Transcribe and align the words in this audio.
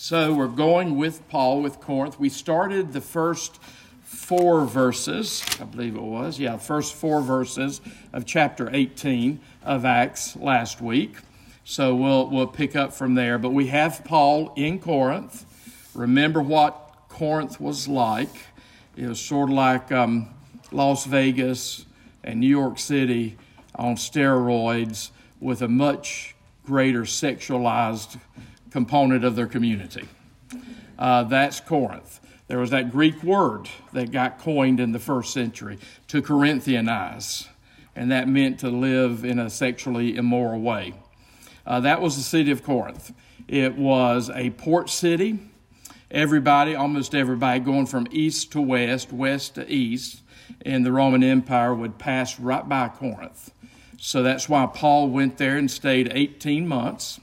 So 0.00 0.32
we're 0.32 0.46
going 0.46 0.96
with 0.96 1.28
Paul 1.28 1.60
with 1.60 1.80
Corinth. 1.80 2.20
We 2.20 2.28
started 2.28 2.92
the 2.92 3.00
first 3.00 3.60
four 4.04 4.64
verses, 4.64 5.44
I 5.60 5.64
believe 5.64 5.96
it 5.96 6.02
was, 6.02 6.38
yeah, 6.38 6.56
first 6.56 6.94
four 6.94 7.20
verses 7.20 7.80
of 8.12 8.24
chapter 8.24 8.70
18 8.72 9.40
of 9.64 9.84
Acts 9.84 10.36
last 10.36 10.80
week. 10.80 11.16
So 11.64 11.96
we'll 11.96 12.28
we'll 12.28 12.46
pick 12.46 12.76
up 12.76 12.92
from 12.92 13.16
there. 13.16 13.38
But 13.38 13.50
we 13.50 13.66
have 13.66 14.04
Paul 14.04 14.52
in 14.54 14.78
Corinth. 14.78 15.44
Remember 15.94 16.40
what 16.40 16.94
Corinth 17.08 17.60
was 17.60 17.88
like. 17.88 18.30
It 18.96 19.08
was 19.08 19.20
sort 19.20 19.50
of 19.50 19.56
like 19.56 19.90
um, 19.90 20.28
Las 20.70 21.06
Vegas 21.06 21.86
and 22.22 22.38
New 22.38 22.46
York 22.46 22.78
City 22.78 23.36
on 23.74 23.96
steroids 23.96 25.10
with 25.40 25.60
a 25.60 25.68
much 25.68 26.36
greater 26.64 27.02
sexualized 27.02 28.16
component 28.70 29.24
of 29.24 29.36
their 29.36 29.46
community. 29.46 30.08
Uh, 30.98 31.24
that's 31.24 31.60
Corinth. 31.60 32.20
There 32.48 32.58
was 32.58 32.70
that 32.70 32.90
Greek 32.90 33.22
word 33.22 33.68
that 33.92 34.10
got 34.10 34.38
coined 34.38 34.80
in 34.80 34.92
the 34.92 34.98
first 34.98 35.32
century 35.32 35.78
to 36.08 36.22
Corinthianize, 36.22 37.46
and 37.94 38.10
that 38.10 38.26
meant 38.26 38.60
to 38.60 38.70
live 38.70 39.24
in 39.24 39.38
a 39.38 39.50
sexually 39.50 40.16
immoral 40.16 40.60
way. 40.60 40.94
Uh, 41.66 41.80
that 41.80 42.00
was 42.00 42.16
the 42.16 42.22
city 42.22 42.50
of 42.50 42.62
Corinth. 42.62 43.12
It 43.46 43.76
was 43.76 44.30
a 44.30 44.50
port 44.50 44.88
city. 44.88 45.38
Everybody, 46.10 46.74
almost 46.74 47.14
everybody, 47.14 47.60
going 47.60 47.84
from 47.84 48.06
east 48.10 48.52
to 48.52 48.60
west, 48.62 49.12
west 49.12 49.56
to 49.56 49.70
east 49.70 50.22
in 50.64 50.82
the 50.82 50.92
Roman 50.92 51.22
Empire 51.22 51.74
would 51.74 51.98
pass 51.98 52.40
right 52.40 52.66
by 52.66 52.88
Corinth. 52.88 53.52
So 53.98 54.22
that's 54.22 54.48
why 54.48 54.66
Paul 54.66 55.08
went 55.08 55.36
there 55.36 55.56
and 55.56 55.70
stayed 55.70 56.10
18 56.14 56.66
months. 56.66 57.20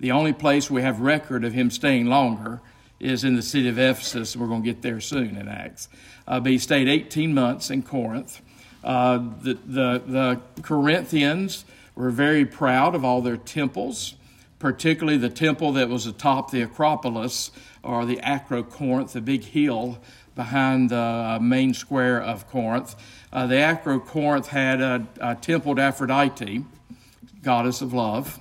The 0.00 0.10
only 0.10 0.32
place 0.32 0.70
we 0.70 0.82
have 0.82 1.00
record 1.00 1.44
of 1.44 1.52
him 1.52 1.70
staying 1.70 2.06
longer 2.06 2.60
is 2.98 3.24
in 3.24 3.36
the 3.36 3.42
city 3.42 3.68
of 3.68 3.78
Ephesus. 3.78 4.36
We're 4.36 4.46
going 4.46 4.62
to 4.62 4.66
get 4.66 4.82
there 4.82 5.00
soon 5.00 5.36
in 5.36 5.48
Acts. 5.48 5.88
Uh, 6.26 6.40
but 6.40 6.52
he 6.52 6.58
stayed 6.58 6.88
18 6.88 7.34
months 7.34 7.70
in 7.70 7.82
Corinth. 7.82 8.40
Uh, 8.82 9.18
the, 9.40 9.54
the, 9.66 10.02
the 10.06 10.40
Corinthians 10.62 11.64
were 11.94 12.10
very 12.10 12.44
proud 12.44 12.94
of 12.94 13.04
all 13.04 13.22
their 13.22 13.36
temples, 13.36 14.14
particularly 14.58 15.18
the 15.18 15.30
temple 15.30 15.72
that 15.72 15.88
was 15.88 16.06
atop 16.06 16.50
the 16.50 16.62
Acropolis 16.62 17.50
or 17.82 18.04
the 18.04 18.16
Acrocorinth, 18.16 19.12
the 19.12 19.20
big 19.20 19.44
hill 19.44 19.98
behind 20.34 20.90
the 20.90 21.38
main 21.40 21.72
square 21.72 22.20
of 22.20 22.48
Corinth. 22.48 22.96
Uh, 23.32 23.46
the 23.46 23.54
Acrocorinth 23.54 24.46
had 24.46 24.80
a, 24.80 25.06
a 25.20 25.34
temple 25.36 25.76
to 25.76 25.82
Aphrodite, 25.82 26.64
goddess 27.42 27.80
of 27.80 27.92
love 27.92 28.40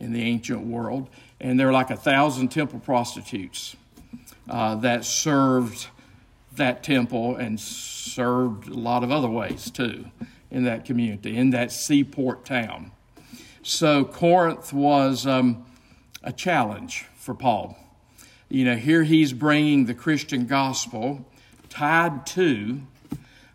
in 0.00 0.12
the 0.12 0.22
ancient 0.22 0.66
world, 0.66 1.08
and 1.40 1.58
there 1.58 1.66
were 1.66 1.72
like 1.72 1.90
a 1.90 1.96
thousand 1.96 2.48
temple 2.48 2.80
prostitutes 2.80 3.76
uh, 4.48 4.74
that 4.76 5.04
served 5.04 5.88
that 6.56 6.82
temple 6.82 7.36
and 7.36 7.58
served 7.58 8.68
a 8.68 8.74
lot 8.74 9.02
of 9.02 9.10
other 9.10 9.28
ways 9.28 9.70
too 9.70 10.04
in 10.50 10.64
that 10.64 10.84
community, 10.84 11.36
in 11.36 11.50
that 11.50 11.72
seaport 11.72 12.44
town. 12.44 12.92
So 13.62 14.04
Corinth 14.04 14.72
was 14.72 15.26
um, 15.26 15.64
a 16.22 16.32
challenge 16.32 17.06
for 17.16 17.34
Paul. 17.34 17.76
You 18.48 18.64
know, 18.64 18.76
here 18.76 19.02
he's 19.02 19.32
bringing 19.32 19.86
the 19.86 19.94
Christian 19.94 20.46
gospel 20.46 21.26
tied 21.70 22.26
to 22.26 22.80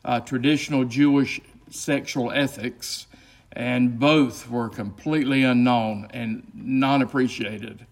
uh, 0.03 0.19
traditional 0.21 0.83
Jewish 0.83 1.39
sexual 1.69 2.31
ethics 2.31 3.07
and 3.53 3.99
both 3.99 4.49
were 4.49 4.69
completely 4.69 5.43
unknown 5.43 6.07
and 6.11 6.49
non 6.53 7.01
appreciated 7.01 7.85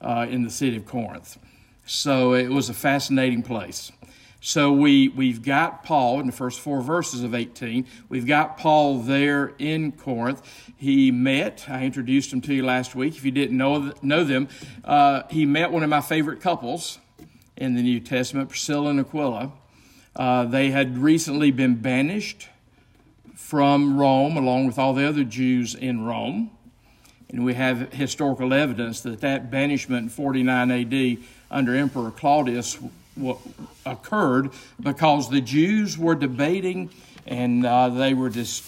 uh, 0.00 0.26
in 0.28 0.42
the 0.42 0.50
city 0.50 0.76
of 0.76 0.84
Corinth. 0.84 1.38
So 1.86 2.34
it 2.34 2.48
was 2.48 2.68
a 2.68 2.74
fascinating 2.74 3.42
place. 3.42 3.92
So 4.40 4.72
we, 4.72 5.08
we've 5.08 5.42
got 5.42 5.84
Paul 5.84 6.20
in 6.20 6.26
the 6.26 6.32
first 6.32 6.60
four 6.60 6.82
verses 6.82 7.22
of 7.22 7.34
18. 7.34 7.86
We've 8.10 8.26
got 8.26 8.58
Paul 8.58 8.98
there 8.98 9.54
in 9.58 9.92
Corinth. 9.92 10.42
He 10.76 11.10
met, 11.10 11.64
I 11.66 11.84
introduced 11.84 12.30
him 12.30 12.42
to 12.42 12.54
you 12.54 12.62
last 12.62 12.94
week. 12.94 13.16
If 13.16 13.24
you 13.24 13.30
didn't 13.30 13.56
know, 13.56 13.94
know 14.02 14.22
them, 14.22 14.48
uh, 14.84 15.22
he 15.30 15.46
met 15.46 15.72
one 15.72 15.82
of 15.82 15.88
my 15.88 16.02
favorite 16.02 16.42
couples 16.42 16.98
in 17.56 17.74
the 17.74 17.82
New 17.82 18.00
Testament, 18.00 18.50
Priscilla 18.50 18.90
and 18.90 19.00
Aquila. 19.00 19.50
Uh, 20.14 20.44
they 20.44 20.70
had 20.70 20.98
recently 20.98 21.50
been 21.50 21.76
banished 21.76 22.48
from 23.34 23.98
Rome, 23.98 24.36
along 24.36 24.66
with 24.66 24.78
all 24.78 24.94
the 24.94 25.06
other 25.06 25.24
Jews 25.24 25.74
in 25.74 26.04
Rome. 26.04 26.50
And 27.30 27.44
we 27.44 27.54
have 27.54 27.92
historical 27.92 28.54
evidence 28.54 29.00
that 29.00 29.20
that 29.22 29.50
banishment 29.50 30.04
in 30.04 30.08
49 30.08 30.70
AD 30.70 31.18
under 31.50 31.74
Emperor 31.74 32.10
Claudius 32.10 32.78
occurred 33.86 34.50
because 34.80 35.30
the 35.30 35.40
Jews 35.40 35.98
were 35.98 36.14
debating 36.14 36.90
and 37.26 37.64
uh, 37.64 37.88
they 37.88 38.14
were 38.14 38.30
just 38.30 38.64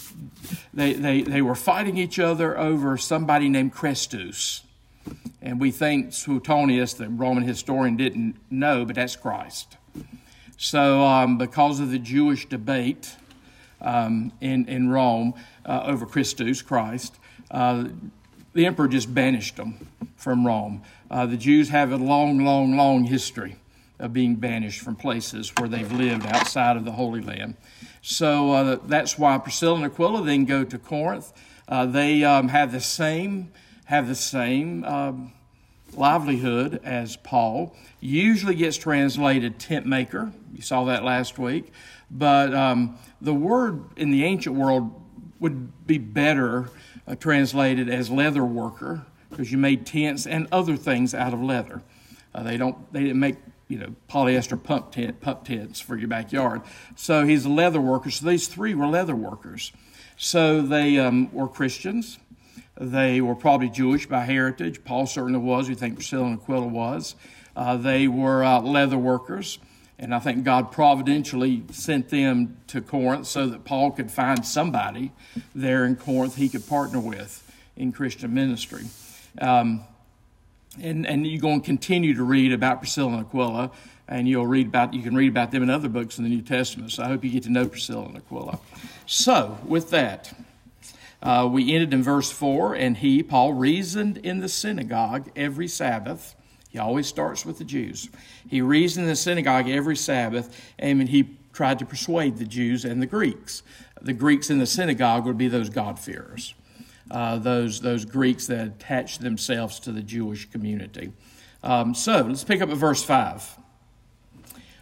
they, 0.73 0.93
they, 0.93 1.21
they 1.21 1.41
were 1.41 1.55
fighting 1.55 1.97
each 1.97 2.19
other 2.19 2.57
over 2.57 2.97
somebody 2.97 3.49
named 3.49 3.73
Chrestus. 3.73 4.61
And 5.41 5.59
we 5.59 5.71
think 5.71 6.13
Suetonius, 6.13 6.93
the 6.93 7.07
Roman 7.07 7.43
historian, 7.43 7.95
didn't 7.95 8.35
know, 8.49 8.85
but 8.85 8.95
that's 8.95 9.15
Christ. 9.15 9.77
So, 10.57 11.03
um, 11.03 11.37
because 11.37 11.79
of 11.79 11.91
the 11.91 11.99
Jewish 11.99 12.47
debate, 12.47 13.15
um, 13.81 14.31
in, 14.41 14.67
in 14.67 14.89
Rome 14.89 15.33
uh, 15.65 15.83
over 15.85 16.05
Christus, 16.05 16.61
Christ, 16.61 17.15
uh, 17.51 17.85
the 18.53 18.65
emperor 18.65 18.87
just 18.87 19.13
banished 19.13 19.57
them 19.57 19.87
from 20.15 20.45
Rome. 20.45 20.81
Uh, 21.09 21.25
the 21.25 21.37
Jews 21.37 21.69
have 21.69 21.91
a 21.91 21.97
long, 21.97 22.43
long, 22.43 22.75
long 22.75 23.03
history 23.03 23.57
of 23.99 24.13
being 24.13 24.35
banished 24.35 24.81
from 24.81 24.95
places 24.95 25.51
where 25.57 25.69
they've 25.69 25.91
lived 25.91 26.25
outside 26.25 26.77
of 26.77 26.85
the 26.85 26.91
Holy 26.91 27.21
Land. 27.21 27.55
So 28.01 28.51
uh, 28.51 28.79
that's 28.85 29.17
why 29.17 29.37
Priscilla 29.37 29.75
and 29.75 29.85
Aquila 29.85 30.23
then 30.23 30.45
go 30.45 30.63
to 30.63 30.77
Corinth. 30.77 31.33
Uh, 31.67 31.85
they 31.85 32.23
um, 32.23 32.47
have 32.49 32.71
the 32.71 32.81
same 32.81 33.51
have 33.85 34.07
the 34.09 34.15
same 34.15 34.83
um, 34.83 35.31
livelihood 35.93 36.81
as 36.83 37.15
Paul. 37.15 37.73
Usually 38.01 38.53
gets 38.53 38.75
translated 38.75 39.59
tent 39.59 39.85
maker. 39.85 40.33
You 40.53 40.61
saw 40.61 40.83
that 40.85 41.05
last 41.05 41.39
week. 41.39 41.71
But 42.09 42.53
um, 42.53 42.97
the 43.21 43.33
word 43.33 43.83
in 43.97 44.11
the 44.11 44.23
ancient 44.23 44.55
world 44.55 44.91
would 45.39 45.85
be 45.85 45.97
better 45.97 46.69
uh, 47.07 47.15
translated 47.15 47.89
as 47.89 48.09
leather 48.09 48.43
worker 48.43 49.05
because 49.29 49.51
you 49.51 49.57
made 49.57 49.85
tents 49.85 50.25
and 50.25 50.47
other 50.51 50.77
things 50.77 51.13
out 51.13 51.33
of 51.33 51.41
leather. 51.41 51.81
Uh, 52.33 52.43
they 52.43 52.57
don't 52.57 52.91
they 52.93 53.01
didn't 53.01 53.19
make 53.19 53.35
you 53.67 53.77
know 53.77 53.95
polyester 54.09 54.61
pump 54.61 54.91
tent 54.91 55.19
pump 55.21 55.43
tents 55.45 55.79
for 55.79 55.97
your 55.97 56.07
backyard. 56.07 56.61
So 56.95 57.25
he's 57.25 57.45
a 57.45 57.49
leather 57.49 57.81
worker. 57.81 58.11
So 58.11 58.27
these 58.27 58.47
three 58.47 58.73
were 58.73 58.87
leather 58.87 59.15
workers. 59.15 59.71
So 60.17 60.61
they 60.61 60.97
um, 60.97 61.31
were 61.33 61.47
Christians. 61.47 62.19
They 62.79 63.21
were 63.21 63.35
probably 63.35 63.69
Jewish 63.69 64.07
by 64.07 64.23
heritage. 64.25 64.83
Paul 64.83 65.07
certainly 65.07 65.39
was. 65.39 65.67
We 65.67 65.75
think 65.75 65.95
Priscilla 65.95 66.25
and 66.25 66.39
Aquila 66.39 66.67
was. 66.67 67.15
Uh, 67.55 67.75
they 67.75 68.07
were 68.07 68.43
uh, 68.43 68.61
leather 68.61 68.97
workers. 68.97 69.57
And 69.99 70.13
I 70.13 70.19
think 70.19 70.43
God 70.43 70.71
providentially 70.71 71.63
sent 71.71 72.09
them 72.09 72.57
to 72.67 72.81
Corinth 72.81 73.25
so 73.25 73.47
that 73.47 73.65
Paul 73.65 73.91
could 73.91 74.11
find 74.11 74.45
somebody 74.45 75.11
there 75.55 75.85
in 75.85 75.95
Corinth 75.95 76.35
he 76.35 76.49
could 76.49 76.67
partner 76.67 76.99
with 76.99 77.43
in 77.75 77.91
Christian 77.91 78.33
ministry. 78.33 78.85
Um, 79.41 79.83
and, 80.79 81.07
and 81.07 81.25
you're 81.25 81.41
going 81.41 81.61
to 81.61 81.65
continue 81.65 82.13
to 82.13 82.23
read 82.23 82.53
about 82.53 82.79
Priscilla 82.79 83.13
and 83.13 83.25
Aquila, 83.25 83.71
and 84.07 84.27
you'll 84.27 84.45
read 84.45 84.67
about 84.67 84.93
you 84.93 85.01
can 85.01 85.15
read 85.15 85.29
about 85.29 85.49
them 85.49 85.63
in 85.63 85.69
other 85.71 85.89
books 85.89 86.19
in 86.19 86.23
the 86.23 86.29
New 86.29 86.43
Testament. 86.43 86.91
So 86.91 87.03
I 87.03 87.07
hope 87.07 87.23
you 87.23 87.31
get 87.31 87.43
to 87.43 87.51
know 87.51 87.67
Priscilla 87.67 88.05
and 88.05 88.17
Aquila. 88.17 88.59
So 89.07 89.57
with 89.65 89.89
that, 89.89 90.33
uh, 91.23 91.49
we 91.51 91.73
ended 91.73 91.93
in 91.93 92.03
verse 92.03 92.31
four, 92.31 92.75
and 92.75 92.97
he 92.97 93.23
Paul 93.23 93.53
reasoned 93.53 94.17
in 94.17 94.39
the 94.39 94.49
synagogue 94.49 95.31
every 95.35 95.67
Sabbath 95.67 96.35
he 96.77 96.81
always 96.81 97.07
starts 97.07 97.43
with 97.43 97.57
the 97.57 97.63
Jews. 97.63 98.07
He 98.47 98.61
reasoned 98.61 99.05
in 99.05 99.09
the 99.09 99.15
synagogue 99.15 99.67
every 99.67 99.95
Sabbath, 99.95 100.55
and 100.77 101.09
he 101.09 101.35
tried 101.51 101.79
to 101.79 101.87
persuade 101.87 102.37
the 102.37 102.45
Jews 102.45 102.85
and 102.85 103.01
the 103.01 103.07
Greeks. 103.07 103.63
The 103.99 104.13
Greeks 104.13 104.51
in 104.51 104.59
the 104.59 104.67
synagogue 104.67 105.25
would 105.25 105.39
be 105.39 105.47
those 105.47 105.71
God-fearers, 105.71 106.53
uh, 107.09 107.39
those, 107.39 107.81
those 107.81 108.05
Greeks 108.05 108.45
that 108.45 108.67
attached 108.67 109.21
themselves 109.21 109.79
to 109.79 109.91
the 109.91 110.03
Jewish 110.03 110.47
community. 110.51 111.11
Um, 111.63 111.95
so 111.95 112.21
let's 112.21 112.43
pick 112.43 112.61
up 112.61 112.69
at 112.69 112.77
verse 112.77 113.03
5. 113.03 113.57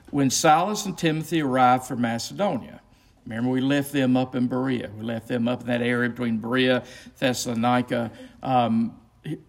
When 0.10 0.30
Silas 0.30 0.86
and 0.86 0.98
Timothy 0.98 1.42
arrived 1.42 1.86
from 1.86 2.02
Macedonia, 2.02 2.82
Remember, 3.26 3.50
we 3.50 3.62
left 3.62 3.92
them 3.92 4.16
up 4.16 4.36
in 4.36 4.46
Berea. 4.46 4.92
We 4.96 5.04
left 5.04 5.28
them 5.28 5.48
up 5.48 5.62
in 5.62 5.68
that 5.68 5.82
area 5.82 6.12
between 6.12 6.38
Berea, 6.38 6.84
Thessalonica. 7.18 8.12
Um, 8.44 9.00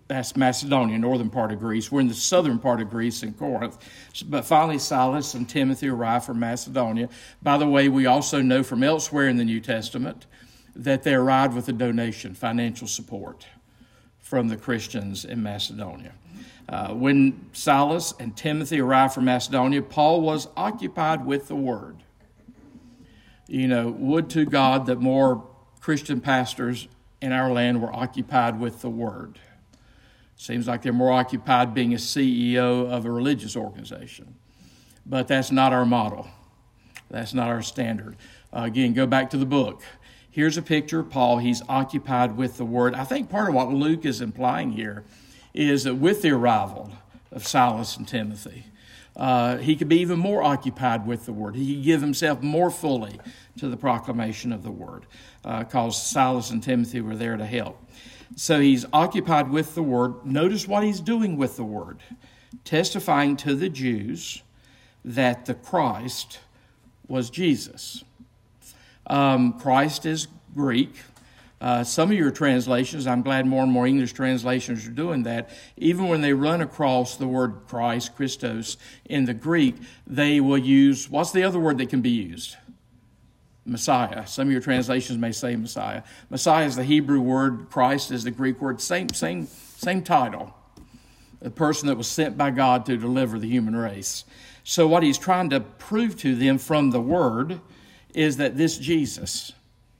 that's 0.08 0.36
Macedonia, 0.36 0.98
northern 0.98 1.30
part 1.30 1.52
of 1.52 1.58
Greece. 1.58 1.92
We're 1.92 2.00
in 2.00 2.08
the 2.08 2.14
southern 2.14 2.58
part 2.58 2.80
of 2.80 2.90
Greece 2.90 3.22
in 3.22 3.34
Corinth. 3.34 3.78
But 4.26 4.44
finally, 4.44 4.78
Silas 4.78 5.34
and 5.34 5.48
Timothy 5.48 5.88
arrive 5.88 6.24
from 6.24 6.40
Macedonia. 6.40 7.08
By 7.42 7.58
the 7.58 7.68
way, 7.68 7.88
we 7.88 8.06
also 8.06 8.40
know 8.40 8.62
from 8.62 8.82
elsewhere 8.82 9.28
in 9.28 9.36
the 9.36 9.44
New 9.44 9.60
Testament 9.60 10.26
that 10.74 11.02
they 11.02 11.14
arrived 11.14 11.54
with 11.54 11.68
a 11.68 11.72
donation, 11.72 12.34
financial 12.34 12.86
support 12.86 13.46
from 14.20 14.48
the 14.48 14.56
Christians 14.56 15.24
in 15.24 15.42
Macedonia. 15.42 16.12
Uh, 16.68 16.88
when 16.88 17.48
Silas 17.52 18.12
and 18.18 18.36
Timothy 18.36 18.80
arrived 18.80 19.14
from 19.14 19.24
Macedonia, 19.24 19.82
Paul 19.82 20.20
was 20.20 20.48
occupied 20.56 21.24
with 21.24 21.48
the 21.48 21.54
word. 21.54 22.02
You 23.46 23.68
know, 23.68 23.88
would 23.88 24.28
to 24.30 24.44
God 24.44 24.86
that 24.86 25.00
more 25.00 25.46
Christian 25.80 26.20
pastors 26.20 26.88
in 27.22 27.32
our 27.32 27.52
land 27.52 27.80
were 27.80 27.94
occupied 27.94 28.58
with 28.58 28.82
the 28.82 28.90
word. 28.90 29.38
Seems 30.36 30.68
like 30.68 30.82
they're 30.82 30.92
more 30.92 31.12
occupied 31.12 31.74
being 31.74 31.94
a 31.94 31.96
CEO 31.96 32.90
of 32.90 33.06
a 33.06 33.10
religious 33.10 33.56
organization. 33.56 34.34
But 35.04 35.28
that's 35.28 35.50
not 35.50 35.72
our 35.72 35.86
model. 35.86 36.28
That's 37.10 37.32
not 37.32 37.48
our 37.48 37.62
standard. 37.62 38.16
Uh, 38.52 38.62
again, 38.64 38.92
go 38.92 39.06
back 39.06 39.30
to 39.30 39.36
the 39.38 39.46
book. 39.46 39.82
Here's 40.30 40.58
a 40.58 40.62
picture 40.62 41.00
of 41.00 41.08
Paul. 41.08 41.38
He's 41.38 41.62
occupied 41.68 42.36
with 42.36 42.58
the 42.58 42.64
word. 42.64 42.94
I 42.94 43.04
think 43.04 43.30
part 43.30 43.48
of 43.48 43.54
what 43.54 43.72
Luke 43.72 44.04
is 44.04 44.20
implying 44.20 44.72
here 44.72 45.04
is 45.54 45.84
that 45.84 45.94
with 45.94 46.20
the 46.20 46.32
arrival 46.32 46.92
of 47.32 47.46
Silas 47.46 47.96
and 47.96 48.06
Timothy, 48.06 48.66
uh, 49.16 49.56
he 49.56 49.76
could 49.76 49.88
be 49.88 50.00
even 50.00 50.18
more 50.18 50.42
occupied 50.42 51.06
with 51.06 51.24
the 51.24 51.32
word. 51.32 51.56
He 51.56 51.76
could 51.76 51.84
give 51.84 52.00
himself 52.02 52.42
more 52.42 52.70
fully 52.70 53.18
to 53.58 53.68
the 53.68 53.76
proclamation 53.78 54.52
of 54.52 54.62
the 54.62 54.70
word, 54.70 55.06
because 55.42 55.96
uh, 55.96 55.98
Silas 55.98 56.50
and 56.50 56.62
Timothy 56.62 57.00
were 57.00 57.16
there 57.16 57.38
to 57.38 57.46
help. 57.46 57.82
So 58.34 58.60
he's 58.60 58.84
occupied 58.92 59.50
with 59.50 59.74
the 59.74 59.82
word. 59.82 60.26
Notice 60.26 60.66
what 60.66 60.82
he's 60.82 61.00
doing 61.00 61.36
with 61.36 61.56
the 61.56 61.64
word 61.64 62.00
testifying 62.64 63.36
to 63.36 63.54
the 63.54 63.68
Jews 63.68 64.42
that 65.04 65.46
the 65.46 65.54
Christ 65.54 66.40
was 67.06 67.30
Jesus. 67.30 68.04
Um, 69.06 69.58
Christ 69.58 70.04
is 70.04 70.26
Greek. 70.54 70.96
Uh, 71.60 71.84
some 71.84 72.10
of 72.10 72.18
your 72.18 72.30
translations, 72.30 73.06
I'm 73.06 73.22
glad 73.22 73.46
more 73.46 73.62
and 73.62 73.72
more 73.72 73.86
English 73.86 74.12
translations 74.12 74.86
are 74.86 74.90
doing 74.90 75.22
that. 75.22 75.48
Even 75.76 76.08
when 76.08 76.20
they 76.20 76.34
run 76.34 76.60
across 76.60 77.16
the 77.16 77.26
word 77.26 77.62
Christ, 77.66 78.14
Christos, 78.14 78.76
in 79.06 79.24
the 79.24 79.32
Greek, 79.32 79.76
they 80.06 80.40
will 80.40 80.58
use 80.58 81.08
what's 81.08 81.30
the 81.30 81.44
other 81.44 81.58
word 81.58 81.78
that 81.78 81.88
can 81.88 82.02
be 82.02 82.10
used? 82.10 82.56
Messiah. 83.66 84.26
Some 84.26 84.48
of 84.48 84.52
your 84.52 84.60
translations 84.60 85.18
may 85.18 85.32
say 85.32 85.56
Messiah. 85.56 86.02
Messiah 86.30 86.66
is 86.66 86.76
the 86.76 86.84
Hebrew 86.84 87.20
word, 87.20 87.66
Christ 87.70 88.10
is 88.10 88.24
the 88.24 88.30
Greek 88.30 88.60
word, 88.60 88.80
same, 88.80 89.08
same, 89.10 89.46
same 89.46 90.02
title. 90.02 90.54
The 91.40 91.50
person 91.50 91.88
that 91.88 91.96
was 91.96 92.08
sent 92.08 92.38
by 92.38 92.50
God 92.50 92.86
to 92.86 92.96
deliver 92.96 93.38
the 93.38 93.48
human 93.48 93.76
race. 93.76 94.24
So, 94.64 94.88
what 94.88 95.02
he's 95.02 95.18
trying 95.18 95.50
to 95.50 95.60
prove 95.60 96.16
to 96.18 96.34
them 96.34 96.58
from 96.58 96.90
the 96.90 97.00
word 97.00 97.60
is 98.14 98.38
that 98.38 98.56
this 98.56 98.78
Jesus, 98.78 99.52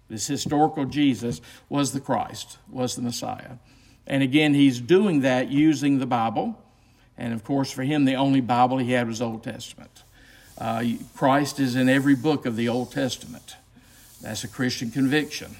this 0.08 0.26
historical 0.26 0.86
Jesus, 0.86 1.40
was 1.68 1.92
the 1.92 2.00
Christ, 2.00 2.58
was 2.70 2.96
the 2.96 3.02
Messiah. 3.02 3.58
And 4.06 4.22
again, 4.22 4.54
he's 4.54 4.80
doing 4.80 5.20
that 5.20 5.50
using 5.50 5.98
the 5.98 6.06
Bible. 6.06 6.60
And 7.18 7.32
of 7.32 7.44
course, 7.44 7.70
for 7.70 7.82
him, 7.82 8.04
the 8.04 8.14
only 8.14 8.40
Bible 8.40 8.78
he 8.78 8.92
had 8.92 9.08
was 9.08 9.20
Old 9.20 9.42
Testament. 9.42 10.04
Uh, 10.58 10.84
Christ 11.14 11.60
is 11.60 11.76
in 11.76 11.88
every 11.88 12.14
book 12.14 12.46
of 12.46 12.56
the 12.56 12.68
Old 12.68 12.92
Testament. 12.92 13.56
That's 14.22 14.44
a 14.44 14.48
Christian 14.48 14.90
conviction. 14.90 15.56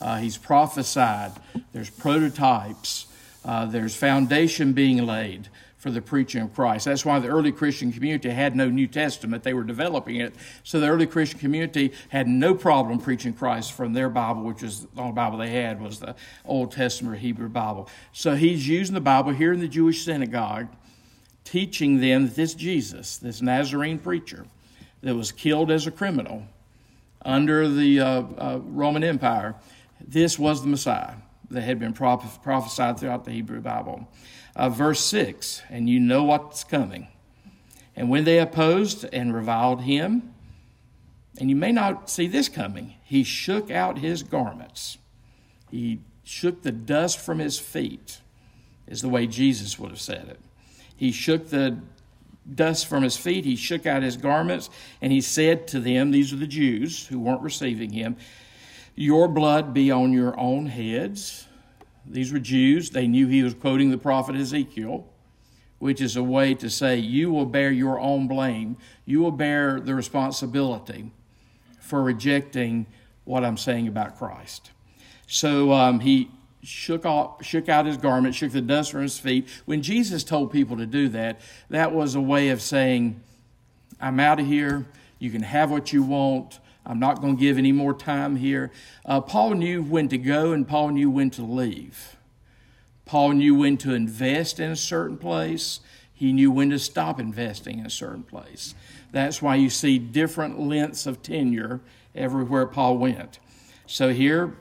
Uh, 0.00 0.18
he's 0.18 0.36
prophesied. 0.36 1.32
There's 1.72 1.90
prototypes. 1.90 3.06
Uh, 3.44 3.66
there's 3.66 3.94
foundation 3.94 4.72
being 4.72 5.04
laid 5.06 5.48
for 5.78 5.92
the 5.92 6.02
preaching 6.02 6.42
of 6.42 6.54
Christ. 6.54 6.86
That's 6.86 7.04
why 7.04 7.20
the 7.20 7.28
early 7.28 7.52
Christian 7.52 7.92
community 7.92 8.30
had 8.30 8.56
no 8.56 8.68
New 8.68 8.88
Testament. 8.88 9.44
They 9.44 9.54
were 9.54 9.62
developing 9.62 10.16
it. 10.16 10.34
So 10.64 10.80
the 10.80 10.88
early 10.88 11.06
Christian 11.06 11.38
community 11.38 11.92
had 12.08 12.26
no 12.26 12.54
problem 12.54 12.98
preaching 12.98 13.32
Christ 13.32 13.72
from 13.72 13.92
their 13.92 14.08
Bible, 14.08 14.42
which 14.42 14.62
was 14.62 14.86
the 14.86 15.00
only 15.00 15.12
Bible 15.12 15.38
they 15.38 15.50
had 15.50 15.80
was 15.80 16.00
the 16.00 16.16
Old 16.44 16.72
Testament 16.72 17.14
or 17.14 17.18
Hebrew 17.18 17.48
Bible. 17.48 17.88
So 18.12 18.34
he's 18.34 18.66
using 18.66 18.94
the 18.94 19.00
Bible 19.00 19.30
here 19.30 19.52
in 19.52 19.60
the 19.60 19.68
Jewish 19.68 20.04
synagogue, 20.04 20.66
teaching 21.50 22.00
them 22.00 22.26
that 22.26 22.36
this 22.36 22.54
Jesus, 22.54 23.16
this 23.18 23.40
Nazarene 23.40 23.98
preacher 23.98 24.46
that 25.02 25.14
was 25.14 25.32
killed 25.32 25.70
as 25.70 25.86
a 25.86 25.90
criminal 25.90 26.44
under 27.22 27.68
the 27.68 28.00
uh, 28.00 28.06
uh, 28.06 28.60
Roman 28.62 29.04
Empire, 29.04 29.54
this 30.06 30.38
was 30.38 30.62
the 30.62 30.68
Messiah 30.68 31.14
that 31.50 31.62
had 31.62 31.78
been 31.78 31.92
prophesied 31.92 32.98
throughout 32.98 33.24
the 33.24 33.30
Hebrew 33.30 33.60
Bible 33.60 34.06
uh, 34.58 34.68
verse 34.68 35.00
6 35.04 35.62
and 35.70 35.88
you 35.88 36.00
know 36.00 36.24
what's 36.24 36.64
coming. 36.64 37.08
And 37.96 38.10
when 38.10 38.24
they 38.24 38.38
opposed 38.38 39.04
and 39.12 39.34
reviled 39.34 39.82
him, 39.82 40.34
and 41.38 41.48
you 41.48 41.56
may 41.56 41.72
not 41.72 42.10
see 42.10 42.26
this 42.26 42.48
coming, 42.48 42.94
he 43.02 43.22
shook 43.24 43.70
out 43.70 43.98
his 43.98 44.22
garments. 44.22 44.98
He 45.70 46.00
shook 46.24 46.62
the 46.62 46.72
dust 46.72 47.18
from 47.18 47.38
his 47.38 47.58
feet, 47.58 48.20
is 48.86 49.02
the 49.02 49.08
way 49.08 49.26
Jesus 49.26 49.78
would 49.78 49.90
have 49.90 50.00
said 50.00 50.28
it. 50.28 50.40
He 50.98 51.12
shook 51.12 51.48
the 51.48 51.78
dust 52.54 52.88
from 52.88 53.04
his 53.04 53.16
feet, 53.16 53.44
he 53.44 53.56
shook 53.56 53.86
out 53.86 54.02
his 54.02 54.16
garments, 54.16 54.68
and 55.00 55.12
he 55.12 55.20
said 55.20 55.68
to 55.68 55.80
them, 55.80 56.10
These 56.10 56.32
are 56.32 56.36
the 56.36 56.46
Jews 56.46 57.06
who 57.06 57.20
weren't 57.20 57.40
receiving 57.40 57.92
him, 57.92 58.16
Your 58.96 59.28
blood 59.28 59.72
be 59.72 59.90
on 59.90 60.12
your 60.12 60.38
own 60.38 60.66
heads. 60.66 61.46
These 62.04 62.32
were 62.32 62.40
Jews. 62.40 62.90
They 62.90 63.06
knew 63.06 63.28
he 63.28 63.42
was 63.42 63.54
quoting 63.54 63.90
the 63.90 63.98
prophet 63.98 64.34
Ezekiel, 64.34 65.06
which 65.78 66.00
is 66.00 66.16
a 66.16 66.22
way 66.22 66.54
to 66.54 66.68
say, 66.68 66.98
You 66.98 67.30
will 67.30 67.46
bear 67.46 67.70
your 67.70 68.00
own 68.00 68.26
blame. 68.26 68.76
You 69.04 69.20
will 69.20 69.30
bear 69.30 69.78
the 69.78 69.94
responsibility 69.94 71.12
for 71.80 72.02
rejecting 72.02 72.86
what 73.24 73.44
I'm 73.44 73.56
saying 73.56 73.86
about 73.86 74.18
Christ. 74.18 74.72
So 75.28 75.72
um, 75.72 76.00
he 76.00 76.30
shook, 76.62 77.06
off, 77.06 77.44
shook 77.44 77.68
out 77.68 77.86
his 77.86 77.96
garment, 77.96 78.34
shook 78.34 78.52
the 78.52 78.60
dust 78.60 78.92
from 78.92 79.02
his 79.02 79.18
feet. 79.18 79.48
When 79.64 79.82
Jesus 79.82 80.24
told 80.24 80.52
people 80.52 80.76
to 80.76 80.86
do 80.86 81.08
that, 81.10 81.40
that 81.70 81.92
was 81.92 82.14
a 82.14 82.20
way 82.20 82.50
of 82.50 82.60
saying, 82.60 83.20
I'm 84.00 84.20
out 84.20 84.40
of 84.40 84.46
here. 84.46 84.86
You 85.18 85.30
can 85.30 85.42
have 85.42 85.70
what 85.70 85.92
you 85.92 86.02
want. 86.02 86.60
I'm 86.86 86.98
not 86.98 87.20
going 87.20 87.36
to 87.36 87.40
give 87.40 87.58
any 87.58 87.72
more 87.72 87.92
time 87.92 88.36
here. 88.36 88.70
Uh, 89.04 89.20
Paul 89.20 89.54
knew 89.54 89.82
when 89.82 90.08
to 90.08 90.18
go 90.18 90.52
and 90.52 90.66
Paul 90.66 90.90
knew 90.90 91.10
when 91.10 91.30
to 91.30 91.42
leave. 91.42 92.16
Paul 93.04 93.32
knew 93.32 93.54
when 93.54 93.76
to 93.78 93.94
invest 93.94 94.60
in 94.60 94.70
a 94.70 94.76
certain 94.76 95.18
place. 95.18 95.80
He 96.14 96.32
knew 96.32 96.50
when 96.50 96.70
to 96.70 96.78
stop 96.78 97.20
investing 97.20 97.78
in 97.78 97.86
a 97.86 97.90
certain 97.90 98.22
place. 98.22 98.74
That's 99.12 99.40
why 99.40 99.56
you 99.56 99.70
see 99.70 99.98
different 99.98 100.60
lengths 100.60 101.06
of 101.06 101.22
tenure 101.22 101.80
everywhere 102.14 102.66
Paul 102.66 102.98
went. 102.98 103.38
So 103.86 104.12
here, 104.12 104.56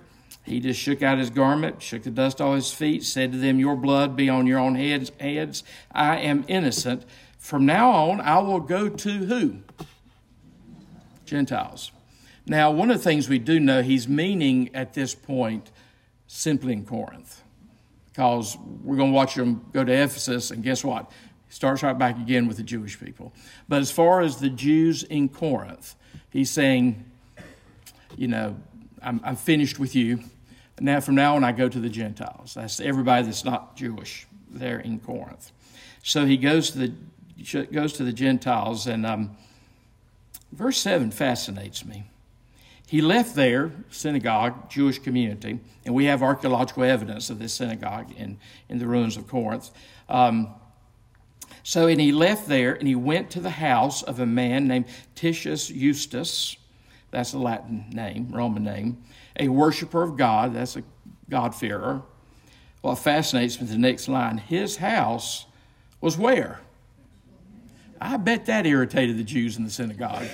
he 0.48 0.62
just 0.62 0.80
shook 0.80 1.04
out 1.04 1.18
his 1.18 1.30
garment, 1.30 1.82
shook 1.82 2.04
the 2.04 2.10
dust 2.10 2.40
off 2.40 2.56
his 2.56 2.72
feet, 2.72 3.04
said 3.04 3.34
to 3.34 3.38
them, 3.38 3.60
Your 3.60 3.76
blood 3.76 4.16
be 4.16 4.30
on 4.30 4.48
your 4.48 4.60
own 4.60 4.76
heads. 4.76 5.12
heads. 5.20 5.64
I 5.92 6.20
am 6.20 6.46
innocent. 6.48 7.04
From 7.38 7.66
now 7.66 7.92
on, 7.92 8.22
I 8.22 8.40
will 8.40 8.62
go 8.62 8.88
to 8.88 9.10
who? 9.10 9.58
Gentiles. 11.26 11.92
Now, 12.46 12.72
one 12.72 12.90
of 12.90 12.98
the 12.98 13.04
things 13.04 13.28
we 13.28 13.40
do 13.40 13.60
know, 13.60 13.82
he's 13.82 14.08
meaning 14.08 14.74
at 14.74 14.94
this 14.94 15.14
point 15.14 15.70
simply 16.28 16.72
in 16.72 16.86
Corinth. 16.86 17.44
Because 18.10 18.58
we're 18.84 18.96
going 18.96 19.12
to 19.12 19.16
watch 19.16 19.38
him 19.38 19.66
go 19.74 19.84
to 19.84 19.92
Ephesus, 19.92 20.50
and 20.52 20.64
guess 20.64 20.82
what? 20.82 21.12
He 21.48 21.54
starts 21.54 21.84
right 21.84 21.98
back 21.98 22.18
again 22.18 22.48
with 22.48 22.56
the 22.56 22.64
Jewish 22.64 22.98
people. 22.98 23.34
But 23.68 23.82
as 23.82 23.92
far 23.92 24.22
as 24.22 24.38
the 24.38 24.50
Jews 24.50 25.04
in 25.04 25.28
Corinth, 25.28 25.96
he's 26.30 26.50
saying, 26.50 27.04
you 28.16 28.30
know, 28.30 28.56
I'm, 29.02 29.20
I'm 29.26 29.36
finished 29.36 29.78
with 29.78 29.94
you. 29.94 30.22
Now, 30.80 31.00
from 31.00 31.16
now 31.16 31.36
on, 31.36 31.44
I 31.44 31.52
go 31.52 31.68
to 31.68 31.80
the 31.80 31.90
Gentiles. 31.90 32.54
That's 32.54 32.80
everybody 32.80 33.26
that's 33.26 33.44
not 33.44 33.76
Jewish 33.76 34.28
there 34.50 34.80
in 34.80 35.00
Corinth. 35.00 35.52
So 36.04 36.26
he 36.26 36.38
goes 36.38 36.72
to 36.72 36.78
the 36.78 36.94
goes 37.72 37.94
to 37.94 38.04
the 38.04 38.14
Gentiles, 38.14 38.88
and 38.88 39.06
um, 39.06 39.38
verse 40.52 40.78
seven 40.78 41.12
fascinates 41.12 41.86
me. 41.86 42.06
He 42.88 43.02
left 43.02 43.36
their 43.36 43.72
synagogue, 43.92 44.70
Jewish 44.70 45.00
community, 45.00 45.60
and 45.86 45.94
we 45.94 46.06
have 46.06 46.24
archaeological 46.24 46.84
evidence 46.84 47.30
of 47.30 47.38
this 47.38 47.54
synagogue 47.54 48.14
in, 48.18 48.40
in 48.70 48.80
the 48.80 48.88
ruins 48.88 49.18
of 49.18 49.28
Corinth. 49.28 49.72
Um, 50.08 50.56
so, 51.64 51.88
and 51.88 52.00
he 52.00 52.14
left 52.14 52.48
there 52.48 52.76
and 52.76 52.88
he 52.88 52.96
went 52.96 53.30
to 53.32 53.42
the 53.42 53.50
house 53.50 54.04
of 54.04 54.22
a 54.22 54.26
man 54.26 54.70
named 54.70 54.86
Titius 55.16 55.68
Justus. 55.68 56.56
That's 57.12 57.34
a 57.34 57.38
Latin 57.38 57.90
name, 57.92 58.30
Roman 58.32 58.64
name. 58.64 59.04
A 59.40 59.48
worshiper 59.48 60.04
of 60.04 60.18
God. 60.18 60.54
That's 60.54 60.76
a 60.76 60.84
God-fearer. 61.30 62.02
What 62.82 62.96
fascinates 63.00 63.60
me 63.60 63.68
the 63.68 63.78
next 63.78 64.08
line 64.08 64.38
his 64.38 64.78
house 64.78 65.46
was 66.00 66.18
where? 66.18 66.62
I 68.00 68.18
bet 68.18 68.46
that 68.46 68.66
irritated 68.66 69.18
the 69.18 69.24
Jews 69.24 69.58
in 69.58 69.64
the 69.64 69.70
synagogue. 69.70 70.28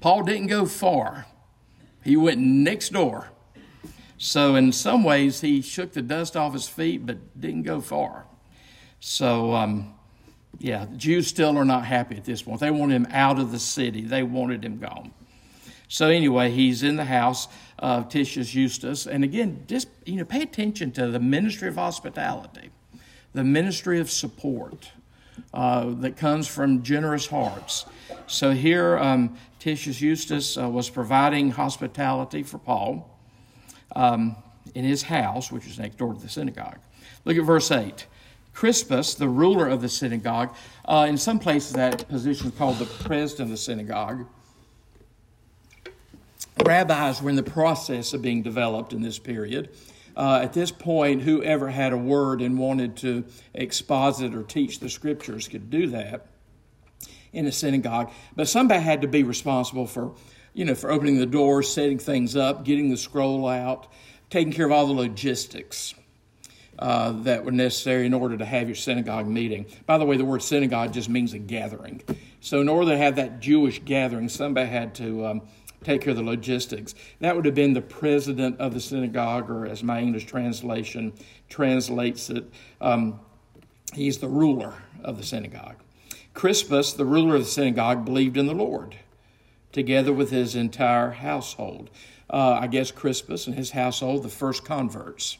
Paul 0.00 0.22
didn't 0.22 0.46
go 0.46 0.66
far. 0.66 1.26
He 2.04 2.16
went 2.16 2.40
next 2.40 2.92
door. 2.92 3.28
So, 4.18 4.54
in 4.54 4.72
some 4.72 5.02
ways, 5.02 5.40
he 5.40 5.62
shook 5.62 5.92
the 5.92 6.02
dust 6.02 6.36
off 6.36 6.52
his 6.52 6.68
feet, 6.68 7.04
but 7.04 7.40
didn't 7.40 7.62
go 7.64 7.80
far. 7.80 8.24
So, 9.00 9.52
um, 9.52 9.94
yeah, 10.58 10.84
the 10.84 10.96
Jews 10.96 11.26
still 11.26 11.58
are 11.58 11.64
not 11.64 11.84
happy 11.84 12.16
at 12.16 12.24
this 12.24 12.42
point. 12.42 12.60
They 12.60 12.70
want 12.70 12.92
him 12.92 13.06
out 13.10 13.40
of 13.40 13.50
the 13.50 13.58
city, 13.58 14.02
they 14.02 14.22
wanted 14.22 14.64
him 14.64 14.78
gone. 14.78 15.12
So, 15.92 16.08
anyway, 16.08 16.50
he's 16.50 16.82
in 16.82 16.96
the 16.96 17.04
house 17.04 17.48
of 17.78 18.08
Titius 18.08 18.48
Justus. 18.48 19.06
And 19.06 19.22
again, 19.22 19.64
just 19.66 19.88
you 20.06 20.16
know, 20.16 20.24
pay 20.24 20.40
attention 20.40 20.90
to 20.92 21.08
the 21.08 21.20
ministry 21.20 21.68
of 21.68 21.74
hospitality. 21.74 22.70
the 23.34 23.44
ministry 23.44 24.00
of 24.00 24.10
support 24.10 24.90
uh, 25.52 25.90
that 25.96 26.16
comes 26.16 26.48
from 26.48 26.82
generous 26.82 27.26
hearts. 27.26 27.84
So 28.26 28.52
here, 28.52 28.96
um, 28.96 29.36
Titius 29.58 29.98
Justus 29.98 30.56
uh, 30.56 30.66
was 30.66 30.88
providing 30.88 31.50
hospitality 31.50 32.42
for 32.42 32.56
Paul 32.56 33.10
um, 33.94 34.34
in 34.74 34.86
his 34.86 35.02
house, 35.02 35.52
which 35.52 35.66
was 35.66 35.78
next 35.78 35.98
door 35.98 36.14
to 36.14 36.20
the 36.20 36.28
synagogue. 36.30 36.78
Look 37.26 37.36
at 37.36 37.44
verse 37.44 37.70
8. 37.70 38.06
Crispus, 38.54 39.14
the 39.14 39.28
ruler 39.28 39.68
of 39.68 39.82
the 39.82 39.90
synagogue, 39.90 40.54
uh, 40.86 41.04
in 41.06 41.18
some 41.18 41.38
places 41.38 41.74
that 41.74 42.08
position 42.08 42.48
is 42.48 42.56
called 42.56 42.78
the 42.78 42.86
president 42.86 43.40
of 43.40 43.50
the 43.50 43.58
synagogue. 43.58 44.24
Rabbis 46.64 47.22
were 47.22 47.30
in 47.30 47.36
the 47.36 47.42
process 47.42 48.12
of 48.12 48.22
being 48.22 48.42
developed 48.42 48.92
in 48.92 49.02
this 49.02 49.18
period. 49.18 49.70
Uh, 50.16 50.40
at 50.42 50.52
this 50.52 50.70
point, 50.70 51.22
whoever 51.22 51.70
had 51.70 51.92
a 51.92 51.96
word 51.96 52.42
and 52.42 52.58
wanted 52.58 52.96
to 52.98 53.24
exposit 53.54 54.34
or 54.34 54.42
teach 54.42 54.80
the 54.80 54.90
scriptures 54.90 55.48
could 55.48 55.70
do 55.70 55.88
that 55.88 56.26
in 57.32 57.46
a 57.46 57.52
synagogue. 57.52 58.10
But 58.36 58.48
somebody 58.48 58.82
had 58.82 59.02
to 59.02 59.08
be 59.08 59.22
responsible 59.22 59.86
for, 59.86 60.14
you 60.52 60.66
know, 60.66 60.74
for 60.74 60.90
opening 60.90 61.18
the 61.18 61.26
doors, 61.26 61.72
setting 61.72 61.98
things 61.98 62.36
up, 62.36 62.64
getting 62.64 62.90
the 62.90 62.96
scroll 62.96 63.48
out, 63.48 63.88
taking 64.28 64.52
care 64.52 64.66
of 64.66 64.72
all 64.72 64.86
the 64.86 64.92
logistics. 64.92 65.94
Uh, 66.78 67.12
that 67.22 67.44
were 67.44 67.52
necessary 67.52 68.06
in 68.06 68.14
order 68.14 68.36
to 68.36 68.46
have 68.46 68.66
your 68.66 68.74
synagogue 68.74 69.28
meeting. 69.28 69.66
By 69.86 69.98
the 69.98 70.06
way, 70.06 70.16
the 70.16 70.24
word 70.24 70.42
synagogue 70.42 70.92
just 70.92 71.08
means 71.08 71.32
a 71.32 71.38
gathering. 71.38 72.02
So, 72.40 72.60
in 72.60 72.68
order 72.68 72.92
to 72.92 72.96
have 72.96 73.16
that 73.16 73.40
Jewish 73.40 73.80
gathering, 73.84 74.28
somebody 74.28 74.68
had 74.68 74.94
to 74.96 75.26
um, 75.26 75.42
take 75.84 76.02
care 76.02 76.10
of 76.12 76.16
the 76.16 76.22
logistics. 76.22 76.94
That 77.20 77.36
would 77.36 77.44
have 77.44 77.54
been 77.54 77.72
the 77.72 77.82
president 77.82 78.58
of 78.60 78.74
the 78.74 78.80
synagogue, 78.80 79.50
or 79.50 79.66
as 79.66 79.82
my 79.82 80.00
English 80.00 80.26
translation 80.26 81.12
translates 81.48 82.30
it, 82.30 82.44
um, 82.80 83.20
he's 83.94 84.18
the 84.18 84.28
ruler 84.28 84.74
of 85.02 85.18
the 85.18 85.24
synagogue. 85.24 85.76
Crispus, 86.34 86.92
the 86.92 87.04
ruler 87.04 87.36
of 87.36 87.42
the 87.42 87.50
synagogue, 87.50 88.04
believed 88.04 88.36
in 88.36 88.46
the 88.46 88.54
Lord 88.54 88.96
together 89.72 90.12
with 90.12 90.30
his 90.30 90.54
entire 90.54 91.10
household. 91.10 91.90
Uh, 92.30 92.58
I 92.60 92.66
guess 92.66 92.90
Crispus 92.90 93.46
and 93.46 93.56
his 93.56 93.72
household, 93.72 94.22
the 94.22 94.28
first 94.28 94.64
converts 94.64 95.38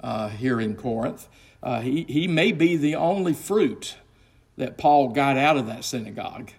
uh, 0.00 0.28
here 0.28 0.60
in 0.60 0.74
Corinth. 0.74 1.28
Uh, 1.62 1.80
he, 1.80 2.04
he 2.08 2.26
may 2.26 2.52
be 2.52 2.76
the 2.76 2.94
only 2.94 3.34
fruit 3.34 3.96
that 4.56 4.78
Paul 4.78 5.08
got 5.08 5.36
out 5.36 5.56
of 5.56 5.66
that 5.66 5.84
synagogue 5.84 6.50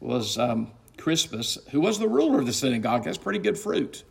was 0.00 0.38
um, 0.38 0.70
Crispus, 1.00 1.58
who 1.70 1.80
was 1.80 1.98
the 1.98 2.08
ruler 2.08 2.38
of 2.38 2.46
the 2.46 2.52
synagogue. 2.52 3.04
That's 3.04 3.18
pretty 3.18 3.38
good 3.38 3.58
fruit 3.58 4.04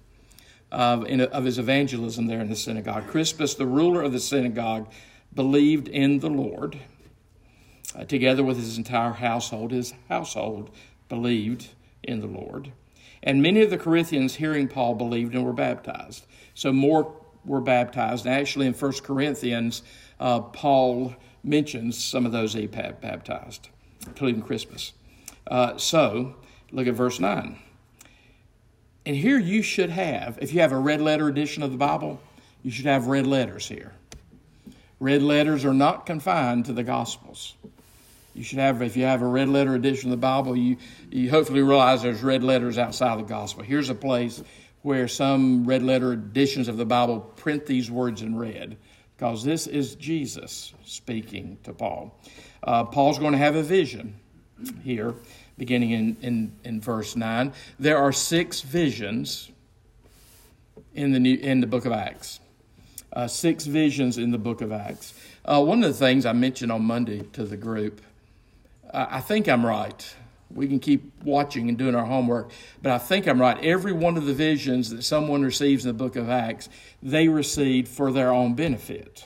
uh, 0.72 1.04
in, 1.08 1.22
of 1.22 1.46
his 1.46 1.60
evangelism 1.60 2.28
there 2.28 2.42
in 2.42 2.50
the 2.50 2.56
synagogue. 2.56 3.08
Crispus, 3.08 3.56
the 3.56 3.66
ruler 3.66 4.02
of 4.02 4.12
the 4.12 4.20
synagogue, 4.20 4.92
believed 5.34 5.88
in 5.88 6.20
the 6.20 6.30
Lord. 6.30 6.80
Uh, 7.96 8.04
together 8.04 8.44
with 8.44 8.58
his 8.58 8.78
entire 8.78 9.14
household, 9.14 9.72
his 9.72 9.94
household 10.10 10.70
believed 11.08 11.70
in 12.04 12.20
the 12.20 12.28
Lord. 12.28 12.72
And 13.22 13.42
many 13.42 13.62
of 13.62 13.70
the 13.70 13.78
Corinthians, 13.78 14.36
hearing 14.36 14.68
Paul, 14.68 14.96
believed 14.96 15.36
and 15.36 15.46
were 15.46 15.54
baptized. 15.54 16.26
So 16.54 16.72
more 16.72 17.16
were 17.46 17.62
baptized. 17.62 18.26
And 18.26 18.36
Actually, 18.36 18.68
in 18.68 18.74
1 18.74 18.92
Corinthians, 19.04 19.82
uh, 20.20 20.40
Paul 20.40 21.16
mentions 21.44 22.04
some 22.04 22.26
of 22.26 22.32
those 22.32 22.54
he 22.54 22.68
baptized, 22.68 23.70
including 24.06 24.42
Crispus. 24.42 24.94
Uh, 25.48 25.78
so, 25.78 26.36
look 26.72 26.88
at 26.88 26.94
verse 26.94 27.20
9. 27.20 27.58
And 29.06 29.16
here 29.16 29.40
you 29.40 29.62
should 29.62 29.90
have, 29.90 30.38
if 30.42 30.54
you 30.54 30.62
have 30.62 30.72
a 30.72 30.78
red 30.78 31.02
letter 31.02 31.28
edition 31.28 31.64
of 31.64 31.72
the 31.72 31.78
Bible, 31.78 32.22
you 32.64 32.72
should 32.72 32.86
have 32.86 33.08
red 33.08 33.26
letters 33.26 33.68
here. 33.68 33.94
Red 35.00 35.24
letters 35.24 35.66
are 35.66 35.74
not 35.74 36.06
confined 36.06 36.66
to 36.66 36.74
the 36.74 36.84
Gospels. 36.84 37.56
You 38.36 38.44
should 38.44 38.60
have, 38.60 38.82
if 38.82 38.96
you 38.96 39.04
have 39.06 39.22
a 39.22 39.28
red 39.28 39.50
letter 39.50 39.76
edition 39.76 40.10
of 40.10 40.12
the 40.12 40.22
Bible, 40.22 40.56
you, 40.56 40.78
you 41.10 41.30
hopefully 41.30 41.62
realize 41.62 42.04
there's 42.04 42.22
red 42.22 42.44
letters 42.44 42.78
outside 42.78 43.14
of 43.14 43.20
the 43.20 43.26
Gospel. 43.26 43.64
Here's 43.64 43.90
a 43.90 43.96
place 43.96 44.44
where 44.82 45.08
some 45.08 45.66
red 45.66 45.84
letter 45.84 46.14
editions 46.14 46.68
of 46.68 46.78
the 46.78 46.86
Bible 46.86 47.20
print 47.20 47.66
these 47.66 47.90
words 47.90 48.22
in 48.22 48.38
red, 48.38 48.78
because 49.18 49.44
this 49.44 49.68
is 49.68 49.96
Jesus 49.96 50.74
speaking 50.86 51.58
to 51.64 51.74
Paul. 51.74 52.18
Uh, 52.64 52.84
Paul's 52.86 53.20
going 53.20 53.34
to 53.34 53.38
have 53.38 53.56
a 53.56 53.64
vision 53.64 54.16
here, 54.84 55.16
beginning 55.60 55.92
in, 55.92 56.18
in, 56.22 56.52
in 56.64 56.82
verse 56.82 57.16
9. 57.16 57.54
There 57.78 57.98
are 57.98 58.12
six 58.12 58.62
visions 58.62 59.52
in 60.96 61.12
the, 61.12 61.20
new, 61.20 61.36
in 61.36 61.62
the 61.62 61.68
book 61.68 61.86
of 61.86 61.92
Acts. 61.92 62.40
Uh, 63.14 63.28
six 63.28 63.66
visions 63.66 64.18
in 64.18 64.32
the 64.32 64.38
book 64.38 64.62
of 64.62 64.72
Acts. 64.72 65.14
Uh, 65.46 65.64
one 65.64 65.84
of 65.84 65.92
the 65.92 65.98
things 65.98 66.26
I 66.26 66.34
mentioned 66.34 66.72
on 66.72 66.84
Monday 66.84 67.22
to 67.34 67.44
the 67.44 67.58
group, 67.58 68.02
I 68.92 69.20
think 69.20 69.48
I'm 69.48 69.66
right. 69.66 70.16
We 70.52 70.68
can 70.68 70.80
keep 70.80 71.12
watching 71.24 71.70
and 71.70 71.78
doing 71.78 71.94
our 71.94 72.06
homework, 72.06 72.52
but 72.82 72.92
I 72.92 72.98
think 72.98 73.28
I'm 73.28 73.40
right. 73.40 73.58
Every 73.64 73.94
one 73.94 74.18
of 74.18 74.26
the 74.26 74.34
visions 74.34 74.90
that 74.90 75.04
someone 75.04 75.44
receives 75.44 75.86
in 75.86 75.90
the 75.90 76.04
book 76.04 76.16
of 76.16 76.30
Acts, 76.30 76.70
they 77.04 77.28
received 77.28 77.88
for 77.88 78.12
their 78.12 78.32
own 78.32 78.56
benefit. 78.56 79.26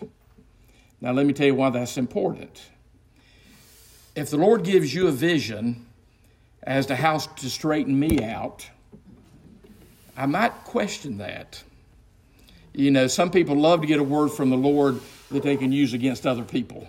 Now, 1.00 1.12
let 1.12 1.26
me 1.26 1.34
tell 1.34 1.48
you 1.48 1.56
why 1.56 1.70
that's 1.70 1.98
important. 1.98 2.62
If 4.16 4.30
the 4.30 4.38
Lord 4.38 4.64
gives 4.64 4.94
you 4.94 5.08
a 5.08 5.12
vision 5.12 5.86
as 6.66 6.86
to 6.88 6.96
how 6.96 7.18
to 7.18 7.50
straighten 7.50 7.98
me 8.00 8.24
out, 8.24 8.68
I 10.16 10.26
might 10.26 10.54
question 10.64 11.18
that. 11.18 11.64
You 12.74 12.92
know, 12.92 13.08
some 13.08 13.30
people 13.30 13.56
love 13.56 13.82
to 13.82 13.88
get 13.88 14.00
a 14.00 14.04
word 14.04 14.30
from 14.30 14.50
the 14.50 14.58
Lord 14.58 15.00
that 15.32 15.44
they 15.44 15.58
can 15.58 15.72
use 15.72 15.94
against 15.94 16.26
other 16.26 16.44
people. 16.44 16.88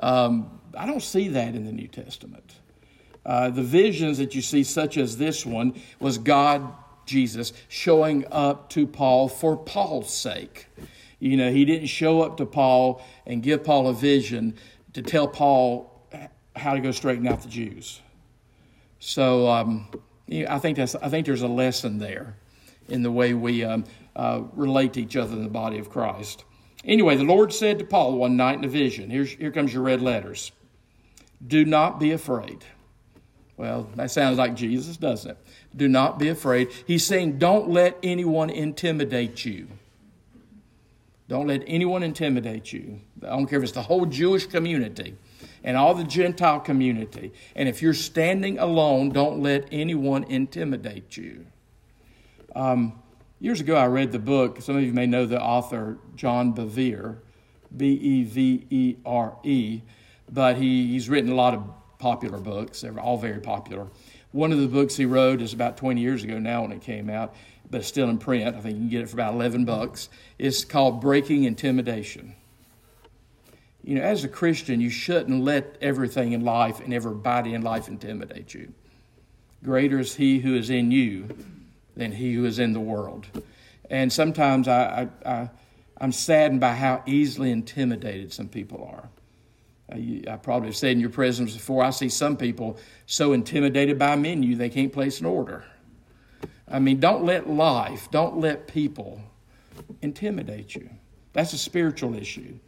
Um, 0.00 0.60
I 0.76 0.86
don't 0.86 1.02
see 1.02 1.28
that 1.28 1.54
in 1.54 1.64
the 1.64 1.72
New 1.72 1.88
Testament. 1.88 2.54
Uh, 3.24 3.50
the 3.50 3.62
visions 3.62 4.18
that 4.18 4.34
you 4.34 4.42
see, 4.42 4.64
such 4.64 4.98
as 4.98 5.16
this 5.16 5.46
one, 5.46 5.80
was 5.98 6.18
God, 6.18 6.72
Jesus, 7.06 7.52
showing 7.68 8.24
up 8.30 8.70
to 8.70 8.86
Paul 8.86 9.28
for 9.28 9.56
Paul's 9.56 10.12
sake. 10.12 10.66
You 11.20 11.36
know, 11.36 11.50
he 11.50 11.64
didn't 11.64 11.86
show 11.86 12.22
up 12.22 12.36
to 12.38 12.46
Paul 12.46 13.02
and 13.26 13.42
give 13.42 13.64
Paul 13.64 13.88
a 13.88 13.94
vision 13.94 14.56
to 14.92 15.02
tell 15.02 15.26
Paul 15.26 15.90
how 16.56 16.74
to 16.74 16.80
go 16.80 16.90
straighten 16.90 17.26
out 17.26 17.42
the 17.42 17.48
Jews. 17.48 18.00
So 19.06 19.50
um, 19.50 19.86
I 20.48 20.58
think 20.58 20.78
that's 20.78 20.94
I 20.94 21.10
think 21.10 21.26
there's 21.26 21.42
a 21.42 21.46
lesson 21.48 21.98
there 21.98 22.38
in 22.88 23.02
the 23.02 23.10
way 23.10 23.34
we 23.34 23.62
um, 23.62 23.84
uh, 24.16 24.44
relate 24.54 24.94
to 24.94 25.02
each 25.02 25.14
other 25.14 25.34
in 25.34 25.42
the 25.42 25.50
body 25.50 25.78
of 25.78 25.90
Christ. 25.90 26.44
Anyway, 26.86 27.14
the 27.14 27.24
Lord 27.24 27.52
said 27.52 27.78
to 27.80 27.84
Paul 27.84 28.16
one 28.16 28.38
night 28.38 28.56
in 28.56 28.64
a 28.64 28.68
vision. 28.68 29.10
Here's, 29.10 29.32
here 29.32 29.50
comes 29.50 29.74
your 29.74 29.82
red 29.82 30.00
letters. 30.00 30.52
Do 31.46 31.66
not 31.66 32.00
be 32.00 32.12
afraid. 32.12 32.64
Well, 33.58 33.90
that 33.96 34.10
sounds 34.10 34.38
like 34.38 34.54
Jesus, 34.54 34.96
doesn't 34.96 35.32
it? 35.32 35.38
Do 35.76 35.86
not 35.86 36.18
be 36.18 36.30
afraid. 36.30 36.70
He's 36.86 37.04
saying, 37.04 37.38
don't 37.38 37.68
let 37.68 37.98
anyone 38.02 38.48
intimidate 38.48 39.44
you. 39.44 39.68
Don't 41.28 41.46
let 41.46 41.62
anyone 41.66 42.02
intimidate 42.02 42.72
you. 42.72 43.00
I 43.22 43.28
don't 43.28 43.46
care 43.46 43.58
if 43.58 43.64
it's 43.64 43.72
the 43.72 43.82
whole 43.82 44.06
Jewish 44.06 44.46
community 44.46 45.14
and 45.64 45.78
all 45.78 45.94
the 45.94 46.04
Gentile 46.04 46.60
community. 46.60 47.32
And 47.56 47.68
if 47.68 47.80
you're 47.80 47.94
standing 47.94 48.58
alone, 48.58 49.08
don't 49.08 49.42
let 49.42 49.66
anyone 49.72 50.24
intimidate 50.24 51.16
you. 51.16 51.46
Um, 52.54 53.00
years 53.40 53.60
ago, 53.60 53.74
I 53.74 53.86
read 53.86 54.12
the 54.12 54.18
book. 54.18 54.60
Some 54.60 54.76
of 54.76 54.82
you 54.82 54.92
may 54.92 55.06
know 55.06 55.24
the 55.24 55.40
author, 55.40 55.98
John 56.14 56.54
Bevere, 56.54 57.16
B 57.74 57.94
E 57.94 58.24
V 58.24 58.66
E 58.70 58.96
R 59.04 59.36
E, 59.42 59.80
but 60.30 60.56
he, 60.56 60.88
he's 60.88 61.08
written 61.08 61.32
a 61.32 61.34
lot 61.34 61.54
of 61.54 61.64
popular 61.98 62.38
books. 62.38 62.82
They're 62.82 63.00
all 63.00 63.16
very 63.16 63.40
popular. 63.40 63.88
One 64.32 64.52
of 64.52 64.58
the 64.58 64.68
books 64.68 64.96
he 64.96 65.06
wrote 65.06 65.40
is 65.40 65.52
about 65.52 65.76
20 65.76 66.00
years 66.00 66.24
ago 66.24 66.38
now 66.38 66.62
when 66.62 66.72
it 66.72 66.82
came 66.82 67.08
out, 67.08 67.34
but 67.70 67.78
it's 67.78 67.88
still 67.88 68.10
in 68.10 68.18
print. 68.18 68.54
I 68.54 68.60
think 68.60 68.74
you 68.74 68.80
can 68.80 68.88
get 68.88 69.00
it 69.00 69.08
for 69.08 69.16
about 69.16 69.34
11 69.34 69.64
bucks. 69.64 70.08
It's 70.38 70.64
called 70.64 71.00
Breaking 71.00 71.44
Intimidation. 71.44 72.34
You 73.84 73.96
know, 73.96 74.02
as 74.02 74.24
a 74.24 74.28
Christian, 74.28 74.80
you 74.80 74.88
shouldn't 74.88 75.44
let 75.44 75.76
everything 75.82 76.32
in 76.32 76.42
life 76.42 76.80
and 76.80 76.94
everybody 76.94 77.52
in 77.52 77.60
life 77.60 77.86
intimidate 77.86 78.54
you. 78.54 78.72
Greater 79.62 79.98
is 79.98 80.14
he 80.14 80.38
who 80.38 80.56
is 80.56 80.70
in 80.70 80.90
you 80.90 81.28
than 81.94 82.10
he 82.10 82.32
who 82.32 82.46
is 82.46 82.58
in 82.58 82.72
the 82.72 82.80
world. 82.80 83.26
And 83.90 84.10
sometimes 84.10 84.68
I, 84.68 85.08
I, 85.24 85.30
I, 85.30 85.50
I'm 86.00 86.12
saddened 86.12 86.60
by 86.60 86.72
how 86.72 87.02
easily 87.04 87.50
intimidated 87.50 88.32
some 88.32 88.48
people 88.48 88.90
are. 88.90 89.08
Uh, 89.92 90.30
I 90.32 90.36
probably 90.36 90.68
have 90.68 90.76
said 90.76 90.92
in 90.92 91.00
your 91.00 91.10
presence 91.10 91.52
before, 91.52 91.84
I 91.84 91.90
see 91.90 92.08
some 92.08 92.38
people 92.38 92.78
so 93.04 93.34
intimidated 93.34 93.98
by 93.98 94.14
a 94.14 94.16
menu 94.16 94.56
they 94.56 94.70
can't 94.70 94.94
place 94.94 95.20
an 95.20 95.26
order. 95.26 95.62
I 96.66 96.78
mean, 96.78 97.00
don't 97.00 97.24
let 97.24 97.50
life, 97.50 98.10
don't 98.10 98.38
let 98.40 98.66
people 98.66 99.20
intimidate 100.00 100.74
you. 100.74 100.88
That's 101.34 101.52
a 101.52 101.58
spiritual 101.58 102.14
issue. 102.14 102.58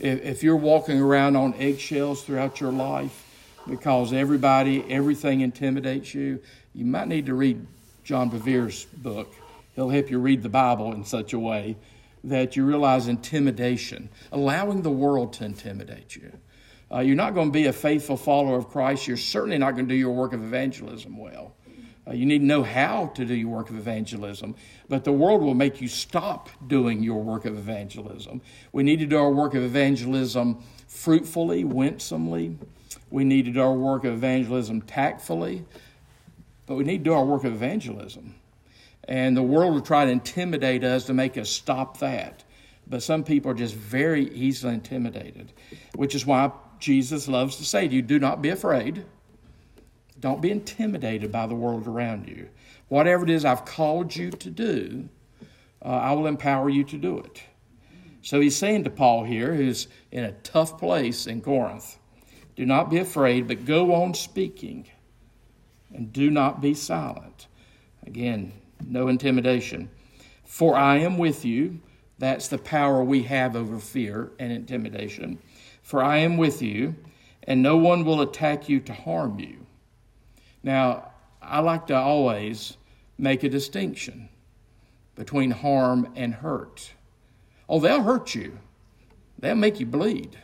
If, 0.00 0.22
if 0.22 0.42
you're 0.42 0.56
walking 0.56 1.00
around 1.00 1.36
on 1.36 1.54
eggshells 1.54 2.24
throughout 2.24 2.60
your 2.60 2.72
life 2.72 3.26
because 3.68 4.12
everybody, 4.12 4.84
everything 4.90 5.42
intimidates 5.42 6.14
you, 6.14 6.40
you 6.74 6.84
might 6.86 7.08
need 7.08 7.26
to 7.26 7.34
read 7.34 7.66
John 8.04 8.30
Bevere's 8.30 8.86
book. 8.86 9.34
He'll 9.74 9.90
help 9.90 10.10
you 10.10 10.18
read 10.18 10.42
the 10.42 10.48
Bible 10.48 10.92
in 10.92 11.04
such 11.04 11.32
a 11.32 11.38
way 11.38 11.76
that 12.24 12.56
you 12.56 12.64
realize 12.64 13.08
intimidation, 13.08 14.08
allowing 14.32 14.82
the 14.82 14.90
world 14.90 15.32
to 15.34 15.44
intimidate 15.44 16.16
you. 16.16 16.32
Uh, 16.92 17.00
you're 17.00 17.16
not 17.16 17.34
going 17.34 17.48
to 17.48 17.52
be 17.52 17.66
a 17.66 17.72
faithful 17.72 18.16
follower 18.16 18.56
of 18.56 18.68
Christ. 18.68 19.06
You're 19.06 19.16
certainly 19.16 19.58
not 19.58 19.72
going 19.72 19.86
to 19.86 19.94
do 19.94 19.98
your 19.98 20.12
work 20.12 20.32
of 20.32 20.42
evangelism 20.42 21.16
well. 21.16 21.54
Uh, 22.10 22.14
you 22.14 22.26
need 22.26 22.40
to 22.40 22.44
know 22.44 22.62
how 22.62 23.06
to 23.14 23.24
do 23.24 23.34
your 23.34 23.48
work 23.48 23.70
of 23.70 23.76
evangelism, 23.76 24.54
but 24.88 25.04
the 25.04 25.12
world 25.12 25.42
will 25.42 25.54
make 25.54 25.80
you 25.80 25.86
stop 25.86 26.48
doing 26.66 27.02
your 27.02 27.22
work 27.22 27.44
of 27.44 27.56
evangelism. 27.56 28.40
We 28.72 28.82
need 28.82 28.98
to 28.98 29.06
do 29.06 29.16
our 29.16 29.30
work 29.30 29.54
of 29.54 29.62
evangelism 29.62 30.62
fruitfully, 30.88 31.64
winsomely. 31.64 32.58
We 33.10 33.24
need 33.24 33.44
to 33.44 33.52
do 33.52 33.62
our 33.62 33.72
work 33.72 34.04
of 34.04 34.14
evangelism 34.14 34.82
tactfully, 34.82 35.64
but 36.66 36.74
we 36.74 36.84
need 36.84 36.98
to 36.98 37.04
do 37.04 37.12
our 37.12 37.24
work 37.24 37.44
of 37.44 37.52
evangelism. 37.52 38.34
And 39.04 39.36
the 39.36 39.42
world 39.42 39.74
will 39.74 39.80
try 39.80 40.04
to 40.04 40.10
intimidate 40.10 40.84
us 40.84 41.04
to 41.06 41.14
make 41.14 41.38
us 41.38 41.48
stop 41.48 41.98
that. 41.98 42.44
But 42.86 43.04
some 43.04 43.22
people 43.22 43.52
are 43.52 43.54
just 43.54 43.74
very 43.74 44.28
easily 44.30 44.74
intimidated, 44.74 45.52
which 45.94 46.16
is 46.16 46.26
why 46.26 46.50
Jesus 46.80 47.28
loves 47.28 47.56
to 47.56 47.64
say 47.64 47.86
to 47.86 47.94
you, 47.94 48.02
do 48.02 48.18
not 48.18 48.42
be 48.42 48.48
afraid. 48.48 49.04
Don't 50.20 50.42
be 50.42 50.50
intimidated 50.50 51.32
by 51.32 51.46
the 51.46 51.54
world 51.54 51.86
around 51.86 52.28
you. 52.28 52.48
Whatever 52.88 53.24
it 53.24 53.30
is 53.30 53.44
I've 53.44 53.64
called 53.64 54.14
you 54.14 54.30
to 54.30 54.50
do, 54.50 55.08
uh, 55.82 55.88
I 55.88 56.12
will 56.12 56.26
empower 56.26 56.68
you 56.68 56.84
to 56.84 56.98
do 56.98 57.18
it. 57.18 57.42
So 58.22 58.40
he's 58.40 58.56
saying 58.56 58.84
to 58.84 58.90
Paul 58.90 59.24
here, 59.24 59.54
who's 59.54 59.88
in 60.12 60.24
a 60.24 60.32
tough 60.32 60.78
place 60.78 61.26
in 61.26 61.40
Corinth, 61.40 61.98
do 62.54 62.66
not 62.66 62.90
be 62.90 62.98
afraid, 62.98 63.48
but 63.48 63.64
go 63.64 63.94
on 63.94 64.12
speaking, 64.12 64.86
and 65.94 66.12
do 66.12 66.30
not 66.30 66.60
be 66.60 66.74
silent. 66.74 67.46
Again, 68.06 68.52
no 68.86 69.08
intimidation. 69.08 69.90
For 70.44 70.76
I 70.76 70.98
am 70.98 71.16
with 71.16 71.44
you. 71.44 71.80
That's 72.18 72.48
the 72.48 72.58
power 72.58 73.02
we 73.02 73.22
have 73.22 73.56
over 73.56 73.78
fear 73.78 74.32
and 74.38 74.52
intimidation. 74.52 75.38
For 75.82 76.02
I 76.02 76.18
am 76.18 76.36
with 76.36 76.60
you, 76.60 76.96
and 77.44 77.62
no 77.62 77.78
one 77.78 78.04
will 78.04 78.20
attack 78.20 78.68
you 78.68 78.80
to 78.80 78.92
harm 78.92 79.38
you. 79.38 79.59
Now, 80.62 81.12
I 81.42 81.60
like 81.60 81.86
to 81.86 81.96
always 81.96 82.76
make 83.18 83.42
a 83.42 83.48
distinction 83.48 84.28
between 85.14 85.50
harm 85.50 86.12
and 86.16 86.34
hurt. 86.34 86.92
Oh, 87.68 87.80
they'll 87.80 88.02
hurt 88.02 88.34
you, 88.34 88.58
they'll 89.38 89.54
make 89.54 89.80
you 89.80 89.86
bleed. 89.86 90.38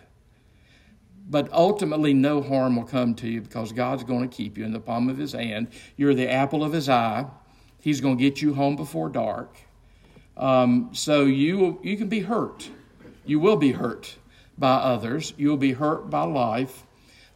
But 1.28 1.52
ultimately, 1.52 2.14
no 2.14 2.40
harm 2.40 2.76
will 2.76 2.84
come 2.84 3.14
to 3.16 3.28
you 3.28 3.40
because 3.40 3.72
God's 3.72 4.04
going 4.04 4.28
to 4.28 4.34
keep 4.34 4.56
you 4.56 4.64
in 4.64 4.72
the 4.72 4.78
palm 4.78 5.08
of 5.08 5.18
His 5.18 5.32
hand. 5.32 5.68
You're 5.96 6.14
the 6.14 6.30
apple 6.30 6.62
of 6.62 6.72
His 6.72 6.88
eye. 6.88 7.26
He's 7.80 8.00
going 8.00 8.16
to 8.16 8.22
get 8.22 8.40
you 8.40 8.54
home 8.54 8.76
before 8.76 9.08
dark. 9.08 9.56
Um, 10.36 10.90
so 10.92 11.24
you, 11.24 11.80
you 11.82 11.96
can 11.96 12.08
be 12.08 12.20
hurt. 12.20 12.70
You 13.24 13.40
will 13.40 13.56
be 13.56 13.72
hurt 13.72 14.16
by 14.56 14.74
others. 14.74 15.32
You 15.36 15.48
will 15.48 15.56
be 15.56 15.72
hurt 15.72 16.10
by 16.10 16.22
life. 16.22 16.86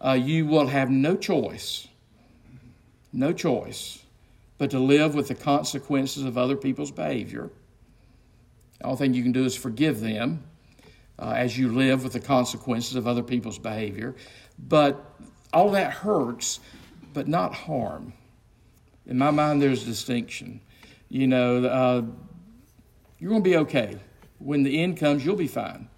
Uh, 0.01 0.13
you 0.13 0.47
will 0.47 0.69
have 0.69 0.89
no 0.89 1.17
choice 1.17 1.89
no 3.13 3.33
choice 3.33 4.03
but 4.61 4.71
to 4.73 4.79
live 4.79 5.15
with 5.15 5.29
the 5.29 5.35
consequences 5.35 6.23
of 6.23 6.37
other 6.37 6.55
people's 6.55 6.91
behavior. 6.91 7.49
The 8.79 8.85
only 8.85 8.99
thing 8.99 9.15
you 9.15 9.23
can 9.23 9.33
do 9.33 9.47
is 9.47 9.57
forgive 9.57 10.01
them 10.01 10.45
uh, 11.19 11.33
as 11.35 11.57
you 11.57 11.71
live 11.71 12.05
with 12.05 12.13
the 12.13 12.21
consequences 12.21 12.95
of 12.95 13.09
other 13.09 13.23
people's 13.23 13.59
behavior. 13.59 14.15
But 14.59 15.03
all 15.51 15.71
that 15.71 15.93
hurts, 15.93 16.61
but 17.15 17.27
not 17.27 17.55
harm. 17.55 18.13
In 19.07 19.17
my 19.17 19.31
mind, 19.31 19.63
there's 19.63 19.83
a 19.83 19.87
distinction. 19.87 20.61
You 21.09 21.27
know, 21.27 21.65
uh, 21.65 22.03
you're 23.19 23.31
going 23.31 23.43
to 23.43 23.49
be 23.51 23.57
okay. 23.57 23.99
When 24.41 24.63
the 24.63 24.79
end 24.83 24.99
comes, 24.99 25.25
you'll 25.25 25.37
be 25.37 25.49
fine. 25.49 25.89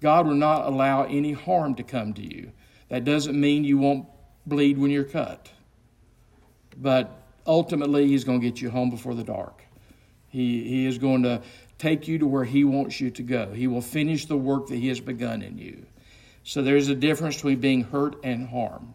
God 0.00 0.26
will 0.26 0.34
not 0.34 0.66
allow 0.66 1.04
any 1.04 1.32
harm 1.32 1.74
to 1.74 1.82
come 1.82 2.14
to 2.14 2.22
you. 2.22 2.52
That 2.88 3.04
doesn't 3.04 3.38
mean 3.38 3.64
you 3.64 3.76
won't 3.76 4.06
bleed 4.46 4.78
when 4.78 4.90
you're 4.90 5.04
cut 5.04 5.50
but 6.80 7.22
ultimately, 7.46 8.08
He's 8.08 8.24
going 8.24 8.40
to 8.40 8.46
get 8.46 8.60
you 8.60 8.70
home 8.70 8.90
before 8.90 9.14
the 9.14 9.24
dark. 9.24 9.62
He, 10.28 10.62
he 10.68 10.86
is 10.86 10.98
going 10.98 11.22
to 11.24 11.42
take 11.78 12.08
you 12.08 12.18
to 12.18 12.26
where 12.26 12.44
He 12.44 12.64
wants 12.64 13.00
you 13.00 13.10
to 13.10 13.22
go. 13.22 13.52
He 13.52 13.66
will 13.66 13.80
finish 13.80 14.26
the 14.26 14.36
work 14.36 14.68
that 14.68 14.76
He 14.76 14.88
has 14.88 15.00
begun 15.00 15.42
in 15.42 15.58
you. 15.58 15.84
So 16.44 16.62
there's 16.62 16.88
a 16.88 16.94
difference 16.94 17.36
between 17.36 17.60
being 17.60 17.84
hurt 17.84 18.16
and 18.24 18.48
harm. 18.48 18.94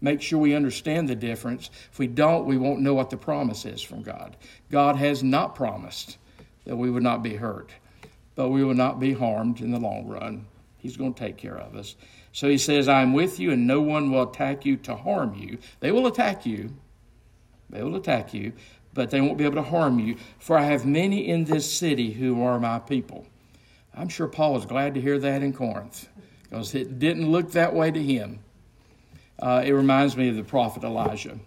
Make 0.00 0.20
sure 0.20 0.38
we 0.38 0.54
understand 0.54 1.08
the 1.08 1.14
difference. 1.14 1.70
If 1.90 1.98
we 1.98 2.06
don't, 2.06 2.46
we 2.46 2.58
won't 2.58 2.80
know 2.80 2.94
what 2.94 3.10
the 3.10 3.16
promise 3.16 3.64
is 3.64 3.80
from 3.82 4.02
God. 4.02 4.36
God 4.70 4.96
has 4.96 5.22
not 5.22 5.54
promised 5.54 6.18
that 6.64 6.76
we 6.76 6.90
would 6.90 7.02
not 7.02 7.22
be 7.22 7.34
hurt, 7.34 7.70
but 8.34 8.50
we 8.50 8.62
will 8.62 8.74
not 8.74 9.00
be 9.00 9.12
harmed 9.12 9.60
in 9.60 9.70
the 9.70 9.78
long 9.78 10.06
run. 10.06 10.46
He's 10.78 10.96
going 10.96 11.14
to 11.14 11.18
take 11.18 11.36
care 11.36 11.56
of 11.56 11.74
us. 11.74 11.96
So 12.32 12.48
he 12.48 12.58
says, 12.58 12.88
I 12.88 13.00
am 13.00 13.14
with 13.14 13.40
you, 13.40 13.52
and 13.52 13.66
no 13.66 13.80
one 13.80 14.12
will 14.12 14.30
attack 14.30 14.66
you 14.66 14.76
to 14.78 14.94
harm 14.94 15.34
you. 15.34 15.58
They 15.80 15.90
will 15.90 16.06
attack 16.06 16.44
you, 16.44 16.74
they 17.70 17.82
will 17.82 17.96
attack 17.96 18.32
you, 18.32 18.52
but 18.94 19.10
they 19.10 19.20
won't 19.20 19.38
be 19.38 19.44
able 19.44 19.56
to 19.56 19.62
harm 19.62 19.98
you. 19.98 20.16
For 20.38 20.56
I 20.56 20.64
have 20.64 20.86
many 20.86 21.28
in 21.28 21.44
this 21.44 21.70
city 21.70 22.12
who 22.12 22.42
are 22.42 22.58
my 22.58 22.78
people. 22.78 23.26
I'm 23.94 24.08
sure 24.08 24.26
Paul 24.26 24.54
was 24.54 24.66
glad 24.66 24.94
to 24.94 25.00
hear 25.00 25.18
that 25.18 25.42
in 25.42 25.52
Corinth 25.52 26.08
because 26.42 26.74
it 26.74 26.98
didn't 26.98 27.30
look 27.30 27.52
that 27.52 27.74
way 27.74 27.90
to 27.90 28.02
him. 28.02 28.40
Uh, 29.38 29.62
it 29.64 29.72
reminds 29.72 30.16
me 30.16 30.28
of 30.28 30.36
the 30.36 30.44
prophet 30.44 30.84
Elijah, 30.84 31.38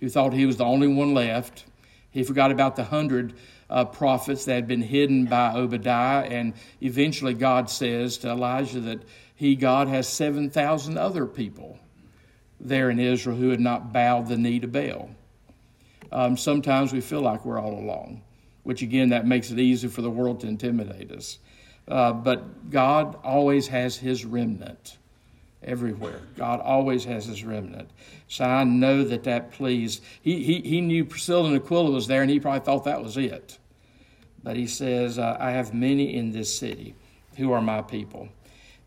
who 0.00 0.08
thought 0.08 0.32
he 0.32 0.46
was 0.46 0.56
the 0.56 0.64
only 0.64 0.88
one 0.88 1.14
left. 1.14 1.64
He 2.10 2.22
forgot 2.22 2.50
about 2.50 2.76
the 2.76 2.84
hundred 2.84 3.34
uh, 3.68 3.84
prophets 3.84 4.44
that 4.46 4.54
had 4.54 4.68
been 4.68 4.82
hidden 4.82 5.26
by 5.26 5.52
Obadiah, 5.54 6.24
and 6.24 6.54
eventually 6.80 7.34
God 7.34 7.68
says 7.68 8.18
to 8.18 8.30
Elijah 8.30 8.80
that 8.80 9.02
he, 9.34 9.54
God, 9.54 9.86
has 9.88 10.08
7,000 10.08 10.96
other 10.96 11.26
people 11.26 11.78
there 12.58 12.88
in 12.88 12.98
Israel 12.98 13.36
who 13.36 13.50
had 13.50 13.60
not 13.60 13.92
bowed 13.92 14.28
the 14.28 14.36
knee 14.36 14.58
to 14.60 14.66
Baal 14.66 15.10
um, 16.12 16.36
sometimes 16.36 16.92
we 16.92 17.00
feel 17.00 17.20
like 17.20 17.44
we're 17.44 17.60
all 17.60 17.78
alone, 17.78 18.22
which 18.62 18.82
again, 18.82 19.10
that 19.10 19.26
makes 19.26 19.50
it 19.50 19.58
easy 19.58 19.88
for 19.88 20.02
the 20.02 20.10
world 20.10 20.40
to 20.40 20.46
intimidate 20.46 21.10
us. 21.10 21.38
Uh, 21.88 22.12
but 22.12 22.70
God 22.70 23.18
always 23.22 23.68
has 23.68 23.96
his 23.96 24.24
remnant 24.24 24.98
everywhere. 25.62 26.20
God 26.36 26.60
always 26.60 27.04
has 27.04 27.26
his 27.26 27.44
remnant. 27.44 27.90
So 28.28 28.44
I 28.44 28.64
know 28.64 29.04
that 29.04 29.24
that 29.24 29.52
pleased. 29.52 30.02
He, 30.22 30.42
he, 30.42 30.60
he 30.60 30.80
knew 30.80 31.04
Priscilla 31.04 31.48
and 31.48 31.56
Aquila 31.56 31.90
was 31.90 32.06
there, 32.06 32.22
and 32.22 32.30
he 32.30 32.40
probably 32.40 32.60
thought 32.60 32.84
that 32.84 33.02
was 33.02 33.16
it. 33.16 33.58
But 34.42 34.56
he 34.56 34.66
says, 34.66 35.18
uh, 35.18 35.36
I 35.40 35.50
have 35.50 35.74
many 35.74 36.14
in 36.14 36.32
this 36.32 36.56
city 36.56 36.94
who 37.36 37.52
are 37.52 37.60
my 37.60 37.82
people. 37.82 38.28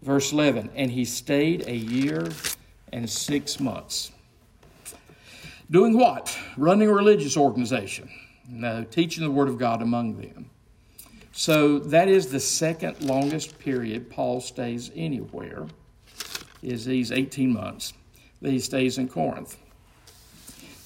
Verse 0.02 0.32
11, 0.32 0.70
and 0.76 0.90
he 0.90 1.04
stayed 1.04 1.68
a 1.68 1.76
year 1.76 2.30
and 2.94 3.10
six 3.10 3.60
months. 3.60 4.12
Doing 5.72 5.98
what? 5.98 6.36
Running 6.58 6.88
a 6.88 6.94
religious 6.94 7.38
organization. 7.38 8.10
No, 8.50 8.84
teaching 8.84 9.24
the 9.24 9.30
Word 9.30 9.50
of 9.50 9.60
God 9.60 9.84
among 9.84 10.20
them. 10.20 10.50
So 11.32 11.78
that 11.80 12.08
is 12.08 12.28
the 12.28 12.40
second 12.40 13.02
longest 13.02 13.60
period 13.60 14.10
Paul 14.10 14.42
stays 14.42 14.92
anywhere, 14.96 15.68
is 16.64 16.86
these 16.86 17.12
18 17.12 17.54
months 17.54 17.94
that 18.42 18.52
he 18.52 18.60
stays 18.60 18.98
in 18.98 19.08
Corinth. 19.08 19.58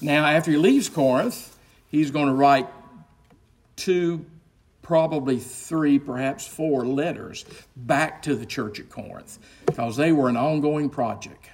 Now, 0.02 0.26
after 0.26 0.50
he 0.50 0.58
leaves 0.58 0.90
Corinth, 0.90 1.56
he's 1.88 2.10
going 2.10 2.26
to 2.26 2.34
write 2.34 2.68
two, 3.76 4.26
probably 4.82 5.38
three, 5.38 5.98
perhaps 5.98 6.46
four 6.46 6.84
letters 6.84 7.46
back 7.74 8.20
to 8.22 8.34
the 8.34 8.44
church 8.44 8.78
at 8.80 8.90
Corinth 8.90 9.38
because 9.64 9.96
they 9.96 10.12
were 10.12 10.28
an 10.28 10.36
ongoing 10.36 10.90
project. 10.90 11.48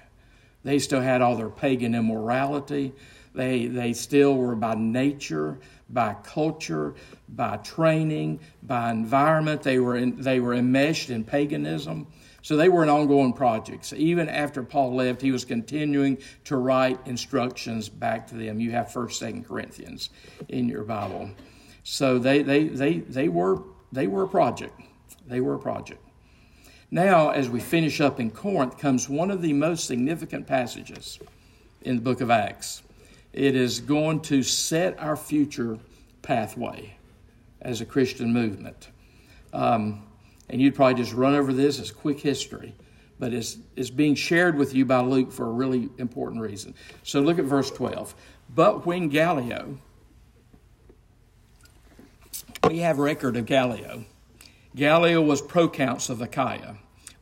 They 0.65 0.79
still 0.81 1.01
had 1.01 1.23
all 1.23 1.37
their 1.37 1.49
pagan 1.49 1.95
immorality. 1.95 2.93
They, 3.35 3.67
they 3.67 3.93
still 3.93 4.37
were 4.37 4.57
by 4.57 4.75
nature, 4.75 5.59
by 5.89 6.15
culture, 6.23 6.95
by 7.29 7.59
training, 7.59 8.41
by 8.63 8.91
environment. 8.91 9.63
They 9.63 9.79
were, 9.79 9.97
in, 9.97 10.21
they 10.21 10.41
were 10.41 10.55
enmeshed 10.55 11.11
in 11.11 11.25
paganism. 11.25 12.07
So 12.43 12.57
they 12.57 12.69
were 12.69 12.83
an 12.83 12.89
ongoing 12.89 13.33
project. 13.33 13.85
So 13.85 13.97
even 13.97 14.29
after 14.29 14.63
Paul 14.63 14.95
left, 14.95 15.21
he 15.21 15.31
was 15.31 15.45
continuing 15.45 16.19
to 16.45 16.57
write 16.57 16.99
instructions 17.07 17.89
back 17.89 18.27
to 18.29 18.35
them. 18.35 18.61
You 18.61 18.73
have 18.73 18.89
1st, 18.89 19.33
2nd 19.33 19.47
Corinthians 19.47 20.11
in 20.49 20.69
your 20.69 20.85
Bible. 20.85 21.31
So 21.85 22.19
they, 22.19 22.43
they, 22.43 22.65
they, 22.65 22.99
they, 22.99 23.29
were, 23.29 23.63
they 23.93 24.07
were 24.07 24.25
a 24.25 24.29
project. 24.29 24.81
They 25.27 25.41
were 25.41 25.55
a 25.55 25.59
project. 25.59 26.03
Now, 26.91 27.31
as 27.31 27.49
we 27.49 27.61
finish 27.61 28.01
up 28.01 28.19
in 28.19 28.31
Corinth, 28.31 28.79
comes 28.79 29.09
one 29.09 29.31
of 29.31 29.43
the 29.43 29.53
most 29.53 29.85
significant 29.85 30.47
passages 30.47 31.21
in 31.83 31.97
the 31.97 32.03
book 32.03 32.21
of 32.21 32.31
Acts. 32.31 32.83
It 33.33 33.55
is 33.55 33.81
going 33.81 34.21
to 34.23 34.43
set 34.43 34.99
our 34.99 35.17
future 35.17 35.79
pathway 36.23 36.97
as 37.63 37.81
a 37.81 37.87
Christian 37.87 38.33
movement. 38.33 38.89
Um, 39.53 40.03
and 40.49 40.61
you'd 40.61 40.75
probably 40.75 40.95
just 40.95 41.13
run 41.13 41.35
over 41.35 41.53
this 41.53 41.79
as 41.79 41.93
quick 41.93 42.19
history, 42.19 42.75
but 43.19 43.33
it's, 43.33 43.59
it's 43.77 43.91
being 43.91 44.15
shared 44.15 44.57
with 44.57 44.75
you 44.75 44.85
by 44.85 45.01
Luke 45.01 45.31
for 45.31 45.47
a 45.47 45.53
really 45.53 45.89
important 45.99 46.41
reason. 46.41 46.75
So 47.05 47.21
look 47.21 47.39
at 47.39 47.45
verse 47.45 47.71
12. 47.71 48.15
But 48.53 48.85
when 48.85 49.09
Gallio, 49.09 49.79
we 52.69 52.79
have 52.79 52.99
record 52.99 53.37
of 53.37 53.47
Gallio. 53.47 54.05
Gallio 54.75 55.21
was 55.21 55.41
proconsul 55.41 56.15
of 56.15 56.23
Achaia. 56.23 56.77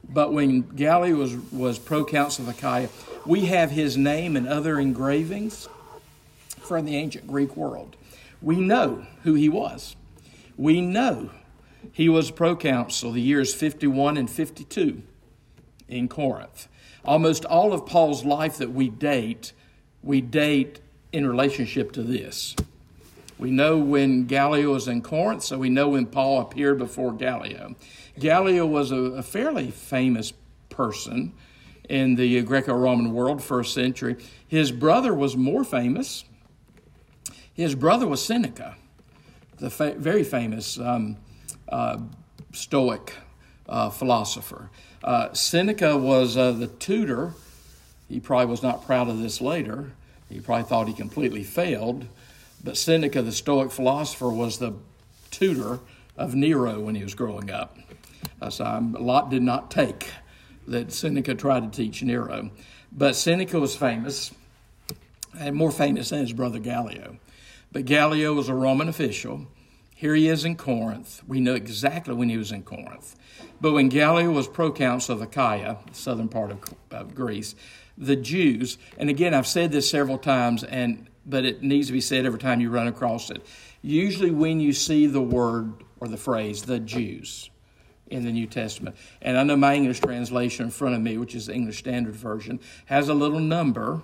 But 0.08 0.32
when 0.32 0.62
Gallio 0.62 1.16
was, 1.16 1.36
was 1.52 1.78
proconsul 1.78 2.48
of 2.48 2.56
Achaia, 2.56 2.88
we 3.26 3.46
have 3.46 3.70
his 3.70 3.96
name 3.98 4.36
and 4.36 4.48
other 4.48 4.78
engravings 4.78 5.68
from 6.68 6.84
the 6.84 6.96
ancient 6.96 7.26
Greek 7.26 7.56
world. 7.56 7.96
We 8.40 8.56
know 8.56 9.06
who 9.22 9.34
he 9.34 9.48
was. 9.48 9.96
We 10.56 10.80
know 10.80 11.30
he 11.92 12.08
was 12.08 12.30
proconsul 12.30 13.12
the 13.12 13.20
years 13.20 13.54
51 13.54 14.16
and 14.16 14.30
52 14.30 15.02
in 15.88 16.08
Corinth. 16.08 16.68
Almost 17.04 17.44
all 17.44 17.72
of 17.72 17.86
Paul's 17.86 18.24
life 18.24 18.58
that 18.58 18.70
we 18.70 18.88
date, 18.88 19.52
we 20.02 20.20
date 20.20 20.80
in 21.12 21.26
relationship 21.26 21.92
to 21.92 22.02
this. 22.02 22.54
We 23.38 23.50
know 23.50 23.78
when 23.78 24.26
Gallio 24.26 24.72
was 24.72 24.88
in 24.88 25.00
Corinth, 25.00 25.44
so 25.44 25.58
we 25.58 25.70
know 25.70 25.90
when 25.90 26.06
Paul 26.06 26.40
appeared 26.40 26.78
before 26.78 27.12
Gallio. 27.12 27.76
Gallio 28.18 28.66
was 28.66 28.90
a, 28.90 28.96
a 28.96 29.22
fairly 29.22 29.70
famous 29.70 30.32
person 30.68 31.32
in 31.88 32.16
the 32.16 32.42
Greco 32.42 32.74
Roman 32.74 33.12
world, 33.12 33.42
first 33.42 33.72
century. 33.72 34.16
His 34.46 34.72
brother 34.72 35.14
was 35.14 35.36
more 35.36 35.64
famous. 35.64 36.24
His 37.58 37.74
brother 37.74 38.06
was 38.06 38.24
Seneca, 38.24 38.76
the 39.56 39.68
fa- 39.68 39.96
very 39.98 40.22
famous 40.22 40.78
um, 40.78 41.16
uh, 41.68 41.98
Stoic 42.52 43.14
uh, 43.68 43.90
philosopher. 43.90 44.70
Uh, 45.02 45.32
Seneca 45.32 45.96
was 45.98 46.36
uh, 46.36 46.52
the 46.52 46.68
tutor. 46.68 47.34
He 48.08 48.20
probably 48.20 48.46
was 48.46 48.62
not 48.62 48.86
proud 48.86 49.08
of 49.08 49.18
this 49.18 49.40
later. 49.40 49.90
He 50.28 50.38
probably 50.38 50.66
thought 50.66 50.86
he 50.86 50.94
completely 50.94 51.42
failed. 51.42 52.06
But 52.62 52.76
Seneca, 52.76 53.22
the 53.22 53.32
Stoic 53.32 53.72
philosopher, 53.72 54.30
was 54.30 54.60
the 54.60 54.74
tutor 55.32 55.80
of 56.16 56.36
Nero 56.36 56.78
when 56.78 56.94
he 56.94 57.02
was 57.02 57.14
growing 57.16 57.50
up. 57.50 57.76
Uh, 58.40 58.50
so 58.50 58.66
I'm, 58.66 58.94
a 58.94 59.00
lot 59.00 59.30
did 59.30 59.42
not 59.42 59.68
take 59.68 60.12
that 60.68 60.92
Seneca 60.92 61.34
tried 61.34 61.72
to 61.72 61.76
teach 61.76 62.04
Nero. 62.04 62.52
But 62.92 63.16
Seneca 63.16 63.58
was 63.58 63.74
famous, 63.74 64.30
and 65.36 65.56
more 65.56 65.72
famous 65.72 66.10
than 66.10 66.20
his 66.20 66.32
brother 66.32 66.60
Gallio. 66.60 67.16
But 67.72 67.84
Gallio 67.84 68.32
was 68.34 68.48
a 68.48 68.54
Roman 68.54 68.88
official. 68.88 69.46
Here 69.94 70.14
he 70.14 70.28
is 70.28 70.44
in 70.44 70.56
Corinth. 70.56 71.22
We 71.26 71.40
know 71.40 71.54
exactly 71.54 72.14
when 72.14 72.28
he 72.28 72.36
was 72.36 72.52
in 72.52 72.62
Corinth. 72.62 73.16
But 73.60 73.72
when 73.72 73.88
Gallio 73.88 74.30
was 74.30 74.46
proconsul 74.46 75.16
of 75.16 75.22
Achaia, 75.22 75.78
the 75.86 75.94
southern 75.94 76.28
part 76.28 76.52
of, 76.52 76.60
of 76.90 77.14
Greece, 77.14 77.54
the 77.96 78.16
Jews, 78.16 78.78
and 78.96 79.10
again, 79.10 79.34
I've 79.34 79.46
said 79.46 79.72
this 79.72 79.90
several 79.90 80.18
times, 80.18 80.62
and 80.62 81.08
but 81.26 81.44
it 81.44 81.62
needs 81.62 81.88
to 81.88 81.92
be 81.92 82.00
said 82.00 82.24
every 82.24 82.38
time 82.38 82.60
you 82.60 82.70
run 82.70 82.86
across 82.86 83.28
it. 83.30 83.44
Usually, 83.82 84.30
when 84.30 84.60
you 84.60 84.72
see 84.72 85.06
the 85.06 85.20
word 85.20 85.72
or 86.00 86.08
the 86.08 86.16
phrase, 86.16 86.62
the 86.62 86.78
Jews, 86.78 87.50
in 88.10 88.24
the 88.24 88.32
New 88.32 88.46
Testament. 88.46 88.96
And 89.20 89.38
I 89.38 89.42
know 89.42 89.56
my 89.56 89.74
English 89.74 90.00
translation 90.00 90.66
in 90.66 90.70
front 90.70 90.94
of 90.94 91.00
me, 91.00 91.18
which 91.18 91.34
is 91.34 91.46
the 91.46 91.54
English 91.54 91.78
Standard 91.78 92.14
Version, 92.14 92.60
has 92.86 93.08
a 93.08 93.14
little 93.14 93.40
number 93.40 94.00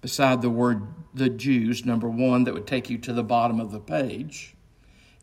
beside 0.00 0.42
the 0.42 0.50
word 0.50 0.82
the 1.14 1.28
Jews, 1.28 1.84
number 1.84 2.08
one, 2.08 2.44
that 2.44 2.54
would 2.54 2.66
take 2.66 2.88
you 2.88 2.98
to 2.98 3.12
the 3.12 3.24
bottom 3.24 3.60
of 3.60 3.72
the 3.72 3.80
page. 3.80 4.54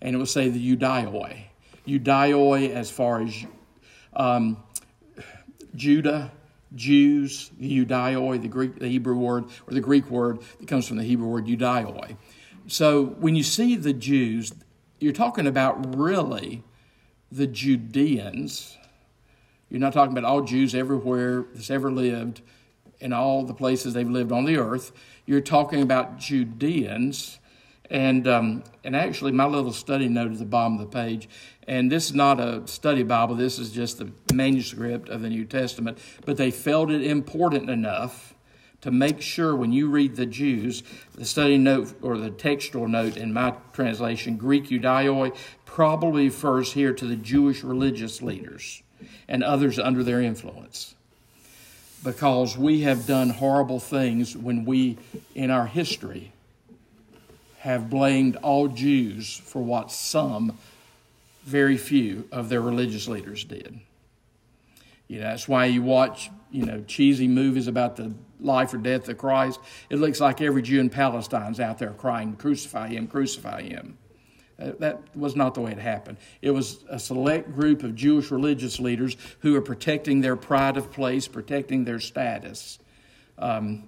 And 0.02 0.16
it 0.16 0.18
would 0.18 0.28
say 0.28 0.50
the 0.50 0.76
Judaioi. 0.76 1.46
Judaioi 1.88 2.70
as 2.72 2.92
far 2.92 3.22
as 3.22 3.46
um, 4.14 4.58
Judah, 5.76 6.32
Jews, 6.76 7.50
the 7.58 7.86
Judaioi, 7.86 8.42
the 8.42 8.48
Greek, 8.48 8.78
the 8.80 8.88
Hebrew 8.88 9.16
word, 9.16 9.46
or 9.68 9.74
the 9.74 9.82
Greek 9.82 10.10
word 10.10 10.40
that 10.60 10.68
comes 10.68 10.88
from 10.88 10.98
the 10.98 11.04
Hebrew 11.04 11.28
word 11.28 11.48
Judaioi. 11.48 12.18
So 12.68 13.06
when 13.06 13.36
you 13.36 13.44
see 13.44 13.76
the 13.76 13.94
Jews, 13.94 14.54
you're 15.00 15.14
talking 15.14 15.48
about 15.48 15.96
really 15.96 16.64
the 17.32 17.48
Judeans. 17.48 18.78
You're 19.70 19.80
not 19.80 19.94
talking 19.94 20.12
about 20.16 20.30
all 20.30 20.42
Jews 20.42 20.76
everywhere 20.76 21.46
that's 21.54 21.72
ever 21.72 21.92
lived 21.92 22.42
in 23.00 23.14
all 23.14 23.44
the 23.44 23.54
places 23.54 23.94
they've 23.94 24.10
lived 24.10 24.32
on 24.32 24.46
the 24.46 24.58
earth. 24.58 24.92
You're 25.26 25.42
talking 25.42 25.82
about 25.82 26.18
Judeans. 26.18 27.40
And, 27.90 28.28
um, 28.28 28.64
and 28.84 28.96
actually, 28.96 29.32
my 29.32 29.46
little 29.46 29.72
study 29.72 30.10
note 30.10 30.32
at 30.32 30.40
the 30.40 30.46
bottom 30.46 30.74
of 30.74 30.80
the 30.80 30.88
page, 30.88 31.30
and 31.68 31.90
this 31.92 32.08
is 32.08 32.16
not 32.16 32.40
a 32.40 32.68
study 32.68 33.04
Bible, 33.04 33.36
this 33.36 33.60
is 33.60 33.72
just 33.72 33.98
the 33.98 34.12
manuscript 34.34 35.08
of 35.08 35.22
the 35.22 35.30
New 35.30 35.46
Testament, 35.46 35.98
but 36.26 36.36
they 36.36 36.52
felt 36.52 36.92
it 36.92 37.02
important 37.02 37.70
enough 37.70 38.34
to 38.82 38.92
make 38.92 39.22
sure 39.22 39.56
when 39.56 39.72
you 39.72 39.90
read 39.90 40.16
the 40.16 40.26
Jews, 40.26 40.84
the 41.16 41.26
study 41.26 41.58
note 41.58 41.96
or 42.02 42.18
the 42.18 42.30
textual 42.30 42.88
note 42.88 43.18
in 43.18 43.34
my 43.34 43.54
translation, 43.74 44.38
Greek 44.38 44.66
Judaioi, 44.66 45.36
probably 45.66 46.26
refers 46.26 46.74
here 46.74 46.94
to 46.94 47.06
the 47.06 47.16
Jewish 47.16 47.64
religious 47.64 48.22
leaders 48.22 48.84
and 49.28 49.44
others 49.44 49.80
under 49.80 50.04
their 50.04 50.22
influence. 50.22 50.96
Because 52.04 52.58
we 52.58 52.82
have 52.82 53.06
done 53.06 53.30
horrible 53.30 53.80
things 53.80 54.38
when 54.38 54.66
we, 54.66 54.98
in 55.36 55.52
our 55.52 55.66
history, 55.66 56.32
have 57.60 57.90
blamed 57.90 58.36
all 58.38 58.68
Jews 58.68 59.36
for 59.36 59.62
what 59.62 59.92
some, 59.92 60.58
very 61.44 61.78
few, 61.78 62.28
of 62.32 62.50
their 62.50 62.62
religious 62.62 63.08
leaders 63.08 63.44
did. 63.44 63.80
You 65.08 65.20
know, 65.20 65.24
that's 65.24 65.48
why 65.48 65.66
you 65.66 65.82
watch, 65.82 66.30
you 66.52 66.66
know, 66.66 66.84
cheesy 66.88 67.28
movies 67.28 67.68
about 67.68 67.96
the 67.96 68.14
life 68.40 68.74
or 68.74 68.78
death 68.78 69.08
of 69.10 69.18
Christ. 69.18 69.60
It 69.90 69.98
looks 69.98 70.20
like 70.20 70.42
every 70.42 70.62
Jew 70.62 70.80
in 70.80 70.90
Palestine's 70.90 71.60
out 71.60 71.80
there 71.80 71.92
crying, 71.92 72.36
crucify 72.36 72.90
him, 72.90 73.08
crucify 73.08 73.64
him. 73.64 73.98
That 74.58 75.02
was 75.16 75.36
not 75.36 75.54
the 75.54 75.62
way 75.62 75.72
it 75.72 75.78
happened. 75.78 76.18
It 76.42 76.50
was 76.50 76.84
a 76.90 76.98
select 76.98 77.54
group 77.54 77.84
of 77.84 77.94
Jewish 77.94 78.32
religious 78.32 78.80
leaders 78.80 79.16
who 79.40 79.56
are 79.56 79.62
protecting 79.62 80.22
their 80.22 80.36
pride 80.36 80.78
of 80.78 80.92
place, 80.92 81.28
protecting 81.28 81.86
their 81.86 82.00
status, 82.00 82.80
um, 83.38 83.84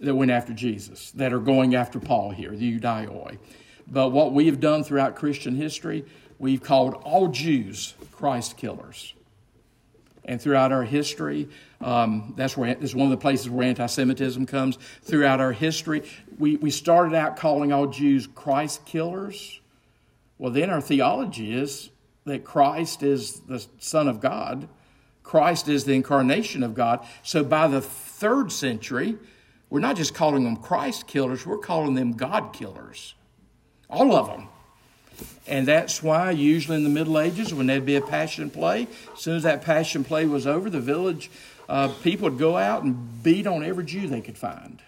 that 0.00 0.14
went 0.14 0.30
after 0.30 0.52
Jesus, 0.52 1.10
that 1.12 1.32
are 1.32 1.38
going 1.38 1.74
after 1.74 2.00
Paul 2.00 2.30
here, 2.30 2.50
the 2.50 2.78
Judaioi. 2.78 3.38
But 3.86 4.10
what 4.10 4.32
we 4.32 4.46
have 4.46 4.58
done 4.58 4.84
throughout 4.84 5.16
Christian 5.16 5.54
history, 5.54 6.04
we've 6.38 6.62
called 6.62 6.94
all 6.94 7.28
Jews 7.28 7.94
Christ 8.12 8.56
killers. 8.56 9.12
And 10.24 10.40
throughout 10.40 10.72
our 10.72 10.82
history, 10.82 11.48
um, 11.80 12.34
that's 12.36 12.56
where 12.56 12.74
this 12.74 12.90
is 12.90 12.96
one 12.96 13.06
of 13.06 13.10
the 13.10 13.16
places 13.16 13.48
where 13.48 13.66
anti-Semitism 13.68 14.46
comes. 14.46 14.76
Throughout 15.02 15.40
our 15.40 15.52
history, 15.52 16.02
we, 16.38 16.56
we 16.56 16.70
started 16.70 17.14
out 17.14 17.36
calling 17.36 17.72
all 17.72 17.86
Jews 17.86 18.26
Christ 18.26 18.84
killers 18.86 19.60
well, 20.38 20.52
then 20.52 20.70
our 20.70 20.80
theology 20.80 21.54
is 21.54 21.90
that 22.24 22.44
Christ 22.44 23.02
is 23.02 23.40
the 23.40 23.64
Son 23.78 24.08
of 24.08 24.20
God, 24.20 24.68
Christ 25.22 25.68
is 25.68 25.84
the 25.84 25.94
incarnation 25.94 26.62
of 26.62 26.74
God. 26.74 27.04
So 27.22 27.42
by 27.42 27.66
the 27.66 27.80
third 27.80 28.52
century, 28.52 29.16
we're 29.70 29.80
not 29.80 29.96
just 29.96 30.14
calling 30.14 30.44
them 30.44 30.56
Christ 30.56 31.06
killers, 31.06 31.44
we're 31.44 31.58
calling 31.58 31.94
them 31.94 32.12
God 32.12 32.52
killers. 32.52 33.14
All 33.88 34.14
of 34.14 34.26
them. 34.26 34.48
And 35.46 35.66
that's 35.66 36.02
why, 36.02 36.32
usually 36.32 36.76
in 36.76 36.84
the 36.84 36.90
Middle 36.90 37.18
Ages, 37.18 37.54
when 37.54 37.66
there'd 37.66 37.86
be 37.86 37.96
a 37.96 38.02
passion 38.02 38.50
play, 38.50 38.88
as 39.14 39.20
soon 39.20 39.36
as 39.36 39.44
that 39.44 39.62
passion 39.62 40.04
play 40.04 40.26
was 40.26 40.46
over, 40.46 40.68
the 40.68 40.80
village 40.80 41.30
uh, 41.68 41.88
people 42.02 42.28
would 42.28 42.38
go 42.38 42.56
out 42.56 42.82
and 42.82 43.22
beat 43.22 43.46
on 43.46 43.64
every 43.64 43.84
Jew 43.84 44.08
they 44.08 44.20
could 44.20 44.38
find. 44.38 44.82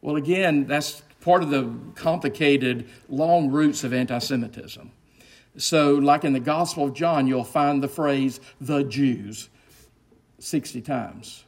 Well, 0.00 0.16
again, 0.16 0.66
that's 0.66 1.02
part 1.22 1.42
of 1.42 1.48
the 1.48 1.72
complicated, 1.94 2.90
long 3.08 3.50
roots 3.50 3.84
of 3.84 3.94
anti 3.94 4.18
Semitism. 4.18 4.90
So, 5.56 5.94
like 5.94 6.24
in 6.24 6.34
the 6.34 6.40
Gospel 6.40 6.84
of 6.84 6.94
John, 6.94 7.26
you'll 7.26 7.44
find 7.44 7.82
the 7.82 7.88
phrase, 7.88 8.40
the 8.60 8.84
Jews, 8.84 9.48
60 10.38 10.82
times. 10.82 11.44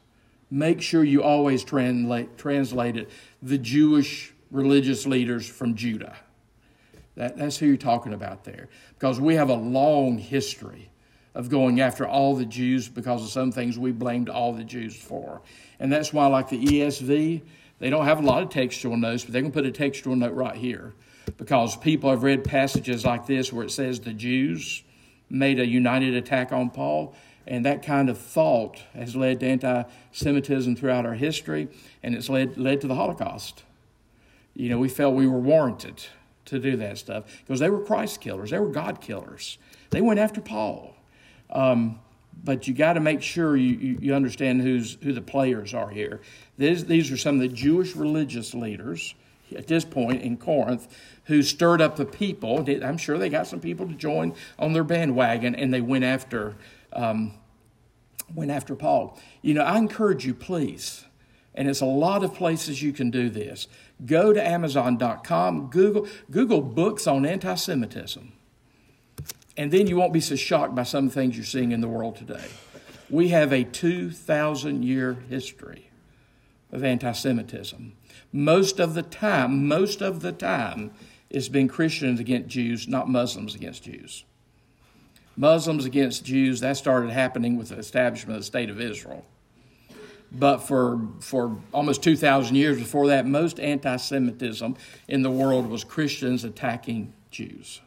Make 0.49 0.81
sure 0.81 1.03
you 1.03 1.21
always 1.21 1.63
translate, 1.63 2.37
translate 2.37 2.97
it, 2.97 3.09
the 3.41 3.57
Jewish 3.57 4.33
religious 4.51 5.05
leaders 5.05 5.47
from 5.47 5.75
Judah. 5.75 6.15
That, 7.15 7.37
that's 7.37 7.57
who 7.57 7.65
you're 7.65 7.77
talking 7.77 8.13
about 8.13 8.43
there. 8.43 8.69
Because 8.93 9.19
we 9.19 9.35
have 9.35 9.49
a 9.49 9.55
long 9.55 10.17
history 10.17 10.89
of 11.33 11.49
going 11.49 11.81
after 11.81 12.07
all 12.07 12.35
the 12.35 12.45
Jews 12.45 12.87
because 12.87 13.23
of 13.23 13.29
some 13.29 13.51
things 13.51 13.77
we 13.77 13.91
blamed 13.91 14.29
all 14.29 14.53
the 14.53 14.63
Jews 14.63 14.95
for. 14.95 15.41
And 15.79 15.91
that's 15.91 16.13
why, 16.13 16.27
like 16.27 16.49
the 16.49 16.63
ESV, 16.63 17.41
they 17.79 17.89
don't 17.89 18.05
have 18.05 18.19
a 18.19 18.25
lot 18.25 18.43
of 18.43 18.49
textual 18.49 18.97
notes, 18.97 19.23
but 19.23 19.33
they're 19.33 19.41
going 19.41 19.51
to 19.51 19.55
put 19.55 19.65
a 19.65 19.71
textual 19.71 20.15
note 20.15 20.33
right 20.33 20.55
here 20.55 20.93
because 21.37 21.75
people 21.75 22.09
have 22.09 22.23
read 22.23 22.43
passages 22.43 23.03
like 23.05 23.25
this 23.25 23.51
where 23.51 23.65
it 23.65 23.71
says 23.71 23.99
the 23.99 24.13
Jews 24.13 24.83
made 25.29 25.59
a 25.59 25.65
united 25.65 26.13
attack 26.13 26.51
on 26.51 26.69
Paul. 26.69 27.15
And 27.47 27.65
that 27.65 27.83
kind 27.83 28.09
of 28.09 28.17
thought 28.17 28.79
has 28.93 29.15
led 29.15 29.41
to 29.41 29.45
anti 29.47 29.83
Semitism 30.11 30.75
throughout 30.77 31.05
our 31.05 31.13
history, 31.13 31.67
and 32.01 32.15
it's 32.15 32.27
led, 32.27 32.57
led 32.57 32.81
to 32.81 32.87
the 32.87 32.95
Holocaust. 32.95 33.63
You 34.55 34.69
know, 34.69 34.79
we 34.79 34.89
felt 34.89 35.13
we 35.13 35.27
were 35.27 35.39
warranted 35.39 36.05
to 36.45 36.59
do 36.59 36.75
that 36.77 36.97
stuff 36.97 37.25
because 37.45 37.59
they 37.59 37.69
were 37.69 37.83
Christ 37.83 38.21
killers, 38.21 38.49
they 38.49 38.59
were 38.59 38.69
God 38.69 38.99
killers. 38.99 39.59
They 39.91 40.01
went 40.01 40.19
after 40.19 40.41
Paul. 40.41 40.95
Um, 41.51 41.99
but 42.43 42.67
you 42.67 42.73
got 42.73 42.93
to 42.93 42.99
make 42.99 43.21
sure 43.21 43.55
you, 43.55 43.75
you, 43.75 43.97
you, 44.01 44.13
understand 44.13 44.61
who's, 44.61 44.97
who 45.01 45.13
the 45.13 45.21
players 45.21 45.73
are 45.73 45.89
here. 45.89 46.21
These, 46.57 46.85
these 46.85 47.11
are 47.11 47.17
some 47.17 47.35
of 47.35 47.41
the 47.41 47.47
Jewish 47.47 47.95
religious 47.95 48.53
leaders 48.53 49.15
at 49.55 49.67
this 49.67 49.85
point 49.85 50.21
in 50.21 50.37
Corinth 50.37 50.87
who 51.25 51.41
stirred 51.43 51.81
up 51.81 51.95
the 51.95 52.05
people. 52.05 52.65
I'm 52.83 52.97
sure 52.97 53.17
they 53.17 53.29
got 53.29 53.47
some 53.47 53.59
people 53.59 53.87
to 53.87 53.93
join 53.93 54.33
on 54.57 54.73
their 54.73 54.83
bandwagon, 54.83 55.55
and 55.55 55.73
they 55.73 55.81
went 55.81 56.03
after 56.03 56.55
um, 56.93 57.33
went 58.33 58.51
after 58.51 58.75
Paul. 58.75 59.19
You 59.41 59.53
know, 59.55 59.61
I 59.61 59.77
encourage 59.77 60.25
you, 60.25 60.33
please, 60.33 61.05
and 61.53 61.67
it's 61.67 61.81
a 61.81 61.85
lot 61.85 62.23
of 62.23 62.33
places 62.33 62.81
you 62.81 62.93
can 62.93 63.11
do 63.11 63.29
this. 63.29 63.67
Go 64.05 64.33
to 64.33 64.45
Amazon.com, 64.45 65.67
Google 65.67 66.07
Google 66.31 66.61
books 66.61 67.07
on 67.07 67.25
anti-Semitism, 67.25 68.31
and 69.57 69.71
then 69.71 69.87
you 69.87 69.97
won't 69.97 70.13
be 70.13 70.21
so 70.21 70.35
shocked 70.35 70.75
by 70.75 70.83
some 70.83 71.09
things 71.09 71.35
you're 71.35 71.45
seeing 71.45 71.71
in 71.71 71.81
the 71.81 71.87
world 71.87 72.15
today. 72.15 72.45
We 73.09 73.29
have 73.29 73.53
a 73.53 73.63
2,000 73.63 74.83
year 74.83 75.17
history 75.29 75.89
of 76.75 76.83
anti 76.83 77.11
Semitism. 77.11 77.93
Most 78.31 78.79
of 78.79 78.93
the 78.93 79.01
time, 79.01 79.67
most 79.67 80.01
of 80.01 80.21
the 80.21 80.31
time, 80.31 80.91
it's 81.29 81.49
been 81.49 81.67
Christians 81.67 82.19
against 82.19 82.49
Jews, 82.49 82.87
not 82.87 83.09
Muslims 83.09 83.55
against 83.55 83.83
Jews. 83.83 84.25
Muslims 85.35 85.85
against 85.85 86.23
Jews, 86.23 86.59
that 86.59 86.77
started 86.77 87.09
happening 87.09 87.57
with 87.57 87.69
the 87.69 87.77
establishment 87.77 88.37
of 88.37 88.41
the 88.41 88.45
State 88.45 88.69
of 88.69 88.79
Israel. 88.79 89.25
But 90.31 90.59
for, 90.59 90.99
for 91.19 91.57
almost 91.73 92.03
2,000 92.03 92.55
years 92.55 92.77
before 92.77 93.07
that, 93.07 93.25
most 93.25 93.59
anti 93.59 93.95
Semitism 93.95 94.75
in 95.07 95.23
the 95.23 95.31
world 95.31 95.67
was 95.67 95.83
Christians 95.83 96.43
attacking 96.43 97.13
Jews. 97.31 97.81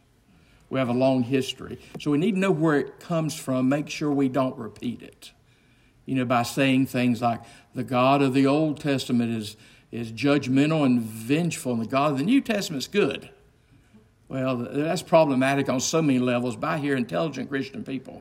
We 0.71 0.79
have 0.79 0.89
a 0.89 0.95
long 0.95 1.23
history. 1.23 1.79
So 2.01 2.11
we 2.11 2.19
need 2.19 2.33
to 2.33 2.39
know 2.39 2.51
where 2.51 2.77
it 2.77 3.01
comes 3.01 3.35
from, 3.35 3.69
make 3.69 3.89
sure 3.89 4.11
we 4.11 4.29
don't 4.29 4.57
repeat 4.57 5.03
it. 5.03 5.33
You 6.05 6.15
know, 6.15 6.25
by 6.25 6.43
saying 6.43 6.87
things 6.87 7.21
like, 7.21 7.41
the 7.79 7.85
God 7.85 8.23
of 8.23 8.35
the 8.35 8.45
Old 8.45 8.81
Testament 8.81 9.31
is, 9.33 9.57
is 9.93 10.11
judgmental 10.11 10.85
and 10.85 11.01
vengeful, 11.01 11.75
and 11.75 11.81
the 11.81 11.87
God 11.87 12.11
of 12.11 12.19
the 12.19 12.25
New 12.25 12.41
Testament 12.41 12.83
is 12.83 12.89
good. 12.89 13.31
Well, 14.27 14.57
that's 14.57 15.01
problematic 15.01 15.69
on 15.69 15.79
so 15.79 16.03
many 16.03 16.19
levels, 16.19 16.57
but 16.57 16.67
I 16.67 16.79
hear 16.79 16.97
intelligent 16.97 17.49
Christian 17.49 17.85
people 17.85 18.21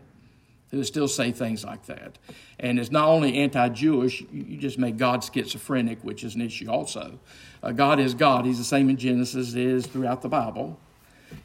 who 0.70 0.84
still 0.84 1.08
say 1.08 1.32
things 1.32 1.66
like 1.66 1.88
that. 1.88 2.20
And 2.60 2.78
it's 2.78 2.92
not 2.92 3.08
only 3.08 3.36
anti 3.40 3.70
Jewish, 3.70 4.22
you 4.32 4.58
just 4.58 4.78
make 4.78 4.96
God 4.96 5.24
schizophrenic, 5.24 6.04
which 6.04 6.24
is 6.24 6.36
an 6.36 6.42
issue 6.42 6.70
also. 6.70 7.18
Uh, 7.64 7.72
God 7.72 8.00
is 8.00 8.14
God. 8.14 8.46
He's 8.46 8.60
the 8.60 8.64
same 8.64 8.92
in 8.92 8.98
Genesis 8.98 9.48
as 9.48 9.56
is 9.56 9.88
throughout 9.88 10.22
the 10.22 10.30
Bible. 10.30 10.80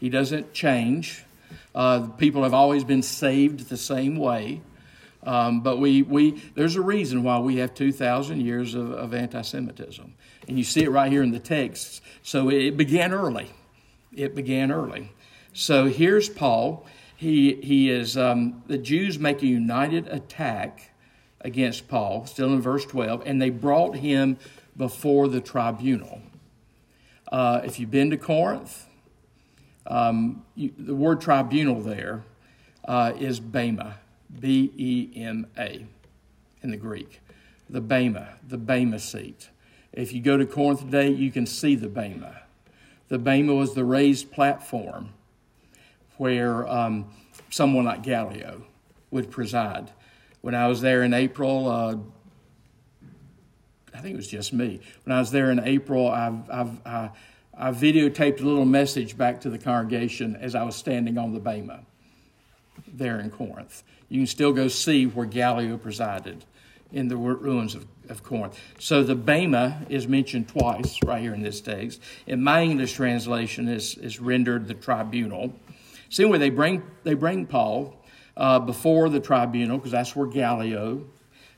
He 0.00 0.10
doesn't 0.10 0.52
change. 0.52 1.24
Uh, 1.74 2.08
people 2.18 2.42
have 2.42 2.52
always 2.52 2.84
been 2.84 3.02
saved 3.02 3.70
the 3.70 3.78
same 3.78 4.16
way. 4.16 4.60
Um, 5.24 5.60
but 5.60 5.78
we, 5.78 6.02
we, 6.02 6.42
there's 6.54 6.76
a 6.76 6.80
reason 6.80 7.22
why 7.22 7.38
we 7.38 7.56
have 7.56 7.74
2,000 7.74 8.40
years 8.40 8.74
of, 8.74 8.90
of 8.92 9.14
anti 9.14 9.42
Semitism. 9.42 10.14
And 10.48 10.58
you 10.58 10.64
see 10.64 10.82
it 10.82 10.90
right 10.90 11.10
here 11.10 11.22
in 11.22 11.30
the 11.30 11.38
texts. 11.38 12.00
So 12.22 12.50
it 12.50 12.76
began 12.76 13.12
early. 13.12 13.50
It 14.12 14.34
began 14.34 14.72
early. 14.72 15.12
So 15.52 15.86
here's 15.86 16.28
Paul. 16.28 16.86
He, 17.16 17.54
he 17.62 17.88
is, 17.88 18.16
um, 18.16 18.64
the 18.66 18.78
Jews 18.78 19.18
make 19.18 19.42
a 19.42 19.46
united 19.46 20.08
attack 20.08 20.90
against 21.40 21.88
Paul, 21.88 22.26
still 22.26 22.52
in 22.52 22.60
verse 22.60 22.84
12, 22.86 23.22
and 23.26 23.40
they 23.40 23.50
brought 23.50 23.96
him 23.96 24.38
before 24.76 25.28
the 25.28 25.40
tribunal. 25.40 26.20
Uh, 27.30 27.60
if 27.64 27.78
you've 27.78 27.90
been 27.90 28.10
to 28.10 28.16
Corinth, 28.16 28.86
um, 29.86 30.44
you, 30.54 30.72
the 30.76 30.94
word 30.94 31.20
tribunal 31.20 31.80
there 31.80 32.24
uh, 32.86 33.12
is 33.18 33.40
bema, 33.40 33.96
B 34.38 34.72
E 34.76 35.12
M 35.16 35.46
A 35.58 35.86
in 36.62 36.70
the 36.70 36.76
Greek. 36.76 37.20
The 37.68 37.80
bema, 37.80 38.34
the 38.46 38.58
bema 38.58 38.98
seat. 38.98 39.48
If 39.92 40.12
you 40.12 40.20
go 40.20 40.36
to 40.36 40.46
Corinth 40.46 40.80
today, 40.80 41.10
you 41.10 41.30
can 41.30 41.46
see 41.46 41.74
the 41.74 41.88
bema. 41.88 42.42
The 43.08 43.18
bema 43.18 43.54
was 43.54 43.74
the 43.74 43.84
raised 43.84 44.30
platform 44.32 45.10
where 46.16 46.66
um, 46.68 47.06
someone 47.50 47.84
like 47.84 48.02
Gallio 48.02 48.62
would 49.10 49.30
preside. 49.30 49.90
When 50.40 50.54
I 50.54 50.66
was 50.66 50.80
there 50.80 51.02
in 51.02 51.12
April, 51.14 51.68
uh, 51.68 51.96
I 53.94 54.00
think 54.00 54.14
it 54.14 54.16
was 54.16 54.28
just 54.28 54.52
me. 54.52 54.80
When 55.04 55.14
I 55.14 55.20
was 55.20 55.30
there 55.30 55.50
in 55.50 55.60
April, 55.60 56.08
I've, 56.08 56.50
I've, 56.50 56.86
I, 56.86 57.10
I 57.56 57.70
videotaped 57.70 58.40
a 58.40 58.44
little 58.44 58.64
message 58.64 59.16
back 59.16 59.42
to 59.42 59.50
the 59.50 59.58
congregation 59.58 60.36
as 60.36 60.54
I 60.54 60.62
was 60.62 60.74
standing 60.74 61.18
on 61.18 61.34
the 61.34 61.40
Bema 61.40 61.84
there 62.92 63.18
in 63.18 63.30
Corinth. 63.30 63.82
You 64.08 64.20
can 64.20 64.26
still 64.26 64.52
go 64.52 64.68
see 64.68 65.06
where 65.06 65.26
Gallio 65.26 65.76
presided 65.76 66.44
in 66.92 67.08
the 67.08 67.16
ruins 67.16 67.74
of, 67.74 67.86
of 68.08 68.22
Corinth. 68.22 68.58
So 68.78 69.02
the 69.02 69.14
Bema 69.14 69.86
is 69.88 70.06
mentioned 70.06 70.48
twice 70.48 70.98
right 71.04 71.22
here 71.22 71.34
in 71.34 71.42
this 71.42 71.60
text. 71.60 72.00
In 72.26 72.42
my 72.42 72.62
English 72.62 72.92
translation, 72.92 73.68
is 73.68 73.96
is 73.96 74.20
rendered 74.20 74.68
the 74.68 74.74
tribunal. 74.74 75.54
See 76.10 76.24
where 76.24 76.38
they 76.38 76.50
bring 76.50 76.82
they 77.04 77.14
bring 77.14 77.46
Paul 77.46 77.96
uh, 78.36 78.58
before 78.58 79.08
the 79.08 79.20
tribunal 79.20 79.78
because 79.78 79.92
that's 79.92 80.14
where 80.14 80.26
Gallio, 80.26 81.04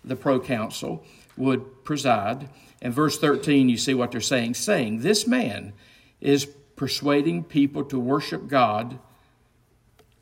the 0.05 0.16
proconsul, 0.16 1.05
would 1.37 1.85
preside. 1.85 2.49
In 2.81 2.92
verse 2.92 3.18
13, 3.18 3.68
you 3.68 3.77
see 3.77 3.94
what 3.94 4.12
they're 4.12 4.20
saying, 4.20 4.55
saying, 4.55 5.01
This 5.01 5.27
man 5.27 5.73
is 6.20 6.47
persuading 6.77 7.44
people 7.44 7.85
to 7.85 7.99
worship 7.99 8.47
God 8.47 8.99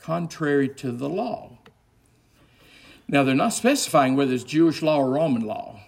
contrary 0.02 0.68
to 0.68 0.92
the 0.92 1.08
law. 1.08 1.50
Now, 3.08 3.22
they're 3.24 3.34
not 3.34 3.52
specifying 3.52 4.16
whether 4.16 4.32
it's 4.32 4.44
Jewish 4.44 4.82
law 4.82 4.98
or 4.98 5.10
Roman 5.10 5.42
law. 5.42 5.80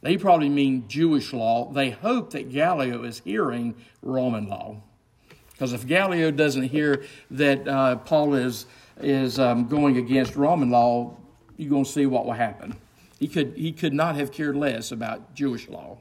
They 0.00 0.16
probably 0.16 0.48
mean 0.48 0.88
Jewish 0.88 1.32
law. 1.32 1.70
They 1.70 1.90
hope 1.90 2.30
that 2.30 2.50
Gallio 2.50 3.04
is 3.04 3.20
hearing 3.20 3.74
Roman 4.02 4.48
law. 4.48 4.76
Because 5.52 5.72
if 5.72 5.86
Gallio 5.86 6.30
doesn't 6.30 6.64
hear 6.64 7.04
that 7.30 7.68
uh, 7.68 7.96
Paul 7.96 8.34
is, 8.34 8.66
is 9.00 9.38
um, 9.38 9.68
going 9.68 9.96
against 9.96 10.34
Roman 10.34 10.70
law, 10.70 11.16
you're 11.56 11.70
going 11.70 11.84
to 11.84 11.90
see 11.90 12.06
what 12.06 12.24
will 12.24 12.32
happen. 12.32 12.74
He 13.20 13.28
could, 13.28 13.54
he 13.56 13.70
could 13.70 13.92
not 13.92 14.16
have 14.16 14.32
cared 14.32 14.56
less 14.56 14.90
about 14.90 15.34
Jewish 15.34 15.68
law. 15.68 15.98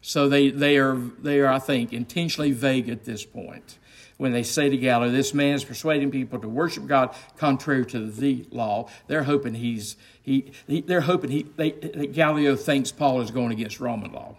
So 0.00 0.28
they, 0.28 0.48
they, 0.48 0.78
are, 0.78 0.96
they 0.96 1.40
are, 1.40 1.52
I 1.52 1.58
think, 1.58 1.92
intentionally 1.92 2.52
vague 2.52 2.88
at 2.88 3.04
this 3.04 3.26
point 3.26 3.76
when 4.20 4.32
they 4.32 4.42
say 4.42 4.68
to 4.68 4.76
Gallio, 4.76 5.10
This 5.10 5.32
man 5.32 5.54
is 5.54 5.64
persuading 5.64 6.10
people 6.10 6.38
to 6.40 6.48
worship 6.48 6.86
God 6.86 7.16
contrary 7.38 7.86
to 7.86 8.10
the 8.10 8.46
law. 8.50 8.90
They're 9.06 9.22
hoping 9.22 9.54
he's, 9.54 9.96
he, 10.20 10.52
he 10.66 10.82
they're 10.82 11.00
hoping 11.00 11.30
he, 11.30 11.44
they, 11.56 11.70
that 11.70 12.12
Gallio 12.12 12.54
thinks 12.54 12.92
Paul 12.92 13.22
is 13.22 13.30
going 13.30 13.50
against 13.50 13.80
Roman 13.80 14.12
law. 14.12 14.36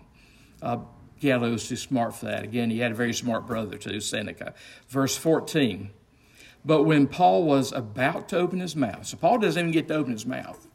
Uh, 0.62 0.78
Gallio 1.20 1.54
is 1.54 1.68
too 1.68 1.76
smart 1.76 2.16
for 2.16 2.26
that. 2.26 2.44
Again, 2.44 2.70
he 2.70 2.78
had 2.78 2.92
a 2.92 2.96
very 2.96 3.12
smart 3.12 3.48
brother 3.48 3.76
too, 3.76 4.00
Seneca. 4.00 4.54
Verse 4.88 5.18
14. 5.18 5.90
But 6.64 6.84
when 6.84 7.08
Paul 7.08 7.46
was 7.46 7.72
about 7.72 8.30
to 8.30 8.38
open 8.38 8.60
his 8.60 8.76
mouth, 8.76 9.08
so 9.08 9.18
Paul 9.18 9.40
doesn't 9.40 9.60
even 9.60 9.72
get 9.72 9.88
to 9.88 9.96
open 9.96 10.12
his 10.12 10.28
mouth. 10.28 10.68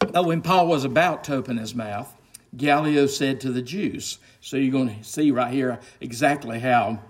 But 0.00 0.24
when 0.24 0.42
Paul 0.42 0.66
was 0.66 0.84
about 0.84 1.22
to 1.24 1.36
open 1.36 1.58
his 1.58 1.72
mouth, 1.72 2.12
Gallio 2.56 3.06
said 3.06 3.40
to 3.42 3.52
the 3.52 3.62
Jews. 3.62 4.18
So 4.46 4.56
you're 4.56 4.70
going 4.70 4.96
to 4.96 5.02
see 5.02 5.32
right 5.32 5.52
here 5.52 5.80
exactly 6.00 6.60
how, 6.60 7.00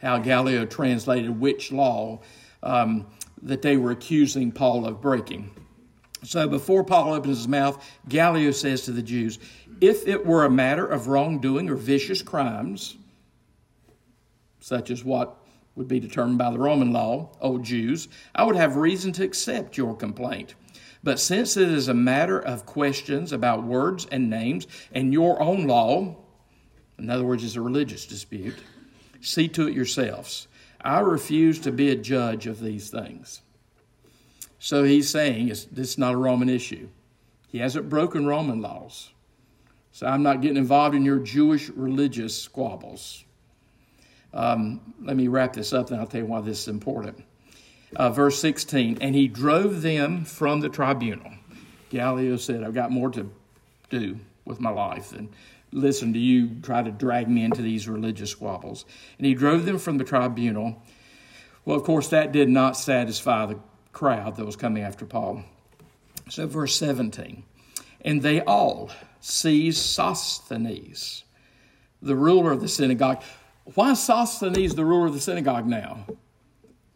how 0.00 0.18
Gallio 0.18 0.64
translated 0.64 1.40
which 1.40 1.72
law 1.72 2.20
um, 2.62 3.08
that 3.42 3.62
they 3.62 3.76
were 3.76 3.90
accusing 3.90 4.52
Paul 4.52 4.86
of 4.86 5.00
breaking. 5.00 5.50
So 6.22 6.46
before 6.46 6.84
Paul 6.84 7.14
opens 7.14 7.38
his 7.38 7.48
mouth, 7.48 7.84
Gallio 8.08 8.52
says 8.52 8.82
to 8.82 8.92
the 8.92 9.02
Jews, 9.02 9.40
If 9.80 10.06
it 10.06 10.24
were 10.24 10.44
a 10.44 10.50
matter 10.50 10.86
of 10.86 11.08
wrongdoing 11.08 11.68
or 11.68 11.74
vicious 11.74 12.22
crimes, 12.22 12.96
such 14.60 14.92
as 14.92 15.02
what 15.02 15.36
would 15.74 15.88
be 15.88 15.98
determined 15.98 16.38
by 16.38 16.52
the 16.52 16.60
Roman 16.60 16.92
law, 16.92 17.32
O 17.40 17.58
Jews, 17.58 18.06
I 18.36 18.44
would 18.44 18.54
have 18.54 18.76
reason 18.76 19.10
to 19.14 19.24
accept 19.24 19.76
your 19.76 19.96
complaint. 19.96 20.54
But 21.02 21.18
since 21.18 21.56
it 21.56 21.70
is 21.70 21.88
a 21.88 21.94
matter 21.94 22.38
of 22.38 22.66
questions 22.66 23.32
about 23.32 23.64
words 23.64 24.06
and 24.12 24.30
names 24.30 24.68
and 24.92 25.12
your 25.12 25.42
own 25.42 25.66
law, 25.66 26.18
in 26.98 27.10
other 27.10 27.24
words, 27.24 27.44
it's 27.44 27.56
a 27.56 27.60
religious 27.60 28.06
dispute, 28.06 28.56
see 29.20 29.48
to 29.48 29.68
it 29.68 29.74
yourselves. 29.74 30.48
I 30.80 31.00
refuse 31.00 31.58
to 31.60 31.72
be 31.72 31.90
a 31.90 31.96
judge 31.96 32.46
of 32.46 32.60
these 32.60 32.90
things. 32.90 33.42
So 34.58 34.84
he's 34.84 35.08
saying 35.08 35.48
it's, 35.48 35.98
not 35.98 36.14
a 36.14 36.16
Roman 36.16 36.48
issue. 36.48 36.88
He 37.48 37.58
hasn't 37.58 37.88
broken 37.88 38.26
Roman 38.26 38.60
laws. 38.60 39.10
So 39.92 40.06
I'm 40.06 40.22
not 40.22 40.40
getting 40.40 40.56
involved 40.56 40.94
in 40.94 41.04
your 41.04 41.18
Jewish 41.18 41.68
religious 41.70 42.40
squabbles. 42.40 43.24
Um, 44.34 44.94
let 45.00 45.16
me 45.16 45.28
wrap 45.28 45.54
this 45.54 45.72
up, 45.72 45.90
and 45.90 46.00
I'll 46.00 46.06
tell 46.06 46.20
you 46.20 46.26
why 46.26 46.40
this 46.40 46.62
is 46.62 46.68
important 46.68 47.24
uh, 47.96 48.10
verse 48.10 48.40
16, 48.40 48.98
and 49.00 49.14
he 49.14 49.28
drove 49.28 49.82
them 49.82 50.24
from 50.24 50.60
the 50.60 50.68
tribunal. 50.68 51.32
Gallio 51.90 52.36
said, 52.36 52.62
I've 52.62 52.74
got 52.74 52.90
more 52.90 53.10
to 53.10 53.30
do 53.90 54.18
with 54.44 54.60
my 54.60 54.70
life 54.70 55.10
than 55.10 55.30
listen 55.72 56.12
to 56.12 56.18
you 56.18 56.60
try 56.62 56.82
to 56.82 56.90
drag 56.90 57.28
me 57.28 57.44
into 57.44 57.62
these 57.62 57.88
religious 57.88 58.30
squabbles. 58.30 58.84
And 59.18 59.26
he 59.26 59.34
drove 59.34 59.66
them 59.66 59.78
from 59.78 59.98
the 59.98 60.04
tribunal. 60.04 60.82
Well, 61.64 61.76
of 61.76 61.84
course, 61.84 62.08
that 62.08 62.32
did 62.32 62.48
not 62.48 62.76
satisfy 62.76 63.46
the 63.46 63.58
crowd 63.92 64.36
that 64.36 64.46
was 64.46 64.56
coming 64.56 64.82
after 64.82 65.04
Paul. 65.04 65.44
So, 66.28 66.46
verse 66.46 66.76
17, 66.76 67.42
and 68.02 68.22
they 68.22 68.42
all 68.42 68.90
seized 69.20 69.78
Sosthenes, 69.78 71.24
the 72.02 72.14
ruler 72.14 72.52
of 72.52 72.60
the 72.60 72.68
synagogue. 72.68 73.22
Why 73.74 73.94
Sosthenes 73.94 74.74
the 74.74 74.84
ruler 74.84 75.06
of 75.06 75.14
the 75.14 75.20
synagogue 75.20 75.66
now? 75.66 76.06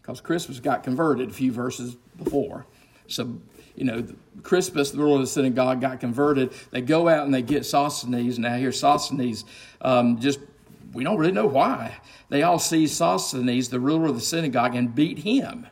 Because 0.01 0.21
Crispus 0.21 0.61
got 0.61 0.83
converted 0.83 1.31
a 1.31 1.33
few 1.33 1.53
verses 1.53 1.97
before. 2.23 2.67
So, 3.07 3.39
you 3.75 3.85
know, 3.85 4.07
Crispus, 4.43 4.91
the 4.91 4.99
ruler 4.99 5.17
of 5.17 5.21
the 5.23 5.27
synagogue, 5.27 5.81
got 5.81 6.01
converted. 6.01 6.53
They 6.71 6.81
go 6.81 7.09
out 7.09 7.25
and 7.25 7.35
they 7.35 7.43
get 7.43 7.65
Sosthenes. 7.65 8.39
Now, 8.39 8.57
here, 8.57 8.73
Sosthenes 8.73 9.45
um, 9.81 10.21
just, 10.21 10.41
we 10.93 11.05
don't 11.05 11.19
really 11.19 11.33
know 11.33 11.47
why. 11.47 11.97
They 12.29 12.43
all 12.43 12.59
see 12.59 12.87
Sosthenes, 12.87 13.69
the 13.69 13.81
ruler 13.81 14.07
of 14.07 14.15
the 14.15 14.21
synagogue, 14.21 14.75
and 14.75 14.95
beat 14.95 15.19
him 15.19 15.67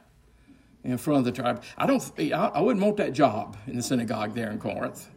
in 0.85 0.99
front 0.99 1.19
of 1.19 1.25
the 1.25 1.33
tribe. 1.33 1.63
I 1.77 1.87
don't. 1.87 2.03
I 2.33 2.61
wouldn't 2.61 2.85
want 2.85 2.97
that 2.99 3.13
job 3.13 3.57
in 3.67 3.77
the 3.77 3.83
synagogue 3.83 4.35
there 4.35 4.51
in 4.51 4.59
Corinth. 4.59 5.09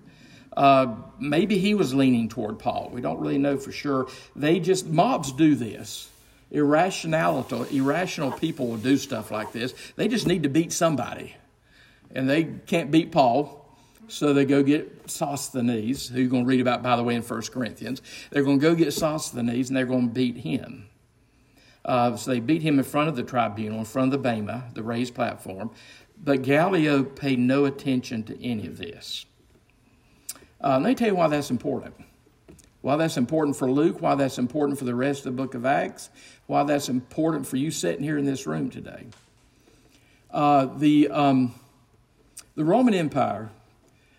Uh, 0.55 0.95
maybe 1.19 1.57
he 1.57 1.73
was 1.73 1.93
leaning 1.93 2.29
toward 2.29 2.59
Paul. 2.59 2.89
We 2.93 3.01
don't 3.01 3.19
really 3.19 3.37
know 3.37 3.57
for 3.57 3.71
sure. 3.71 4.07
They 4.35 4.59
just 4.59 4.85
mobs 4.85 5.31
do 5.31 5.55
this. 5.55 6.09
Irrationality, 6.51 7.77
irrational 7.77 8.31
people 8.31 8.67
will 8.67 8.77
do 8.77 8.97
stuff 8.97 9.31
like 9.31 9.51
this. 9.51 9.73
They 9.95 10.07
just 10.07 10.27
need 10.27 10.43
to 10.43 10.49
beat 10.49 10.71
somebody, 10.71 11.35
and 12.13 12.29
they 12.29 12.45
can't 12.45 12.91
beat 12.91 13.11
Paul. 13.11 13.59
So 14.07 14.33
they 14.33 14.45
go 14.45 14.63
get 14.63 15.09
Sosthenes, 15.09 16.09
who 16.09 16.21
you're 16.21 16.29
going 16.29 16.43
to 16.43 16.47
read 16.47 16.61
about, 16.61 16.83
by 16.83 16.95
the 16.95 17.03
way, 17.03 17.15
in 17.15 17.21
1 17.21 17.41
Corinthians. 17.43 18.01
They're 18.29 18.43
going 18.43 18.59
to 18.59 18.61
go 18.61 18.75
get 18.75 18.93
Sosthenes, 18.93 19.69
and 19.69 19.77
they're 19.77 19.85
going 19.85 20.09
to 20.09 20.13
beat 20.13 20.37
him. 20.37 20.87
Uh, 21.85 22.15
so 22.15 22.31
they 22.31 22.39
beat 22.39 22.61
him 22.61 22.77
in 22.79 22.85
front 22.85 23.09
of 23.09 23.15
the 23.15 23.23
tribunal, 23.23 23.79
in 23.79 23.85
front 23.85 24.13
of 24.13 24.21
the 24.21 24.29
Bema, 24.29 24.65
the 24.73 24.83
raised 24.83 25.15
platform. 25.15 25.71
But 26.21 26.41
Gallio 26.41 27.03
paid 27.03 27.39
no 27.39 27.65
attention 27.65 28.23
to 28.23 28.43
any 28.45 28.67
of 28.67 28.77
this. 28.77 29.25
Uh, 30.61 30.79
let 30.79 30.89
me 30.89 30.95
tell 30.95 31.09
you 31.09 31.15
why 31.15 31.27
that's 31.27 31.49
important. 31.49 31.93
Why 32.81 32.97
that's 32.97 33.17
important 33.17 33.55
for 33.55 33.69
Luke, 33.69 34.01
why 34.01 34.15
that's 34.15 34.37
important 34.37 34.77
for 34.77 34.85
the 34.85 34.95
rest 34.95 35.19
of 35.19 35.35
the 35.35 35.41
book 35.41 35.55
of 35.55 35.65
Acts, 35.65 36.09
why 36.47 36.63
that's 36.63 36.89
important 36.89 37.47
for 37.47 37.57
you 37.57 37.71
sitting 37.71 38.03
here 38.03 38.17
in 38.17 38.25
this 38.25 38.45
room 38.45 38.69
today. 38.69 39.05
Uh, 40.31 40.65
the, 40.65 41.09
um, 41.09 41.53
the 42.55 42.65
Roman 42.65 42.93
Empire 42.93 43.49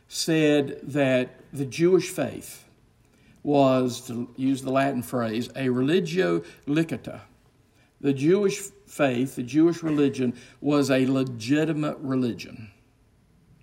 said 0.09 0.81
that 0.83 1.41
the 1.53 1.65
Jewish 1.65 2.11
faith 2.11 2.65
was, 3.43 4.07
to 4.07 4.29
use 4.37 4.63
the 4.63 4.71
Latin 4.71 5.03
phrase, 5.03 5.51
a 5.55 5.69
religio 5.69 6.43
licita 6.67 7.21
the 8.05 8.13
Jewish 8.13 8.61
faith, 8.87 9.35
the 9.35 9.43
Jewish 9.43 9.83
religion, 9.83 10.35
was 10.61 10.91
a 10.91 11.07
legitimate 11.07 11.97
religion 12.01 12.71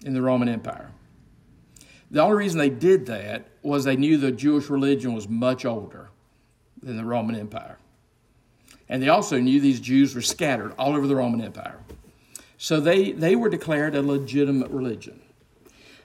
in 0.04 0.16
the 0.16 0.22
Roman 0.22 0.50
Empire. 0.50 0.90
The 2.10 2.22
only 2.22 2.38
reason 2.38 2.58
they 2.58 2.72
did 2.72 3.06
that 3.06 3.46
was 3.62 3.84
they 3.84 3.96
knew 3.96 4.18
the 4.18 4.32
Jewish 4.32 4.68
religion 4.68 5.14
was 5.14 5.30
much 5.30 5.64
older 5.64 6.10
than 6.82 6.98
the 6.98 7.06
Roman 7.06 7.36
Empire. 7.36 7.78
And 8.90 9.02
they 9.02 9.10
also 9.10 9.40
knew 9.40 9.62
these 9.62 9.80
Jews 9.80 10.16
were 10.16 10.24
scattered 10.24 10.74
all 10.76 10.96
over 10.96 11.06
the 11.06 11.16
Roman 11.16 11.42
Empire. 11.42 11.78
So 12.62 12.80
they, 12.80 13.12
they 13.12 13.36
were 13.36 13.50
declared 13.50 13.96
a 13.96 14.04
legitimate 14.04 14.70
religion. 14.70 15.20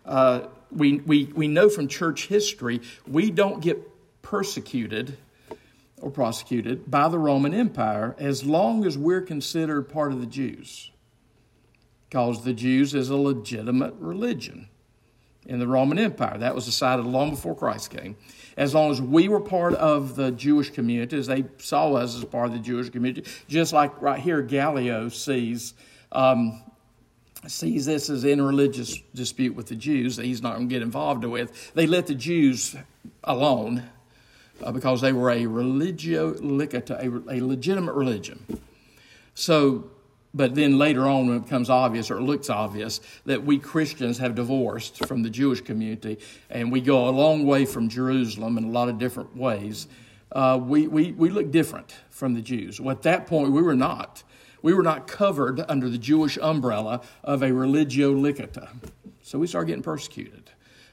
Uh, 0.07 0.47
we, 0.71 1.01
we, 1.01 1.27
we 1.27 1.49
know 1.49 1.69
from 1.69 1.87
church 1.87 2.29
history, 2.29 2.81
we 3.07 3.31
don't 3.31 3.61
get 3.61 3.77
persecuted 4.23 5.19
or 6.01 6.11
prosecuted 6.11 6.91
by 6.91 7.09
the 7.09 7.19
Roman 7.19 7.53
Empire 7.53 8.17
as 8.19 8.43
long 8.43 8.87
as 8.87 8.97
we're 8.97 9.21
considered 9.21 9.83
part 9.91 10.13
of 10.13 10.21
the 10.21 10.27
Jews. 10.27 10.91
Because 12.09 12.43
the 12.43 12.55
Jews 12.55 12.95
is 12.95 13.11
a 13.11 13.17
legitimate 13.17 13.93
religion 13.99 14.71
in 15.45 15.59
the 15.59 15.67
Roman 15.67 15.99
Empire. 15.99 16.39
That 16.39 16.55
was 16.55 16.65
decided 16.65 17.05
long 17.05 17.33
before 17.33 17.55
Christ 17.55 17.91
came. 17.91 18.17
As 18.57 18.75
long 18.75 18.91
as 18.91 19.03
we 19.03 19.29
were 19.29 19.41
part 19.41 19.75
of 19.75 20.17
the 20.17 20.31
Jewish 20.31 20.71
community, 20.71 21.19
as 21.19 21.27
they 21.27 21.45
saw 21.59 21.93
us 21.93 22.17
as 22.17 22.25
part 22.25 22.47
of 22.47 22.55
the 22.55 22.61
Jewish 22.61 22.89
community, 22.89 23.31
just 23.47 23.75
like 23.75 24.01
right 24.01 24.19
here, 24.19 24.41
Gallio 24.41 25.11
sees. 25.11 25.75
Um, 26.13 26.63
sees 27.47 27.87
this 27.87 28.11
as 28.11 28.25
in 28.25 28.43
religious 28.43 28.99
dispute 29.15 29.55
with 29.55 29.67
the 29.67 29.77
Jews 29.77 30.17
that 30.17 30.25
he's 30.25 30.43
not 30.43 30.57
going 30.57 30.69
to 30.69 30.75
get 30.75 30.83
involved 30.83 31.25
with. 31.25 31.75
They 31.75 31.87
let 31.87 32.07
the 32.07 32.15
Jews 32.15 32.77
alone 33.25 33.85
uh, 34.63 34.73
because 34.73 35.01
they 35.01 35.13
were 35.13 35.31
a 35.31 35.47
religio 35.47 36.35
a, 36.35 37.35
a 37.35 37.41
legitimate 37.41 37.95
religion. 37.95 38.61
So, 39.35 39.91
but 40.35 40.55
then 40.55 40.79
later 40.79 41.07
on, 41.07 41.29
when 41.29 41.37
it 41.37 41.45
becomes 41.45 41.71
obvious 41.71 42.11
or 42.11 42.19
it 42.19 42.23
looks 42.23 42.51
obvious 42.51 43.01
that 43.27 43.45
we 43.45 43.59
Christians 43.59 44.19
have 44.19 44.35
divorced 44.35 45.07
from 45.07 45.23
the 45.23 45.31
Jewish 45.31 45.61
community 45.61 46.19
and 46.51 46.73
we 46.73 46.81
go 46.81 47.09
a 47.09 47.11
long 47.11 47.47
way 47.47 47.65
from 47.65 47.89
Jerusalem 47.89 48.59
in 48.59 48.65
a 48.65 48.71
lot 48.71 48.89
of 48.89 48.99
different 48.99 49.37
ways, 49.37 49.87
uh, 50.33 50.59
we, 50.61 50.87
we, 50.89 51.13
we 51.13 51.31
look 51.31 51.51
different 51.51 51.95
from 52.11 52.35
the 52.35 52.43
Jews. 52.43 52.81
Well, 52.81 52.97
at 52.97 53.03
that 53.03 53.27
point, 53.27 53.53
we 53.53 53.63
were 53.63 53.77
not. 53.77 54.23
We 54.67 54.75
were 54.75 54.83
not 54.83 55.07
covered 55.07 55.65
under 55.69 55.89
the 55.89 55.97
Jewish 55.97 56.37
umbrella 56.39 57.01
of 57.23 57.45
a 57.45 57.53
religio 57.53 58.13
licita. 58.13 58.69
So 59.23 59.39
we 59.39 59.47
started 59.47 59.69
getting 59.69 59.85
persecuted. 59.85 60.51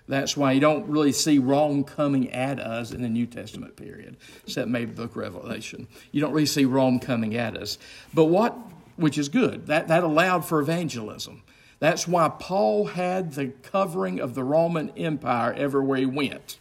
That's 0.07 0.37
why 0.37 0.51
you 0.51 0.59
don't 0.59 0.87
really 0.87 1.11
see 1.11 1.39
Rome 1.39 1.83
coming 1.83 2.31
at 2.31 2.59
us 2.59 2.91
in 2.91 3.01
the 3.01 3.09
New 3.09 3.25
Testament 3.25 3.75
period, 3.75 4.17
except 4.45 4.67
maybe 4.67 4.91
book 4.91 5.15
Revelation. 5.15 5.87
You 6.11 6.21
don't 6.21 6.33
really 6.33 6.45
see 6.45 6.65
Rome 6.65 6.99
coming 6.99 7.35
at 7.35 7.57
us. 7.57 7.79
But 8.13 8.25
what, 8.25 8.55
which 8.95 9.17
is 9.17 9.27
good, 9.27 9.65
that, 9.65 9.87
that 9.87 10.03
allowed 10.03 10.45
for 10.45 10.59
evangelism. 10.59 11.41
That's 11.79 12.07
why 12.07 12.29
Paul 12.29 12.85
had 12.85 13.33
the 13.33 13.47
covering 13.63 14.19
of 14.19 14.35
the 14.35 14.43
Roman 14.43 14.91
Empire 14.91 15.51
everywhere 15.51 15.97
he 15.97 16.05
went. 16.05 16.59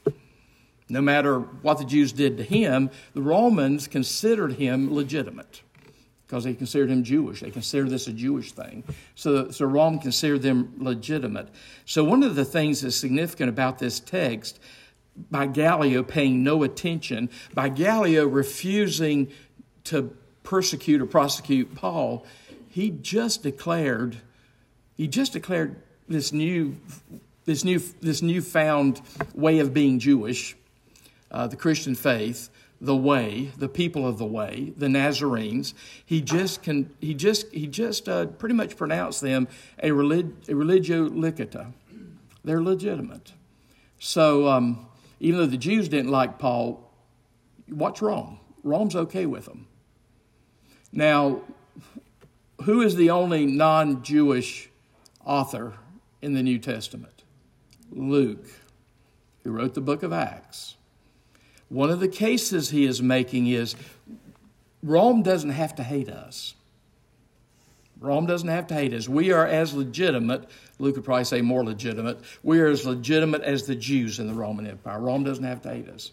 No 0.88 1.02
matter 1.02 1.40
what 1.40 1.76
the 1.76 1.84
Jews 1.84 2.10
did 2.10 2.38
to 2.38 2.42
him, 2.42 2.88
the 3.12 3.20
Romans 3.20 3.86
considered 3.86 4.54
him 4.54 4.94
legitimate 4.94 5.60
because 6.32 6.44
they 6.44 6.54
considered 6.54 6.88
him 6.88 7.04
Jewish. 7.04 7.40
They 7.40 7.50
considered 7.50 7.90
this 7.90 8.06
a 8.06 8.12
Jewish 8.12 8.52
thing. 8.52 8.84
So, 9.16 9.50
so 9.50 9.66
Rome 9.66 9.98
considered 9.98 10.40
them 10.40 10.72
legitimate. 10.78 11.48
So, 11.84 12.04
one 12.04 12.22
of 12.22 12.36
the 12.36 12.44
things 12.46 12.80
that's 12.80 12.96
significant 12.96 13.50
about 13.50 13.78
this 13.78 14.00
text, 14.00 14.58
by 15.30 15.44
Gallio 15.44 16.02
paying 16.02 16.42
no 16.42 16.62
attention, 16.62 17.28
by 17.52 17.68
Gallio 17.68 18.26
refusing 18.26 19.30
to 19.84 20.16
persecute 20.42 21.02
or 21.02 21.06
prosecute 21.06 21.74
Paul, 21.74 22.24
he 22.70 22.88
just 22.88 23.42
declared, 23.42 24.16
he 24.96 25.08
just 25.08 25.34
declared 25.34 25.82
this 26.08 26.32
new, 26.32 26.78
this 27.44 27.62
new, 27.62 27.78
this 28.00 28.22
newfound 28.22 29.02
way 29.34 29.58
of 29.58 29.74
being 29.74 29.98
Jewish, 29.98 30.56
uh, 31.30 31.46
the 31.46 31.56
Christian 31.56 31.94
faith, 31.94 32.48
the 32.82 32.96
way, 32.96 33.52
the 33.56 33.68
people 33.68 34.04
of 34.04 34.18
the 34.18 34.26
way, 34.26 34.72
the 34.76 34.88
Nazarenes. 34.88 35.72
He 36.04 36.20
just 36.20 36.64
can, 36.64 36.92
he 37.00 37.14
just 37.14 37.46
he 37.52 37.68
just 37.68 38.08
uh, 38.08 38.26
pretty 38.26 38.56
much 38.56 38.76
pronounced 38.76 39.20
them 39.20 39.46
a, 39.80 39.92
relig, 39.92 40.32
a 40.48 40.56
religio 40.56 41.08
licita. 41.08 41.72
They're 42.42 42.60
legitimate. 42.60 43.32
So 44.00 44.48
um, 44.48 44.86
even 45.20 45.38
though 45.38 45.46
the 45.46 45.56
Jews 45.56 45.88
didn't 45.88 46.10
like 46.10 46.40
Paul, 46.40 46.90
what's 47.68 48.02
wrong? 48.02 48.40
Rome's 48.64 48.96
okay 48.96 49.26
with 49.26 49.44
them. 49.44 49.68
Now, 50.90 51.42
who 52.64 52.82
is 52.82 52.96
the 52.96 53.10
only 53.10 53.46
non-Jewish 53.46 54.70
author 55.24 55.74
in 56.20 56.34
the 56.34 56.42
New 56.42 56.58
Testament? 56.58 57.22
Luke, 57.92 58.44
who 59.44 59.52
wrote 59.52 59.74
the 59.74 59.80
book 59.80 60.02
of 60.02 60.12
Acts. 60.12 60.76
One 61.72 61.88
of 61.88 62.00
the 62.00 62.08
cases 62.08 62.68
he 62.68 62.84
is 62.84 63.00
making 63.00 63.46
is 63.46 63.74
Rome 64.82 65.22
doesn't 65.22 65.50
have 65.50 65.74
to 65.76 65.82
hate 65.82 66.10
us. 66.10 66.54
Rome 67.98 68.26
doesn't 68.26 68.48
have 68.48 68.66
to 68.66 68.74
hate 68.74 68.92
us. 68.92 69.08
We 69.08 69.32
are 69.32 69.46
as 69.46 69.72
legitimate, 69.72 70.50
Luke 70.78 70.96
would 70.96 71.04
probably 71.04 71.24
say 71.24 71.40
more 71.40 71.64
legitimate, 71.64 72.18
we 72.42 72.60
are 72.60 72.66
as 72.66 72.84
legitimate 72.84 73.40
as 73.40 73.66
the 73.66 73.74
Jews 73.74 74.18
in 74.18 74.26
the 74.26 74.34
Roman 74.34 74.66
Empire. 74.66 75.00
Rome 75.00 75.24
doesn't 75.24 75.44
have 75.44 75.62
to 75.62 75.70
hate 75.70 75.88
us. 75.88 76.10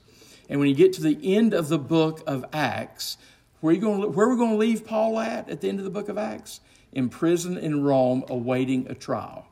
And 0.47 0.61
when 0.61 0.69
you 0.69 0.75
get 0.75 0.93
to 0.93 1.01
the 1.01 1.19
end 1.35 1.53
of 1.53 1.67
the 1.67 1.77
book 1.77 2.23
of 2.25 2.45
Acts, 2.53 3.17
where, 3.59 3.73
you 3.73 3.81
going 3.81 4.01
to, 4.01 4.07
where 4.07 4.27
are 4.27 4.29
we 4.29 4.37
going 4.37 4.51
to 4.51 4.57
leave 4.57 4.85
Paul 4.85 5.19
at 5.19 5.49
at 5.49 5.59
the 5.59 5.67
end 5.67 5.79
of 5.79 5.83
the 5.83 5.91
book 5.91 6.07
of 6.07 6.17
Acts? 6.17 6.61
In 6.93 7.09
prison 7.09 7.57
in 7.57 7.83
Rome, 7.83 8.23
awaiting 8.29 8.87
a 8.89 8.95
trial 8.95 9.45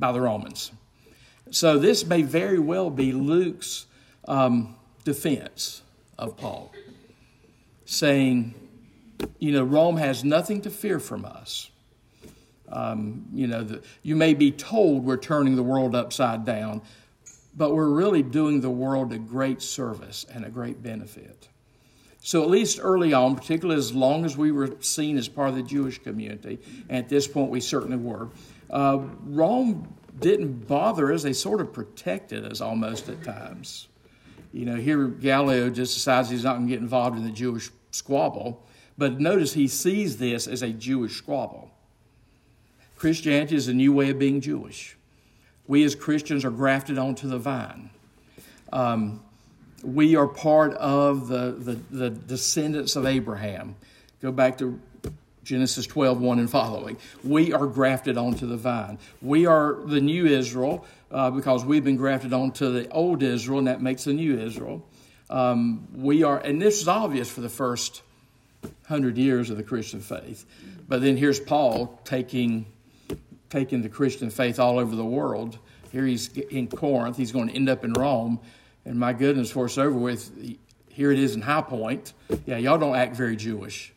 by 0.00 0.10
the 0.10 0.20
Romans. 0.20 0.72
So 1.52 1.78
this 1.78 2.04
may 2.04 2.22
very 2.22 2.58
well 2.58 2.90
be 2.90 3.12
Luke's 3.12 3.86
um, 4.28 4.76
defense 5.04 5.82
of 6.18 6.36
Paul, 6.36 6.72
saying, 7.86 8.54
you 9.38 9.50
know, 9.50 9.64
Rome 9.64 9.96
has 9.96 10.22
nothing 10.22 10.60
to 10.62 10.70
fear 10.70 11.00
from 11.00 11.24
us. 11.24 11.70
Um, 12.70 13.26
you 13.32 13.46
know, 13.46 13.64
the, 13.64 13.82
you 14.02 14.14
may 14.14 14.34
be 14.34 14.52
told 14.52 15.04
we're 15.04 15.16
turning 15.16 15.56
the 15.56 15.62
world 15.62 15.94
upside 15.94 16.44
down, 16.44 16.82
but 17.56 17.74
we're 17.74 17.88
really 17.88 18.22
doing 18.22 18.60
the 18.60 18.70
world 18.70 19.12
a 19.12 19.18
great 19.18 19.62
service 19.62 20.26
and 20.32 20.44
a 20.44 20.50
great 20.50 20.82
benefit. 20.82 21.48
So, 22.20 22.42
at 22.42 22.50
least 22.50 22.78
early 22.82 23.14
on, 23.14 23.36
particularly 23.36 23.78
as 23.78 23.94
long 23.94 24.26
as 24.26 24.36
we 24.36 24.52
were 24.52 24.76
seen 24.80 25.16
as 25.16 25.28
part 25.28 25.48
of 25.48 25.54
the 25.54 25.62
Jewish 25.62 25.98
community, 26.02 26.58
and 26.90 26.98
at 26.98 27.08
this 27.08 27.26
point 27.26 27.50
we 27.50 27.60
certainly 27.60 27.96
were, 27.96 28.28
uh, 28.68 28.98
Rome 29.24 29.94
didn't 30.18 30.68
bother 30.68 31.12
us. 31.12 31.22
They 31.22 31.32
sort 31.32 31.62
of 31.62 31.72
protected 31.72 32.44
us 32.44 32.60
almost 32.60 33.08
at 33.08 33.24
times. 33.24 33.88
You 34.52 34.64
know, 34.64 34.76
here 34.76 35.06
Gallio 35.06 35.70
just 35.70 35.94
decides 35.94 36.30
he's 36.30 36.44
not 36.44 36.54
going 36.54 36.66
to 36.66 36.72
get 36.72 36.80
involved 36.80 37.16
in 37.16 37.24
the 37.24 37.30
Jewish 37.30 37.70
squabble. 37.90 38.64
But 38.96 39.20
notice 39.20 39.52
he 39.52 39.68
sees 39.68 40.16
this 40.16 40.46
as 40.46 40.62
a 40.62 40.70
Jewish 40.70 41.16
squabble. 41.16 41.70
Christianity 42.96 43.54
is 43.54 43.68
a 43.68 43.74
new 43.74 43.92
way 43.92 44.10
of 44.10 44.18
being 44.18 44.40
Jewish. 44.40 44.96
We 45.68 45.84
as 45.84 45.94
Christians 45.94 46.44
are 46.44 46.50
grafted 46.50 46.98
onto 46.98 47.28
the 47.28 47.38
vine. 47.38 47.90
Um, 48.72 49.20
we 49.84 50.16
are 50.16 50.26
part 50.26 50.72
of 50.74 51.28
the, 51.28 51.52
the, 51.52 51.74
the, 51.96 52.10
descendants 52.10 52.96
of 52.96 53.06
Abraham. 53.06 53.76
Go 54.20 54.32
back 54.32 54.58
to 54.58 54.80
Genesis 55.44 55.86
12, 55.86 56.20
1 56.20 56.38
and 56.40 56.50
following. 56.50 56.96
We 57.22 57.52
are 57.52 57.66
grafted 57.66 58.18
onto 58.18 58.46
the 58.46 58.56
vine. 58.56 58.98
We 59.22 59.46
are 59.46 59.78
the 59.84 60.00
new 60.00 60.26
Israel 60.26 60.84
uh, 61.10 61.30
because 61.30 61.64
we've 61.64 61.84
been 61.84 61.96
grafted 61.96 62.32
onto 62.32 62.72
the 62.72 62.90
old 62.90 63.22
Israel, 63.22 63.58
and 63.58 63.68
that 63.68 63.80
makes 63.80 64.04
the 64.04 64.12
new 64.12 64.38
Israel. 64.38 64.86
Um, 65.30 65.88
we 65.94 66.22
are, 66.22 66.38
and 66.38 66.60
this 66.60 66.80
is 66.80 66.88
obvious 66.88 67.30
for 67.30 67.40
the 67.40 67.48
first 67.48 68.02
hundred 68.86 69.18
years 69.18 69.50
of 69.50 69.56
the 69.56 69.62
Christian 69.62 70.00
faith. 70.00 70.44
But 70.88 71.02
then 71.02 71.16
here's 71.16 71.38
Paul 71.38 72.00
taking 72.04 72.66
taking 73.50 73.82
the 73.82 73.88
Christian 73.88 74.30
faith 74.30 74.58
all 74.58 74.78
over 74.78 74.94
the 74.94 75.04
world. 75.04 75.58
Here 75.90 76.04
he's 76.04 76.28
in 76.28 76.68
Corinth. 76.68 77.16
He's 77.16 77.32
going 77.32 77.48
to 77.48 77.54
end 77.54 77.68
up 77.68 77.84
in 77.84 77.92
Rome. 77.92 78.40
And 78.84 78.98
my 78.98 79.12
goodness, 79.12 79.50
for 79.50 79.66
it's 79.66 79.78
over 79.78 79.98
with, 79.98 80.30
here 80.88 81.12
it 81.12 81.18
is 81.18 81.34
in 81.34 81.42
High 81.42 81.62
Point. 81.62 82.12
Yeah, 82.46 82.58
y'all 82.58 82.78
don't 82.78 82.96
act 82.96 83.16
very 83.16 83.36
Jewish. 83.36 83.92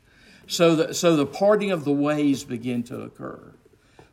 So 0.47 0.76
the, 0.76 0.93
so 0.93 1.16
the 1.16 1.26
parting 1.26 1.72
of 1.72 1.86
the 1.86 1.91
ways 1.91 2.43
begin 2.43 2.84
to 2.84 3.01
occur. 3.01 3.53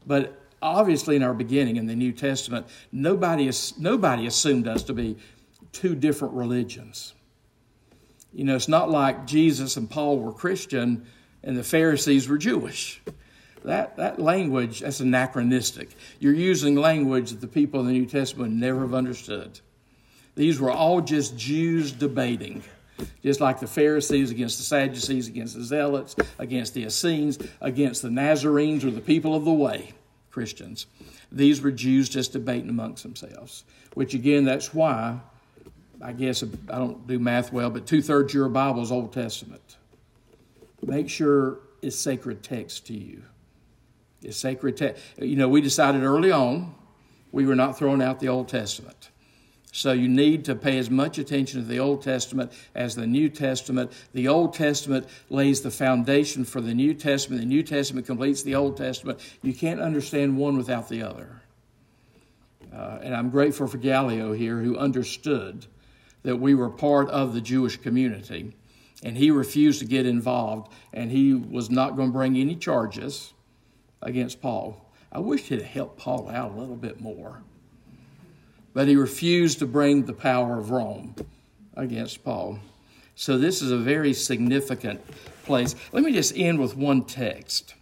But 0.06 0.37
obviously, 0.62 1.16
in 1.16 1.22
our 1.22 1.34
beginning 1.34 1.76
in 1.76 1.86
the 1.86 1.96
New 1.96 2.12
Testament, 2.12 2.66
nobody, 2.92 3.50
nobody 3.78 4.26
assumed 4.26 4.68
us 4.68 4.82
to 4.84 4.94
be 4.94 5.16
two 5.72 5.94
different 5.94 6.34
religions. 6.34 7.14
You 8.32 8.44
know, 8.44 8.56
it's 8.56 8.68
not 8.68 8.90
like 8.90 9.26
Jesus 9.26 9.76
and 9.76 9.88
Paul 9.88 10.18
were 10.18 10.32
Christian 10.32 11.06
and 11.42 11.56
the 11.56 11.64
Pharisees 11.64 12.28
were 12.28 12.38
Jewish. 12.38 13.00
That, 13.64 13.96
that 13.96 14.20
language, 14.20 14.80
that's 14.80 15.00
anachronistic. 15.00 15.90
You're 16.20 16.34
using 16.34 16.76
language 16.76 17.30
that 17.30 17.40
the 17.40 17.48
people 17.48 17.80
in 17.80 17.86
the 17.86 17.92
New 17.92 18.06
Testament 18.06 18.54
never 18.54 18.80
have 18.80 18.94
understood. 18.94 19.60
These 20.36 20.60
were 20.60 20.70
all 20.70 21.00
just 21.00 21.36
Jews 21.36 21.90
debating, 21.90 22.62
just 23.22 23.40
like 23.40 23.58
the 23.58 23.66
Pharisees 23.66 24.30
against 24.30 24.58
the 24.58 24.64
Sadducees, 24.64 25.26
against 25.26 25.56
the 25.56 25.64
Zealots, 25.64 26.14
against 26.38 26.74
the 26.74 26.84
Essenes, 26.84 27.38
against 27.60 28.02
the 28.02 28.10
Nazarenes 28.10 28.84
or 28.84 28.92
the 28.92 29.00
people 29.00 29.34
of 29.34 29.44
the 29.44 29.52
way, 29.52 29.92
Christians. 30.30 30.86
These 31.32 31.62
were 31.62 31.70
Jews 31.70 32.08
just 32.08 32.32
debating 32.32 32.68
amongst 32.68 33.02
themselves, 33.02 33.64
which 33.94 34.14
again, 34.14 34.44
that's 34.44 34.72
why 34.72 35.20
I 36.00 36.12
guess 36.12 36.42
I 36.42 36.78
don't 36.78 37.06
do 37.06 37.18
math 37.18 37.52
well, 37.52 37.70
but 37.70 37.86
two 37.86 38.02
thirds 38.02 38.32
of 38.32 38.34
your 38.34 38.48
Bible 38.48 38.82
is 38.82 38.92
Old 38.92 39.12
Testament. 39.12 39.76
Make 40.84 41.08
sure 41.08 41.58
it's 41.82 41.96
sacred 41.96 42.42
text 42.42 42.86
to 42.86 42.94
you. 42.94 43.22
It's 44.22 44.36
sacred 44.36 44.76
text. 44.76 45.02
You 45.18 45.36
know, 45.36 45.48
we 45.48 45.60
decided 45.60 46.02
early 46.02 46.30
on 46.30 46.74
we 47.32 47.46
were 47.46 47.56
not 47.56 47.76
throwing 47.76 48.00
out 48.00 48.20
the 48.20 48.28
Old 48.28 48.48
Testament. 48.48 49.10
So 49.78 49.92
you 49.92 50.08
need 50.08 50.44
to 50.46 50.56
pay 50.56 50.76
as 50.78 50.90
much 50.90 51.18
attention 51.18 51.60
to 51.60 51.66
the 51.66 51.78
Old 51.78 52.02
Testament 52.02 52.50
as 52.74 52.96
the 52.96 53.06
New 53.06 53.28
Testament. 53.28 53.92
The 54.12 54.26
Old 54.26 54.52
Testament 54.52 55.06
lays 55.30 55.60
the 55.60 55.70
foundation 55.70 56.44
for 56.44 56.60
the 56.60 56.74
New 56.74 56.94
Testament. 56.94 57.42
The 57.42 57.46
New 57.46 57.62
Testament 57.62 58.04
completes 58.04 58.42
the 58.42 58.56
Old 58.56 58.76
Testament. 58.76 59.20
You 59.40 59.54
can't 59.54 59.78
understand 59.78 60.36
one 60.36 60.56
without 60.56 60.88
the 60.88 61.04
other. 61.04 61.42
Uh, 62.74 62.98
and 63.02 63.14
I'm 63.14 63.30
grateful 63.30 63.68
for 63.68 63.78
Gallio 63.78 64.32
here 64.32 64.58
who 64.58 64.76
understood 64.76 65.66
that 66.24 66.38
we 66.38 66.56
were 66.56 66.70
part 66.70 67.08
of 67.10 67.32
the 67.32 67.40
Jewish 67.40 67.76
community. 67.76 68.56
And 69.04 69.16
he 69.16 69.30
refused 69.30 69.78
to 69.78 69.86
get 69.86 70.06
involved, 70.06 70.72
and 70.92 71.12
he 71.12 71.34
was 71.34 71.70
not 71.70 71.94
going 71.94 72.08
to 72.08 72.12
bring 72.12 72.36
any 72.36 72.56
charges 72.56 73.32
against 74.02 74.42
Paul. 74.42 74.90
I 75.12 75.20
wish 75.20 75.42
he'd 75.42 75.62
helped 75.62 76.00
Paul 76.00 76.28
out 76.30 76.50
a 76.50 76.58
little 76.58 76.74
bit 76.74 77.00
more. 77.00 77.44
But 78.78 78.86
he 78.86 78.94
refused 78.94 79.58
to 79.58 79.66
bring 79.66 80.04
the 80.04 80.12
power 80.12 80.56
of 80.56 80.70
Rome 80.70 81.16
against 81.74 82.22
Paul. 82.22 82.60
So 83.16 83.36
this 83.36 83.60
is 83.60 83.72
a 83.72 83.76
very 83.76 84.14
significant 84.14 85.00
place. 85.42 85.74
Let 85.90 86.04
me 86.04 86.12
just 86.12 86.32
end 86.36 86.60
with 86.60 86.76
one 86.76 87.02
text. 87.02 87.74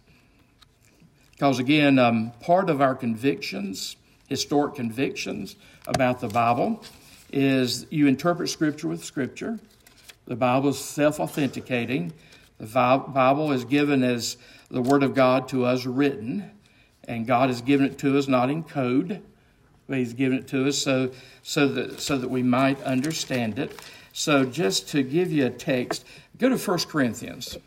Because 1.33 1.59
again, 1.59 1.99
um, 1.99 2.31
part 2.39 2.71
of 2.71 2.81
our 2.81 2.95
convictions, 2.95 3.95
historic 4.27 4.73
convictions 4.73 5.55
about 5.85 6.19
the 6.19 6.29
Bible, 6.29 6.83
is 7.31 7.85
you 7.91 8.07
interpret 8.07 8.49
Scripture 8.49 8.87
with 8.87 9.03
Scripture. 9.03 9.59
The 10.25 10.35
Bible 10.35 10.69
is 10.69 10.79
self 10.79 11.19
authenticating. 11.19 12.11
The 12.57 12.65
Bible 12.65 13.51
is 13.51 13.65
given 13.65 14.03
as 14.03 14.37
the 14.71 14.81
Word 14.81 15.03
of 15.03 15.13
God 15.13 15.47
to 15.49 15.63
us 15.63 15.85
written, 15.85 16.49
and 17.03 17.27
God 17.27 17.49
has 17.49 17.61
given 17.61 17.85
it 17.85 17.99
to 17.99 18.17
us 18.17 18.27
not 18.27 18.49
in 18.49 18.63
code, 18.63 19.21
but 19.87 19.97
He's 19.97 20.13
given 20.13 20.39
it 20.39 20.47
to 20.49 20.67
us 20.67 20.77
so, 20.77 21.11
so, 21.43 21.67
that, 21.69 21.99
so 21.99 22.17
that 22.17 22.29
we 22.29 22.43
might 22.43 22.81
understand 22.83 23.59
it. 23.59 23.79
So, 24.13 24.45
just 24.45 24.89
to 24.89 25.03
give 25.03 25.31
you 25.31 25.45
a 25.45 25.49
text, 25.49 26.05
go 26.37 26.49
to 26.49 26.57
1 26.57 26.79
Corinthians, 26.89 27.57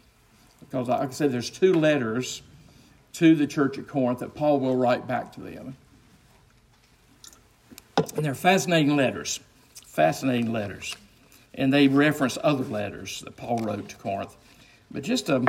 because 0.61 0.89
like 0.89 1.09
I 1.09 1.13
said, 1.13 1.33
there's 1.33 1.51
two 1.51 1.75
letters 1.75 2.43
to 3.15 3.35
the 3.35 3.47
church 3.47 3.79
at 3.79 3.87
Corinth 3.87 4.21
that 4.21 4.35
Paul 4.35 4.61
will 4.61 4.77
write 4.77 5.07
back 5.07 5.33
to 5.35 5.41
them. 5.41 5.77
And 7.97 8.25
they're 8.25 8.35
fascinating 8.35 8.97
letters 8.97 9.41
fascinating 9.91 10.53
letters. 10.53 10.97
And 11.55 11.73
they 11.73 11.89
reference 11.89 12.39
other 12.43 12.65
letters 12.65 13.21
that 13.21 13.37
Paul 13.37 13.59
wrote 13.59 13.89
to 13.89 13.97
Corinth. 13.97 14.37
But 14.91 15.03
just 15.03 15.27
to 15.27 15.45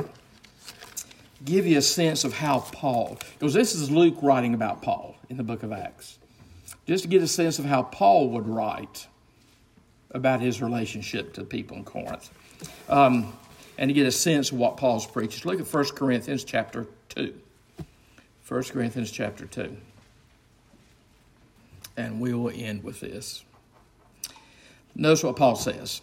give 1.46 1.66
you 1.66 1.78
a 1.78 1.82
sense 1.82 2.24
of 2.24 2.34
how 2.34 2.60
Paul, 2.60 3.18
because 3.40 3.54
this 3.54 3.76
is 3.76 3.92
Luke 3.92 4.16
writing 4.22 4.54
about 4.54 4.82
Paul 4.82 5.16
in 5.30 5.38
the 5.38 5.44
book 5.44 5.64
of 5.64 5.72
Acts, 5.72 6.18
just 6.92 7.04
to 7.04 7.08
get 7.08 7.22
a 7.22 7.28
sense 7.28 7.58
of 7.58 7.64
how 7.64 7.84
Paul 7.84 8.32
would 8.32 8.46
write 8.50 9.08
about 10.10 10.42
his 10.42 10.62
relationship 10.62 11.32
to 11.36 11.40
the 11.40 11.48
people 11.48 11.78
in 11.78 11.86
Corinth. 11.86 12.30
Um, 12.90 13.32
and 13.78 13.88
to 13.88 13.94
get 13.94 14.06
a 14.06 14.12
sense 14.12 14.52
of 14.52 14.58
what 14.58 14.76
Paul's 14.76 15.08
preaching. 15.08 15.50
Look 15.50 15.62
at 15.62 15.74
1 15.74 15.86
Corinthians 15.96 16.44
chapter 16.44 16.88
2. 17.08 17.34
1 18.46 18.64
Corinthians 18.64 19.10
chapter 19.10 19.46
2. 19.46 19.78
And 21.96 22.20
we 22.20 22.34
will 22.34 22.52
end 22.54 22.84
with 22.84 23.00
this. 23.00 23.46
Notice 24.94 25.24
what 25.24 25.38
Paul 25.38 25.56
says. 25.56 26.02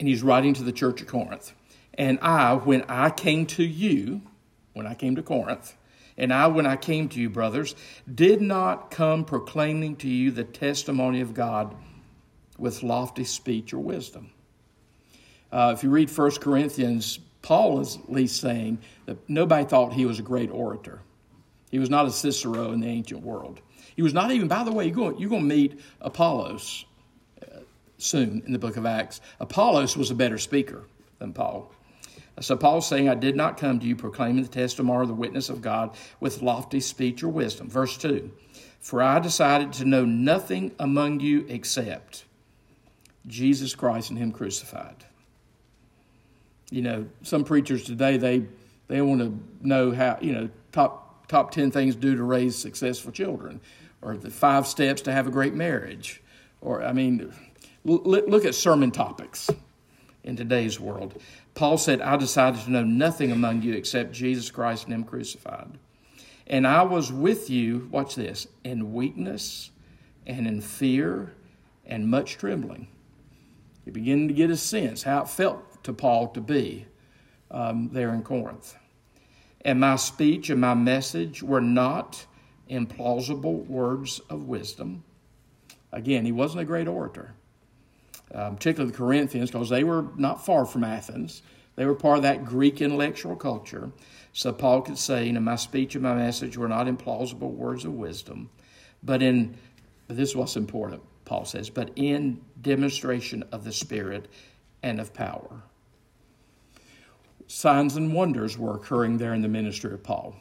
And 0.00 0.08
he's 0.08 0.22
writing 0.22 0.54
to 0.54 0.62
the 0.62 0.72
church 0.72 1.02
at 1.02 1.08
Corinth. 1.08 1.52
And 1.98 2.18
I, 2.22 2.54
when 2.54 2.86
I 2.88 3.10
came 3.10 3.44
to 3.44 3.62
you, 3.62 4.22
when 4.72 4.86
I 4.86 4.94
came 4.94 5.16
to 5.16 5.22
Corinth, 5.22 5.76
and 6.16 6.32
I, 6.32 6.46
when 6.46 6.66
I 6.66 6.76
came 6.76 7.08
to 7.10 7.20
you, 7.20 7.30
brothers, 7.30 7.74
did 8.12 8.40
not 8.40 8.90
come 8.90 9.24
proclaiming 9.24 9.96
to 9.96 10.08
you 10.08 10.30
the 10.30 10.44
testimony 10.44 11.20
of 11.20 11.34
God 11.34 11.74
with 12.58 12.82
lofty 12.82 13.24
speech 13.24 13.72
or 13.72 13.78
wisdom. 13.78 14.30
Uh, 15.50 15.72
if 15.76 15.82
you 15.82 15.90
read 15.90 16.10
1 16.10 16.30
Corinthians, 16.32 17.18
Paul 17.40 17.80
is 17.80 17.96
at 17.96 18.12
least 18.12 18.40
saying 18.40 18.78
that 19.06 19.18
nobody 19.28 19.64
thought 19.64 19.92
he 19.92 20.06
was 20.06 20.18
a 20.18 20.22
great 20.22 20.50
orator. 20.50 21.00
He 21.70 21.78
was 21.78 21.90
not 21.90 22.06
a 22.06 22.10
Cicero 22.10 22.72
in 22.72 22.80
the 22.80 22.88
ancient 22.88 23.22
world. 23.22 23.60
He 23.96 24.02
was 24.02 24.14
not 24.14 24.30
even, 24.30 24.48
by 24.48 24.64
the 24.64 24.72
way, 24.72 24.86
you're 24.86 24.94
going, 24.94 25.18
you're 25.18 25.30
going 25.30 25.48
to 25.48 25.54
meet 25.54 25.80
Apollos 26.00 26.84
soon 28.02 28.42
in 28.46 28.52
the 28.52 28.58
book 28.58 28.76
of 28.76 28.84
Acts. 28.84 29.20
Apollos 29.40 29.96
was 29.96 30.10
a 30.10 30.14
better 30.14 30.38
speaker 30.38 30.84
than 31.18 31.32
Paul. 31.32 31.72
So 32.40 32.56
Paul's 32.56 32.88
saying, 32.88 33.08
I 33.08 33.14
did 33.14 33.36
not 33.36 33.58
come 33.58 33.78
to 33.78 33.86
you 33.86 33.94
proclaiming 33.94 34.42
the 34.42 34.48
testimony 34.48 35.04
or 35.04 35.06
the 35.06 35.14
witness 35.14 35.48
of 35.48 35.60
God 35.60 35.96
with 36.18 36.42
lofty 36.42 36.80
speech 36.80 37.22
or 37.22 37.28
wisdom. 37.28 37.68
Verse 37.68 37.96
2 37.98 38.30
For 38.80 39.02
I 39.02 39.18
decided 39.18 39.72
to 39.74 39.84
know 39.84 40.04
nothing 40.04 40.72
among 40.78 41.20
you 41.20 41.44
except 41.48 42.24
Jesus 43.26 43.74
Christ 43.74 44.10
and 44.10 44.18
Him 44.18 44.32
crucified. 44.32 45.04
You 46.70 46.82
know, 46.82 47.06
some 47.22 47.44
preachers 47.44 47.84
today, 47.84 48.16
they, 48.16 48.44
they 48.88 49.02
want 49.02 49.20
to 49.20 49.38
know 49.60 49.92
how, 49.92 50.18
you 50.22 50.32
know, 50.32 50.48
top, 50.72 51.28
top 51.28 51.50
10 51.50 51.70
things 51.70 51.94
to 51.94 52.00
do 52.00 52.16
to 52.16 52.22
raise 52.22 52.56
successful 52.56 53.12
children, 53.12 53.60
or 54.00 54.16
the 54.16 54.30
five 54.30 54.66
steps 54.66 55.02
to 55.02 55.12
have 55.12 55.26
a 55.26 55.30
great 55.30 55.54
marriage. 55.54 56.22
Or, 56.62 56.82
I 56.82 56.94
mean, 56.94 57.30
Look 57.84 58.44
at 58.44 58.54
sermon 58.54 58.92
topics 58.92 59.50
in 60.22 60.36
today's 60.36 60.78
world. 60.78 61.20
Paul 61.54 61.76
said, 61.78 62.00
I 62.00 62.16
decided 62.16 62.62
to 62.62 62.70
know 62.70 62.84
nothing 62.84 63.30
among 63.30 63.62
you 63.62 63.74
except 63.74 64.12
Jesus 64.12 64.50
Christ 64.50 64.84
and 64.84 64.94
Him 64.94 65.04
crucified. 65.04 65.78
And 66.46 66.66
I 66.66 66.82
was 66.82 67.12
with 67.12 67.50
you, 67.50 67.88
watch 67.90 68.14
this, 68.14 68.46
in 68.64 68.92
weakness 68.92 69.70
and 70.26 70.46
in 70.46 70.60
fear 70.60 71.34
and 71.86 72.08
much 72.08 72.38
trembling. 72.38 72.88
You're 73.84 73.92
beginning 73.92 74.28
to 74.28 74.34
get 74.34 74.50
a 74.50 74.56
sense 74.56 75.02
how 75.02 75.22
it 75.22 75.28
felt 75.28 75.84
to 75.84 75.92
Paul 75.92 76.28
to 76.28 76.40
be 76.40 76.86
um, 77.50 77.90
there 77.92 78.14
in 78.14 78.22
Corinth. 78.22 78.76
And 79.64 79.80
my 79.80 79.96
speech 79.96 80.50
and 80.50 80.60
my 80.60 80.74
message 80.74 81.42
were 81.42 81.60
not 81.60 82.26
implausible 82.70 83.66
words 83.66 84.20
of 84.30 84.44
wisdom. 84.44 85.04
Again, 85.92 86.24
he 86.24 86.32
wasn't 86.32 86.62
a 86.62 86.64
great 86.64 86.88
orator. 86.88 87.34
Um, 88.34 88.56
particularly 88.56 88.90
the 88.90 88.96
Corinthians, 88.96 89.50
because 89.50 89.68
they 89.68 89.84
were 89.84 90.06
not 90.16 90.44
far 90.44 90.64
from 90.66 90.84
Athens. 90.84 91.42
They 91.76 91.86
were 91.86 91.94
part 91.94 92.18
of 92.18 92.22
that 92.24 92.44
Greek 92.44 92.80
intellectual 92.80 93.36
culture. 93.36 93.92
So 94.32 94.52
Paul 94.52 94.82
could 94.82 94.98
say, 94.98 95.28
"In 95.28 95.42
my 95.42 95.56
speech 95.56 95.94
and 95.94 96.02
my 96.02 96.14
message 96.14 96.56
were 96.56 96.68
not 96.68 96.86
implausible 96.86 97.50
words 97.50 97.84
of 97.84 97.94
wisdom, 97.94 98.50
but 99.02 99.22
in 99.22 99.56
this 100.08 100.30
is 100.30 100.36
what's 100.36 100.56
important." 100.56 101.02
Paul 101.24 101.44
says, 101.44 101.70
"but 101.70 101.90
in 101.96 102.40
demonstration 102.60 103.44
of 103.52 103.64
the 103.64 103.72
Spirit 103.72 104.28
and 104.82 105.00
of 105.00 105.14
power." 105.14 105.62
Signs 107.46 107.96
and 107.96 108.14
wonders 108.14 108.56
were 108.56 108.74
occurring 108.74 109.18
there 109.18 109.34
in 109.34 109.42
the 109.42 109.48
ministry 109.48 109.92
of 109.92 110.02
Paul. 110.02 110.36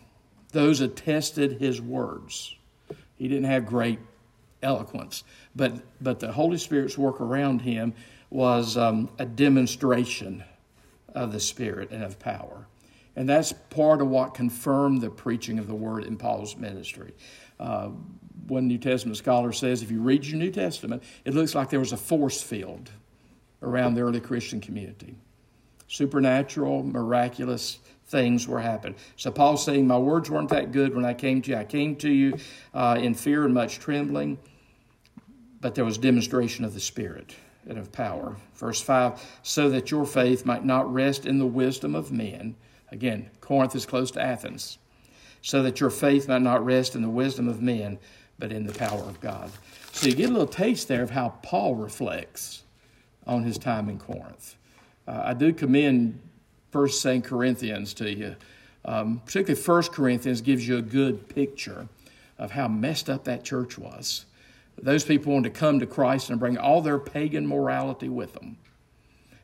Those 0.52 0.82
attested 0.82 1.60
his 1.60 1.82
words. 1.82 2.56
He 3.16 3.28
didn't 3.28 3.46
have 3.46 3.66
great 3.66 4.00
eloquence, 4.62 5.24
but 5.56 5.74
but 6.02 6.20
the 6.20 6.32
Holy 6.32 6.58
Spirit's 6.58 6.98
work 6.98 7.22
around 7.22 7.62
him 7.62 7.94
was 8.30 8.78
um, 8.78 9.10
a 9.20 9.26
demonstration 9.26 10.44
of 11.14 11.32
the 11.32 11.40
Spirit 11.40 11.92
and 11.92 12.04
of 12.04 12.18
power. 12.20 12.68
And 13.16 13.28
that's 13.28 13.52
part 13.52 14.02
of 14.02 14.08
what 14.08 14.34
confirmed 14.34 15.02
the 15.02 15.10
preaching 15.10 15.60
of 15.60 15.68
the 15.68 15.76
word 15.76 16.06
in 16.06 16.16
Paul's 16.16 16.56
ministry. 16.56 17.14
Uh, 17.60 17.90
one 18.48 18.68
New 18.68 18.78
Testament 18.78 19.18
scholar 19.18 19.52
says 19.52 19.84
if 19.84 19.92
you 19.92 20.02
read 20.02 20.26
your 20.26 20.40
New 20.40 20.52
Testament, 20.52 21.04
it 21.26 21.34
looks 21.34 21.54
like 21.54 21.70
there 21.70 21.80
was 21.80 21.92
a 21.92 21.98
force 21.98 22.42
field 22.42 22.90
around 23.62 23.94
the 23.94 24.02
early 24.02 24.20
Christian 24.20 24.60
community. 24.60 25.16
Supernatural, 25.88 26.84
miraculous 26.84 27.80
things 28.08 28.48
were 28.48 28.60
happening. 28.60 28.96
So 29.16 29.32
Paul's 29.32 29.64
saying, 29.64 29.88
My 29.88 29.98
words 29.98 30.30
weren't 30.30 30.50
that 30.50 30.72
good 30.72 30.96
when 30.96 31.06
I 31.06 31.14
came 31.14 31.42
to 31.44 31.52
you. 31.52 31.58
I 31.58 31.66
came 31.66 31.96
to 31.98 32.10
you 32.10 32.38
uh, 32.74 32.98
in 33.00 33.14
fear 33.14 33.46
and 33.46 33.54
much 33.54 33.80
trembling, 33.80 34.38
but 35.62 35.76
there 35.76 35.86
was 35.86 35.98
demonstration 35.98 36.66
of 36.66 36.74
the 36.74 36.80
Spirit 36.80 37.36
and 37.68 37.78
of 37.78 37.92
power. 37.92 38.36
Verse 38.56 38.82
5 38.82 39.40
so 39.44 39.70
that 39.70 39.92
your 39.92 40.06
faith 40.06 40.46
might 40.46 40.66
not 40.66 40.92
rest 40.92 41.26
in 41.26 41.40
the 41.40 41.46
wisdom 41.46 41.96
of 41.96 42.12
men. 42.12 42.56
Again, 42.92 43.30
Corinth 43.40 43.76
is 43.76 43.86
close 43.86 44.12
to 44.12 44.22
Athens. 44.22 44.80
So 45.44 45.64
that 45.64 45.80
your 45.80 45.90
faith 45.90 46.28
might 46.28 46.42
not 46.42 46.64
rest 46.64 46.96
in 46.96 47.02
the 47.02 47.10
wisdom 47.10 47.48
of 47.48 47.62
men, 47.62 47.98
but 48.38 48.52
in 48.52 48.66
the 48.66 48.74
power 48.74 49.02
of 49.02 49.20
God. 49.22 49.50
So 49.92 50.08
you 50.08 50.14
get 50.14 50.30
a 50.30 50.34
little 50.34 50.48
taste 50.48 50.88
there 50.88 51.02
of 51.02 51.10
how 51.10 51.30
Paul 51.42 51.76
reflects 51.76 52.64
on 53.26 53.44
his 53.44 53.58
time 53.58 53.90
in 53.90 53.98
Corinth. 53.98 54.56
Uh, 55.08 55.22
I 55.26 55.34
do 55.34 55.52
commend 55.52 56.20
First 56.72 57.02
St. 57.02 57.24
Corinthians 57.24 57.94
to 57.96 58.12
you. 58.12 58.36
Um, 58.86 59.22
particularly 59.26 59.62
First 59.62 59.92
Corinthians 59.92 60.42
gives 60.42 60.68
you 60.68 60.78
a 60.78 60.82
good 60.82 61.28
picture 61.28 61.88
of 62.38 62.52
how 62.52 62.68
messed 62.68 63.10
up 63.10 63.24
that 63.26 63.44
church 63.44 63.78
was. 63.78 64.26
Those 64.82 65.04
people 65.04 65.34
wanted 65.34 65.54
to 65.54 65.60
come 65.60 65.80
to 65.80 65.86
Christ 65.86 66.30
and 66.30 66.40
bring 66.40 66.58
all 66.58 66.82
their 66.82 67.00
pagan 67.00 67.46
morality 67.48 68.10
with 68.10 68.34
them. 68.34 68.58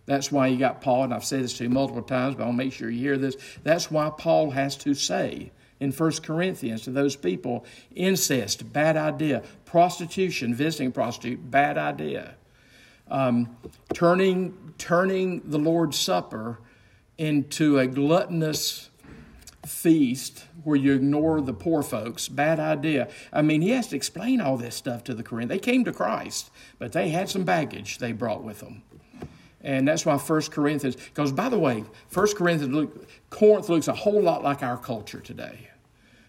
That's 0.06 0.32
why 0.32 0.48
you 0.48 0.58
got 0.58 0.82
Paul, 0.82 1.04
and 1.04 1.14
I've 1.14 1.26
said 1.26 1.44
this 1.44 1.58
to 1.58 1.66
you 1.66 1.70
multiple 1.70 2.02
times, 2.02 2.36
but 2.36 2.46
I'll 2.46 2.54
make 2.54 2.74
sure 2.74 2.90
you 2.90 3.00
hear 3.00 3.18
this. 3.18 3.36
That's 3.64 3.92
why 3.92 4.10
Paul 4.18 4.52
has 4.52 4.78
to 4.78 4.94
say 4.94 5.52
in 5.80 5.92
1 5.92 6.12
Corinthians 6.24 6.84
to 6.84 6.92
those 6.92 7.16
people 7.16 7.66
incest, 7.94 8.72
bad 8.72 8.98
idea. 8.98 9.44
Prostitution, 9.66 10.56
visiting 10.56 10.92
prostitute, 10.92 11.52
bad 11.52 11.78
idea. 11.78 12.36
Um, 13.10 13.58
turning, 13.94 14.74
turning 14.78 15.42
the 15.46 15.60
Lord's 15.60 16.00
Supper 16.00 16.60
into 17.18 17.80
a 17.80 17.88
gluttonous 17.88 18.90
feast 19.68 20.46
where 20.64 20.76
you 20.76 20.94
ignore 20.94 21.42
the 21.42 21.54
poor 21.54 21.84
folks. 21.84 22.28
Bad 22.28 22.60
idea. 22.60 23.10
I 23.32 23.42
mean, 23.42 23.62
he 23.62 23.70
has 23.72 23.88
to 23.90 23.96
explain 23.96 24.42
all 24.42 24.58
this 24.58 24.76
stuff 24.76 25.04
to 25.06 25.14
the 25.14 25.24
Corinthians. 25.24 25.62
They 25.62 25.72
came 25.72 25.84
to 25.86 25.94
Christ, 25.94 26.50
but 26.80 26.94
they 26.94 27.10
had 27.10 27.30
some 27.30 27.44
baggage 27.44 27.98
they 27.98 28.12
brought 28.12 28.44
with 28.44 28.60
them. 28.60 28.84
And 29.62 29.88
that's 29.88 30.06
why 30.06 30.18
First 30.18 30.52
Corinthians, 30.52 30.96
because 30.96 31.32
by 31.32 31.50
the 31.50 31.60
way, 31.60 31.84
First 32.08 32.38
Corinthians, 32.38 32.74
look, 32.74 33.08
Corinth 33.30 33.70
looks 33.70 33.88
a 33.88 33.94
whole 33.94 34.22
lot 34.22 34.44
like 34.44 34.64
our 34.64 34.78
culture 34.78 35.20
today. 35.20 35.70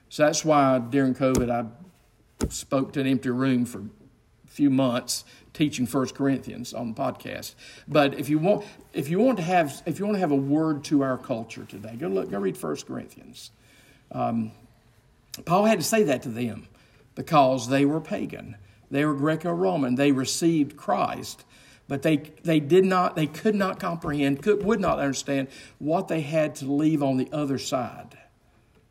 So 0.08 0.24
that's 0.24 0.44
why 0.44 0.78
during 0.78 1.14
COVID 1.14 1.50
I 1.50 2.46
spoke 2.48 2.92
to 2.94 3.00
an 3.00 3.06
empty 3.06 3.30
room 3.30 3.64
for 3.64 3.80
a 3.80 4.48
few 4.48 4.70
months 4.70 5.24
teaching 5.58 5.86
First 5.86 6.14
Corinthians 6.14 6.72
on 6.72 6.94
the 6.94 6.94
podcast. 6.94 7.56
But 7.88 8.14
if 8.14 8.30
you 8.30 8.38
want, 8.38 8.64
if 8.92 9.10
you 9.10 9.18
want 9.18 9.38
to 9.38 9.42
have, 9.42 9.82
if 9.86 9.98
you 9.98 10.04
want 10.04 10.14
to 10.14 10.20
have 10.20 10.30
a 10.30 10.36
word 10.36 10.84
to 10.84 11.02
our 11.02 11.18
culture 11.18 11.64
today, 11.64 11.96
go 11.96 12.06
look, 12.06 12.30
go 12.30 12.38
read 12.38 12.56
First 12.56 12.86
Corinthians. 12.86 13.50
Um, 14.12 14.52
Paul 15.44 15.64
had 15.64 15.80
to 15.80 15.84
say 15.84 16.04
that 16.04 16.22
to 16.22 16.28
them 16.28 16.68
because 17.16 17.68
they 17.68 17.84
were 17.84 18.00
pagan. 18.00 18.56
They 18.90 19.04
were 19.04 19.14
Greco-Roman. 19.14 19.96
They 19.96 20.12
received 20.12 20.76
Christ, 20.76 21.44
but 21.88 22.02
they 22.02 22.18
they 22.44 22.60
did 22.60 22.84
not, 22.84 23.16
they 23.16 23.26
could 23.26 23.56
not 23.56 23.80
comprehend, 23.80 24.40
could 24.42 24.64
would 24.64 24.80
not 24.80 25.00
understand 25.00 25.48
what 25.78 26.06
they 26.06 26.20
had 26.20 26.54
to 26.56 26.66
leave 26.66 27.02
on 27.02 27.16
the 27.16 27.28
other 27.32 27.58
side 27.58 28.16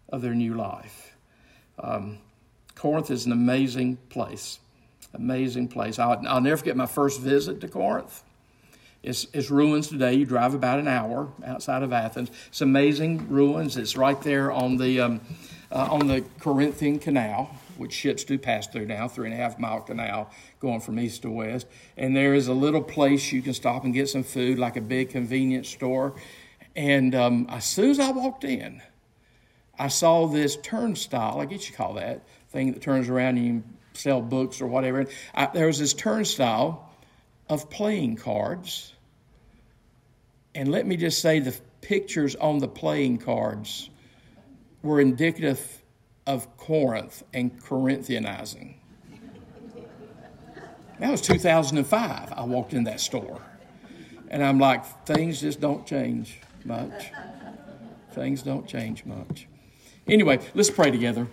of 0.09 0.21
their 0.21 0.35
new 0.35 0.53
life. 0.53 1.15
Um, 1.79 2.17
Corinth 2.75 3.09
is 3.09 3.25
an 3.25 3.31
amazing 3.31 3.97
place. 4.09 4.59
Amazing 5.13 5.69
place. 5.69 5.99
I'll, 5.99 6.21
I'll 6.27 6.41
never 6.41 6.57
forget 6.57 6.75
my 6.77 6.85
first 6.85 7.21
visit 7.21 7.61
to 7.61 7.67
Corinth. 7.67 8.23
It's, 9.03 9.27
it's, 9.31 9.49
ruins 9.49 9.87
today. 9.87 10.13
You 10.15 10.25
drive 10.25 10.53
about 10.53 10.79
an 10.79 10.87
hour 10.87 11.29
outside 11.45 11.83
of 11.83 11.93
Athens. 11.93 12.29
It's 12.47 12.61
amazing 12.61 13.29
ruins. 13.29 13.77
It's 13.77 13.95
right 13.95 14.19
there 14.21 14.51
on 14.51 14.77
the 14.77 14.99
um, 14.99 15.21
uh, 15.71 15.87
on 15.91 16.07
the 16.07 16.23
Corinthian 16.39 16.99
Canal, 16.99 17.49
which 17.77 17.93
ships 17.93 18.23
do 18.23 18.37
pass 18.37 18.67
through 18.67 18.85
now, 18.85 19.07
three 19.07 19.29
and 19.29 19.33
a 19.33 19.37
half 19.37 19.59
mile 19.59 19.81
canal 19.81 20.31
going 20.59 20.79
from 20.79 20.99
east 20.99 21.23
to 21.23 21.29
west. 21.29 21.67
And 21.97 22.15
there 22.15 22.33
is 22.33 22.47
a 22.47 22.53
little 22.53 22.81
place 22.81 23.31
you 23.31 23.41
can 23.41 23.53
stop 23.53 23.83
and 23.83 23.93
get 23.93 24.09
some 24.09 24.23
food, 24.23 24.57
like 24.57 24.77
a 24.77 24.81
big 24.81 25.09
convenience 25.09 25.69
store. 25.69 26.13
And 26.75 27.15
um, 27.15 27.47
as 27.49 27.65
soon 27.65 27.89
as 27.91 27.99
I 27.99 28.11
walked 28.11 28.43
in, 28.43 28.81
I 29.79 29.89
saw 29.89 30.27
this 30.27 30.57
turnstile. 30.57 31.39
I 31.39 31.45
guess 31.45 31.69
you 31.69 31.75
call 31.75 31.93
that 31.95 32.21
thing 32.49 32.71
that 32.73 32.81
turns 32.81 33.09
around 33.09 33.37
and 33.37 33.45
you 33.45 33.63
sell 33.97 34.21
books 34.21 34.61
or 34.61 34.67
whatever. 34.67 35.05
I, 35.33 35.47
there 35.47 35.67
was 35.67 35.79
this 35.79 35.93
turnstile 35.93 36.89
of 37.49 37.69
playing 37.69 38.17
cards. 38.17 38.93
And 40.53 40.69
let 40.69 40.85
me 40.85 40.97
just 40.97 41.21
say 41.21 41.39
the 41.39 41.55
pictures 41.81 42.35
on 42.35 42.59
the 42.59 42.67
playing 42.67 43.19
cards 43.19 43.89
were 44.81 44.99
indicative 45.01 45.81
of 46.25 46.57
Corinth 46.57 47.23
and 47.33 47.61
Corinthianizing. 47.61 48.75
That 50.99 51.11
was 51.11 51.21
2005. 51.21 52.33
I 52.35 52.43
walked 52.45 52.73
in 52.73 52.85
that 52.85 52.99
store. 52.99 53.41
And 54.29 54.43
I'm 54.43 54.59
like, 54.59 55.05
things 55.05 55.39
just 55.39 55.61
don't 55.61 55.85
change 55.85 56.39
much. 56.65 57.11
Things 58.11 58.41
don't 58.41 58.67
change 58.67 59.05
much. 59.05 59.47
Anyway, 60.07 60.39
let's 60.53 60.69
pray 60.69 60.89
together. 60.89 61.27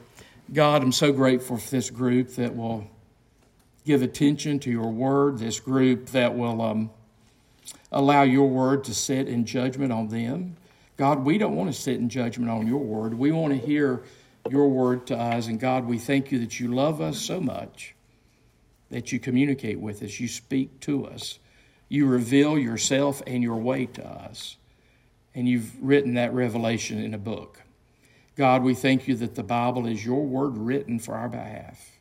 God, 0.53 0.83
I'm 0.83 0.93
so 0.93 1.13
grateful 1.13 1.57
for 1.57 1.71
this 1.71 1.91
group 1.91 2.35
that 2.35 2.55
will 2.55 2.87
give 3.87 4.03
attention 4.03 4.59
to 4.61 4.71
your 4.71 4.91
word, 4.91 5.39
this 5.39 5.59
group 5.59 6.07
that 6.11 6.35
will 6.37 6.61
um, 6.61 6.91
allow 7.91 8.23
your 8.23 8.49
word 8.49 8.85
to 8.85 8.95
sit 8.95 9.27
in 9.27 9.47
judgment 9.47 9.93
on 9.93 10.09
them. 10.09 10.57
God, 10.97 11.25
we 11.25 11.39
don't 11.39 11.57
want 11.57 11.73
to 11.73 11.81
sit 11.81 11.97
in 11.97 12.09
judgment 12.09 12.51
on 12.51 12.67
your 12.67 12.79
word. 12.79 13.15
We 13.15 13.33
want 13.33 13.59
to 13.59 13.67
hear 13.67 14.03
your 14.51 14.69
word 14.69 15.07
to 15.09 15.17
us. 15.17 15.47
And 15.47 15.59
God, 15.59 15.87
we 15.87 15.99
thank 15.99 16.31
you 16.31 16.39
that 16.41 16.61
you 16.61 16.69
love 16.69 17.01
us 17.01 17.19
so 17.19 17.41
much, 17.41 17.95
that 18.91 19.13
you 19.13 19.19
communicate 19.19 19.81
with 19.81 20.03
us, 20.03 20.21
you 20.21 20.29
speak 20.29 20.79
to 20.81 21.07
us, 21.07 21.39
you 21.89 22.07
reveal 22.07 22.59
yourself 22.59 23.23
and 23.27 23.43
your 23.43 23.57
way 23.57 23.87
to 23.87 24.07
us. 24.07 24.57
And 25.35 25.49
you've 25.49 25.83
written 25.83 26.15
that 26.15 26.33
revelation 26.33 27.03
in 27.03 27.13
a 27.13 27.19
book. 27.19 27.64
God, 28.37 28.63
we 28.63 28.75
thank 28.75 29.07
you 29.07 29.15
that 29.17 29.35
the 29.35 29.43
Bible 29.43 29.87
is 29.87 30.05
your 30.05 30.25
word 30.25 30.59
written 30.59 30.99
for 30.99 31.15
our 31.15 31.29
behalf. 31.29 31.99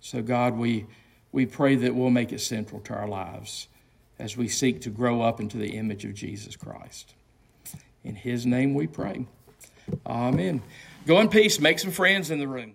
So, 0.00 0.22
God, 0.22 0.56
we, 0.56 0.86
we 1.32 1.46
pray 1.46 1.74
that 1.76 1.94
we'll 1.94 2.10
make 2.10 2.32
it 2.32 2.40
central 2.40 2.80
to 2.82 2.94
our 2.94 3.08
lives 3.08 3.66
as 4.18 4.36
we 4.36 4.48
seek 4.48 4.80
to 4.82 4.90
grow 4.90 5.22
up 5.22 5.40
into 5.40 5.56
the 5.56 5.76
image 5.76 6.04
of 6.04 6.14
Jesus 6.14 6.56
Christ. 6.56 7.14
In 8.04 8.14
his 8.14 8.46
name 8.46 8.74
we 8.74 8.86
pray. 8.86 9.26
Amen. 10.06 10.62
Go 11.06 11.20
in 11.20 11.28
peace, 11.28 11.60
make 11.60 11.78
some 11.78 11.90
friends 11.90 12.30
in 12.30 12.38
the 12.38 12.48
room. 12.48 12.74